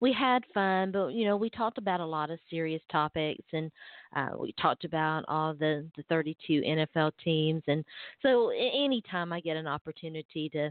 we 0.00 0.12
had 0.12 0.44
fun, 0.54 0.92
but 0.92 1.08
you 1.08 1.24
know, 1.24 1.36
we 1.36 1.50
talked 1.50 1.78
about 1.78 2.00
a 2.00 2.06
lot 2.06 2.30
of 2.30 2.38
serious 2.50 2.82
topics, 2.90 3.44
and 3.52 3.70
uh, 4.14 4.30
we 4.38 4.52
talked 4.60 4.84
about 4.84 5.24
all 5.28 5.54
the 5.54 5.86
the 5.96 6.02
32 6.04 6.62
NFL 6.62 7.12
teams, 7.24 7.62
and 7.66 7.84
so 8.22 8.50
anytime 8.50 9.32
I 9.32 9.40
get 9.40 9.56
an 9.56 9.66
opportunity 9.66 10.48
to 10.50 10.70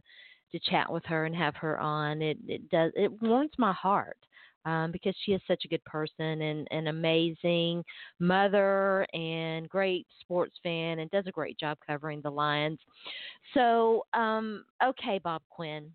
to 0.52 0.60
chat 0.60 0.92
with 0.92 1.04
her 1.06 1.26
and 1.26 1.36
have 1.36 1.56
her 1.58 1.80
on, 1.80 2.22
it 2.22 2.38
it 2.48 2.70
does 2.70 2.92
it 2.96 3.12
warms 3.22 3.52
my 3.58 3.74
heart. 3.74 4.18
Um, 4.66 4.92
because 4.92 5.16
she 5.24 5.32
is 5.32 5.40
such 5.48 5.64
a 5.64 5.70
good 5.70 5.84
person 5.86 6.42
and 6.42 6.68
an 6.72 6.88
amazing 6.88 7.86
mother 8.20 9.08
and 9.14 9.70
great 9.70 10.06
sports 10.20 10.58
fan 10.62 11.00
and 11.00 11.10
does 11.10 11.24
a 11.26 11.32
great 11.32 11.58
job 11.58 11.78
covering 11.88 12.20
the 12.20 12.30
Lions. 12.30 12.78
So, 13.54 14.06
um, 14.14 14.66
okay, 14.84 15.22
Bob 15.24 15.42
Quinn, 15.50 15.90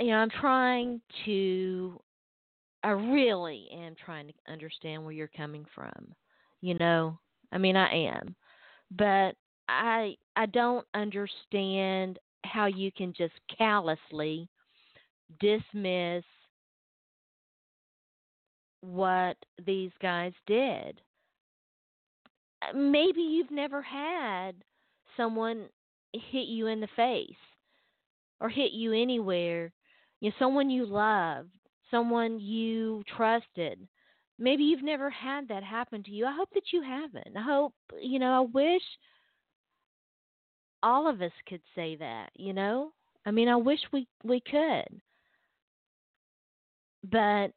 you 0.00 0.08
know, 0.08 0.16
I'm 0.16 0.30
trying 0.30 1.00
to, 1.24 2.00
I 2.82 2.90
really 2.90 3.68
am 3.72 3.94
trying 4.04 4.28
to 4.28 4.52
understand 4.52 5.02
where 5.02 5.12
you're 5.12 5.30
coming 5.36 5.64
from. 5.74 6.14
You 6.60 6.74
know, 6.78 7.18
I 7.52 7.58
mean, 7.58 7.76
I 7.76 8.08
am, 8.08 8.34
but 8.90 9.36
I, 9.68 10.16
I 10.36 10.46
don't 10.46 10.86
understand 10.94 12.18
how 12.44 12.66
you 12.66 12.90
can 12.92 13.12
just 13.16 13.34
callously 13.56 14.48
dismiss 15.40 16.24
what 18.80 19.36
these 19.64 19.90
guys 20.00 20.32
did. 20.46 21.00
Uh, 22.62 22.76
maybe 22.76 23.20
you've 23.20 23.50
never 23.50 23.80
had 23.80 24.52
someone 25.16 25.68
hit 26.12 26.46
you 26.46 26.66
in 26.66 26.80
the 26.80 26.88
face 26.94 27.30
or 28.40 28.48
hit 28.48 28.72
you 28.72 28.92
anywhere 28.92 29.72
you 30.20 30.30
know, 30.30 30.34
someone 30.38 30.70
you 30.70 30.86
loved, 30.86 31.50
someone 31.90 32.38
you 32.38 33.02
trusted. 33.16 33.86
Maybe 34.38 34.64
you've 34.64 34.82
never 34.82 35.10
had 35.10 35.48
that 35.48 35.62
happen 35.62 36.02
to 36.04 36.10
you. 36.10 36.26
I 36.26 36.34
hope 36.34 36.48
that 36.54 36.72
you 36.72 36.82
haven't. 36.82 37.36
I 37.36 37.42
hope, 37.42 37.72
you 38.00 38.18
know, 38.18 38.32
I 38.32 38.40
wish 38.40 38.82
all 40.82 41.08
of 41.08 41.22
us 41.22 41.32
could 41.48 41.62
say 41.74 41.96
that, 41.96 42.30
you 42.34 42.52
know? 42.52 42.92
I 43.26 43.30
mean, 43.30 43.48
I 43.48 43.56
wish 43.56 43.78
we 43.92 44.06
we 44.22 44.40
could. 44.40 45.00
But 47.10 47.52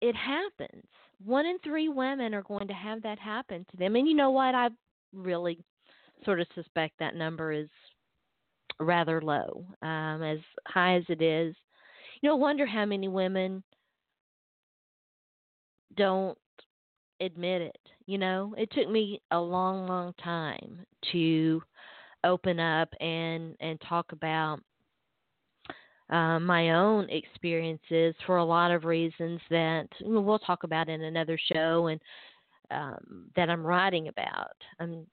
it 0.00 0.14
happens. 0.14 0.84
One 1.24 1.46
in 1.46 1.58
3 1.60 1.88
women 1.88 2.34
are 2.34 2.42
going 2.42 2.68
to 2.68 2.74
have 2.74 3.02
that 3.02 3.18
happen 3.18 3.64
to 3.70 3.76
them. 3.76 3.96
And 3.96 4.06
you 4.06 4.14
know 4.14 4.30
what? 4.30 4.54
I 4.54 4.68
really 5.14 5.58
sort 6.24 6.40
of 6.40 6.46
suspect 6.54 6.94
that 6.98 7.14
number 7.14 7.52
is 7.52 7.68
rather 8.80 9.22
low. 9.22 9.64
Um, 9.82 10.22
as 10.22 10.38
high 10.66 10.96
as 10.96 11.04
it 11.08 11.22
is, 11.22 11.54
know, 12.22 12.36
wonder 12.36 12.66
how 12.66 12.84
many 12.84 13.08
women 13.08 13.62
don't 15.96 16.36
admit 17.20 17.62
it. 17.62 17.78
You 18.06 18.18
know, 18.18 18.54
it 18.56 18.70
took 18.72 18.88
me 18.88 19.20
a 19.30 19.38
long, 19.38 19.86
long 19.86 20.14
time 20.22 20.84
to 21.12 21.62
open 22.24 22.58
up 22.58 22.88
and 23.00 23.56
and 23.60 23.80
talk 23.88 24.12
about 24.12 24.60
uh, 26.10 26.38
my 26.38 26.70
own 26.70 27.08
experiences 27.10 28.14
for 28.26 28.36
a 28.36 28.44
lot 28.44 28.70
of 28.70 28.84
reasons 28.84 29.40
that 29.50 29.88
we'll 30.02 30.38
talk 30.38 30.62
about 30.62 30.88
in 30.88 31.02
another 31.02 31.38
show 31.52 31.88
and 31.88 32.00
um, 32.70 33.28
that 33.34 33.50
I'm 33.50 33.66
writing 33.66 34.08
about. 34.08 34.56
I'm 34.78 35.06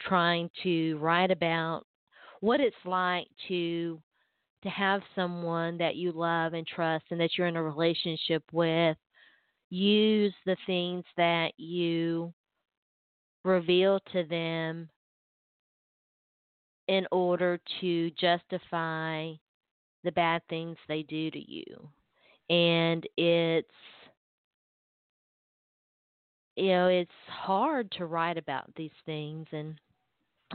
trying 0.00 0.50
to 0.62 0.96
write 0.98 1.30
about 1.30 1.82
what 2.40 2.60
it's 2.60 2.76
like 2.84 3.26
to 3.48 4.00
to 4.64 4.70
have 4.70 5.02
someone 5.14 5.78
that 5.78 5.96
you 5.96 6.12
love 6.12 6.54
and 6.54 6.66
trust 6.66 7.04
and 7.10 7.20
that 7.20 7.30
you're 7.36 7.46
in 7.46 7.56
a 7.56 7.62
relationship 7.62 8.42
with 8.52 8.96
use 9.70 10.34
the 10.46 10.56
things 10.66 11.04
that 11.16 11.52
you 11.56 12.32
reveal 13.44 14.00
to 14.12 14.24
them 14.24 14.88
in 16.88 17.06
order 17.10 17.58
to 17.80 18.10
justify 18.12 19.32
the 20.04 20.12
bad 20.12 20.42
things 20.48 20.76
they 20.86 21.02
do 21.02 21.30
to 21.30 21.50
you. 21.50 21.64
And 22.50 23.06
it's 23.16 23.68
you 26.56 26.68
know, 26.68 26.86
it's 26.86 27.10
hard 27.26 27.90
to 27.92 28.06
write 28.06 28.38
about 28.38 28.70
these 28.76 28.92
things 29.04 29.46
and 29.52 29.78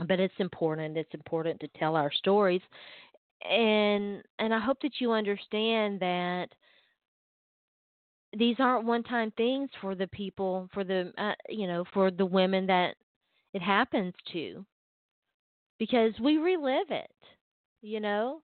but 0.08 0.18
it's 0.18 0.34
important. 0.38 0.96
It's 0.96 1.12
important 1.12 1.60
to 1.60 1.68
tell 1.78 1.94
our 1.94 2.10
stories 2.12 2.62
and 3.48 4.22
and 4.38 4.54
I 4.54 4.58
hope 4.60 4.78
that 4.82 5.00
you 5.00 5.12
understand 5.12 6.00
that 6.00 6.48
these 8.36 8.56
aren't 8.60 8.86
one-time 8.86 9.30
things 9.32 9.70
for 9.80 9.94
the 9.94 10.06
people 10.08 10.68
for 10.72 10.84
the 10.84 11.12
uh, 11.18 11.34
you 11.48 11.66
know 11.66 11.84
for 11.92 12.10
the 12.10 12.26
women 12.26 12.66
that 12.66 12.96
it 13.52 13.62
happens 13.62 14.14
to. 14.32 14.64
Because 15.78 16.18
we 16.20 16.36
relive 16.36 16.90
it 16.90 17.10
you 17.82 18.00
know? 18.00 18.42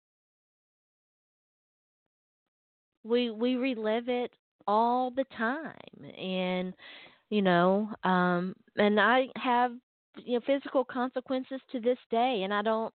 We 3.05 3.31
we 3.31 3.57
relive 3.57 4.09
it 4.09 4.33
all 4.67 5.11
the 5.11 5.25
time 5.37 6.05
and 6.19 6.75
you 7.31 7.43
know 7.43 7.91
um 8.05 8.55
and 8.77 9.01
I 9.01 9.29
have 9.37 9.73
you 10.17 10.35
know 10.35 10.41
physical 10.47 10.85
consequences 10.85 11.61
to 11.73 11.81
this 11.81 11.99
day 12.11 12.43
and 12.43 12.53
I 12.53 12.63
don't 12.63 12.93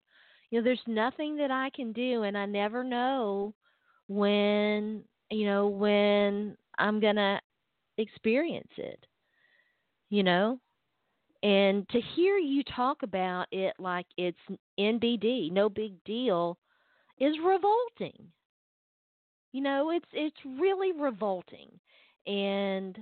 you 0.51 0.59
know 0.59 0.65
there's 0.65 0.81
nothing 0.87 1.37
that 1.37 1.51
i 1.51 1.71
can 1.75 1.93
do 1.93 2.23
and 2.23 2.37
i 2.37 2.47
never 2.47 2.85
know 2.85 3.55
when 4.09 5.03
you 5.31 5.47
know 5.47 5.69
when 5.69 6.57
i'm 6.79 7.01
going 7.01 7.17
to 7.17 7.39
experience 7.99 8.71
it 8.77 9.05
you 10.11 10.23
know? 10.23 10.59
And 11.43 11.89
to 11.91 12.01
hear 12.01 12.37
you 12.37 12.65
talk 12.65 13.03
about 13.05 13.47
it 13.53 13.75
like 13.79 14.07
it's 14.17 14.39
nbd 14.81 15.53
no 15.53 15.69
big 15.69 16.03
deal 16.05 16.59
is 17.19 17.35
revolting. 17.45 18.33
You 19.53 19.63
know 19.63 19.91
it's 19.91 20.09
it's 20.13 20.37
really 20.59 20.93
revolting. 20.93 21.71
And 22.27 22.99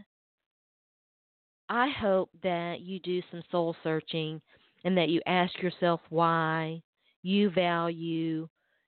i 1.68 1.88
hope 1.88 2.30
that 2.42 2.80
you 2.80 2.98
do 3.00 3.22
some 3.30 3.42
soul 3.50 3.74
searching 3.82 4.40
and 4.84 4.96
that 4.96 5.08
you 5.08 5.20
ask 5.26 5.60
yourself 5.62 6.00
why 6.10 6.80
you 7.26 7.50
value 7.50 8.48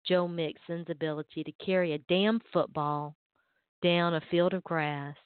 Joe 0.08 0.26
Mixon's 0.26 0.90
ability 0.90 1.44
to 1.44 1.52
carry 1.64 1.94
a 1.94 1.98
damn 2.10 2.40
football 2.54 3.16
down 3.84 4.14
a 4.14 4.22
field 4.32 4.54
of 4.54 4.64
grass 4.64 5.18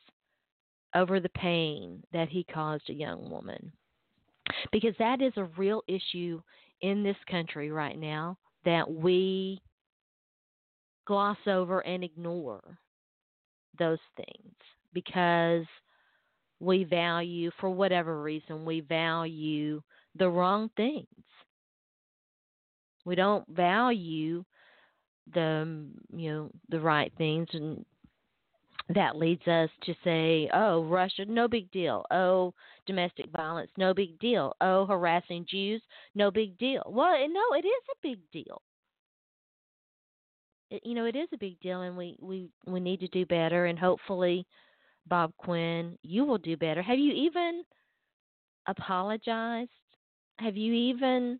over 0.95 1.19
the 1.19 1.29
pain 1.29 2.03
that 2.13 2.29
he 2.29 2.43
caused 2.51 2.89
a 2.89 2.93
young 2.93 3.29
woman. 3.29 3.71
Because 4.71 4.95
that 4.97 5.21
is 5.21 5.33
a 5.37 5.49
real 5.55 5.83
issue 5.87 6.41
in 6.81 7.03
this 7.03 7.15
country 7.29 7.71
right 7.71 7.97
now 7.99 8.37
that 8.63 8.89
we 8.89 9.61
gloss 11.05 11.37
over 11.45 11.81
and 11.81 12.03
ignore 12.03 12.79
those 13.77 13.99
things 14.17 14.55
because 14.93 15.65
we 16.59 16.85
value, 16.85 17.51
for 17.59 17.69
whatever 17.69 18.23
reason, 18.23 18.65
we 18.65 18.79
value 18.81 19.81
the 20.17 20.27
wrong 20.27 20.71
things. 20.75 21.05
We 23.05 23.15
don't 23.15 23.47
value 23.47 24.43
the 25.33 25.65
mm, 25.65 25.89
you 26.15 26.31
know 26.31 26.51
the 26.69 26.79
right 26.79 27.11
things 27.17 27.47
and 27.53 27.85
that 28.89 29.15
leads 29.15 29.47
us 29.47 29.69
to 29.83 29.95
say, 30.03 30.49
oh, 30.53 30.83
Russia, 30.83 31.25
no 31.25 31.47
big 31.47 31.71
deal. 31.71 32.05
Oh, 32.11 32.53
domestic 32.85 33.25
violence, 33.35 33.71
no 33.77 33.93
big 33.93 34.19
deal. 34.19 34.53
Oh, 34.61 34.85
harassing 34.85 35.45
Jews, 35.49 35.81
no 36.13 36.29
big 36.29 36.57
deal. 36.57 36.83
Well, 36.87 37.15
no, 37.27 37.57
it 37.57 37.65
is 37.65 37.83
a 37.91 37.97
big 38.03 38.19
deal. 38.31 38.61
It, 40.69 40.81
you 40.85 40.93
know, 40.93 41.05
it 41.05 41.15
is 41.15 41.29
a 41.33 41.37
big 41.37 41.59
deal, 41.61 41.81
and 41.81 41.97
we 41.97 42.15
we 42.21 42.49
we 42.67 42.79
need 42.79 42.99
to 42.99 43.07
do 43.07 43.25
better. 43.25 43.65
And 43.65 43.77
hopefully, 43.77 44.45
Bob 45.07 45.31
Quinn, 45.37 45.97
you 46.03 46.25
will 46.25 46.37
do 46.37 46.57
better. 46.57 46.81
Have 46.81 46.99
you 46.99 47.11
even 47.13 47.63
apologized? 48.67 49.71
Have 50.37 50.57
you 50.57 50.73
even 50.73 51.39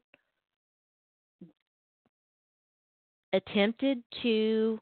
attempted 3.36 4.02
to 4.22 4.80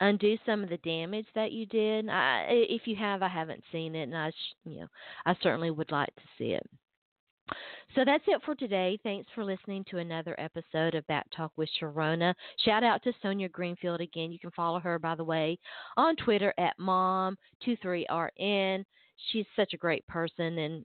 undo 0.00 0.36
some 0.44 0.64
of 0.64 0.68
the 0.68 0.78
damage 0.78 1.26
that 1.34 1.52
you 1.52 1.66
did. 1.66 2.08
I, 2.08 2.46
if 2.48 2.82
you 2.86 2.96
have, 2.96 3.22
I 3.22 3.28
haven't 3.28 3.62
seen 3.70 3.94
it, 3.94 4.04
and 4.04 4.16
I, 4.16 4.32
you 4.64 4.80
know, 4.80 4.88
I 5.24 5.36
certainly 5.42 5.70
would 5.70 5.92
like 5.92 6.14
to 6.16 6.22
see 6.36 6.52
it. 6.52 6.68
So 7.94 8.04
that's 8.04 8.24
it 8.26 8.40
for 8.44 8.54
today. 8.54 8.98
Thanks 9.02 9.28
for 9.34 9.44
listening 9.44 9.84
to 9.90 9.98
another 9.98 10.34
episode 10.38 10.94
of 10.94 11.06
Back 11.06 11.26
Talk 11.36 11.52
with 11.56 11.68
Sharona. 11.80 12.34
Shout 12.64 12.82
out 12.82 13.02
to 13.02 13.12
Sonja 13.22 13.52
Greenfield 13.52 14.00
again. 14.00 14.32
You 14.32 14.38
can 14.38 14.52
follow 14.52 14.80
her, 14.80 14.98
by 14.98 15.14
the 15.14 15.24
way, 15.24 15.58
on 15.96 16.16
Twitter 16.16 16.54
at 16.58 16.78
mom23rn. 16.80 18.84
She's 19.30 19.46
such 19.54 19.74
a 19.74 19.78
great 19.78 20.06
person, 20.06 20.58
and 20.58 20.84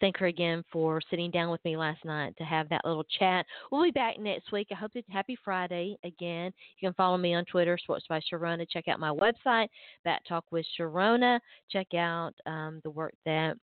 thank 0.00 0.16
her 0.18 0.26
again 0.26 0.64
for 0.72 1.00
sitting 1.10 1.30
down 1.30 1.50
with 1.50 1.64
me 1.64 1.76
last 1.76 2.04
night 2.04 2.34
to 2.38 2.44
have 2.44 2.68
that 2.68 2.84
little 2.84 3.04
chat. 3.18 3.46
We'll 3.70 3.82
be 3.82 3.90
back 3.90 4.18
next 4.18 4.52
week. 4.52 4.68
I 4.70 4.74
hope 4.74 4.92
it's 4.94 5.08
happy 5.10 5.36
Friday 5.44 5.96
again. 6.04 6.52
You 6.78 6.88
can 6.88 6.94
follow 6.94 7.16
me 7.16 7.34
on 7.34 7.44
Twitter, 7.44 7.78
Sports 7.78 8.06
by 8.08 8.20
Sharona. 8.20 8.66
Check 8.68 8.88
out 8.88 9.00
my 9.00 9.10
website, 9.10 9.68
Back 10.04 10.22
Talk 10.28 10.44
with 10.50 10.66
Sharona. 10.78 11.38
Check 11.70 11.94
out 11.94 12.32
um, 12.46 12.80
the 12.84 12.90
work 12.90 13.14
that 13.24 13.56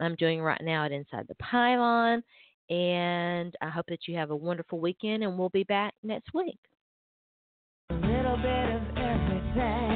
I'm 0.00 0.14
doing 0.16 0.40
right 0.40 0.60
now 0.62 0.84
at 0.84 0.92
Inside 0.92 1.26
the 1.28 1.34
Pylon. 1.36 2.22
And 2.68 3.54
I 3.60 3.68
hope 3.68 3.86
that 3.88 4.08
you 4.08 4.16
have 4.16 4.30
a 4.30 4.36
wonderful 4.36 4.80
weekend, 4.80 5.22
and 5.22 5.38
we'll 5.38 5.50
be 5.50 5.64
back 5.64 5.94
next 6.02 6.34
week. 6.34 6.58
A 7.90 7.94
little 7.94 8.36
bit 8.36 8.68
of 8.74 8.82
everything, 8.96 9.95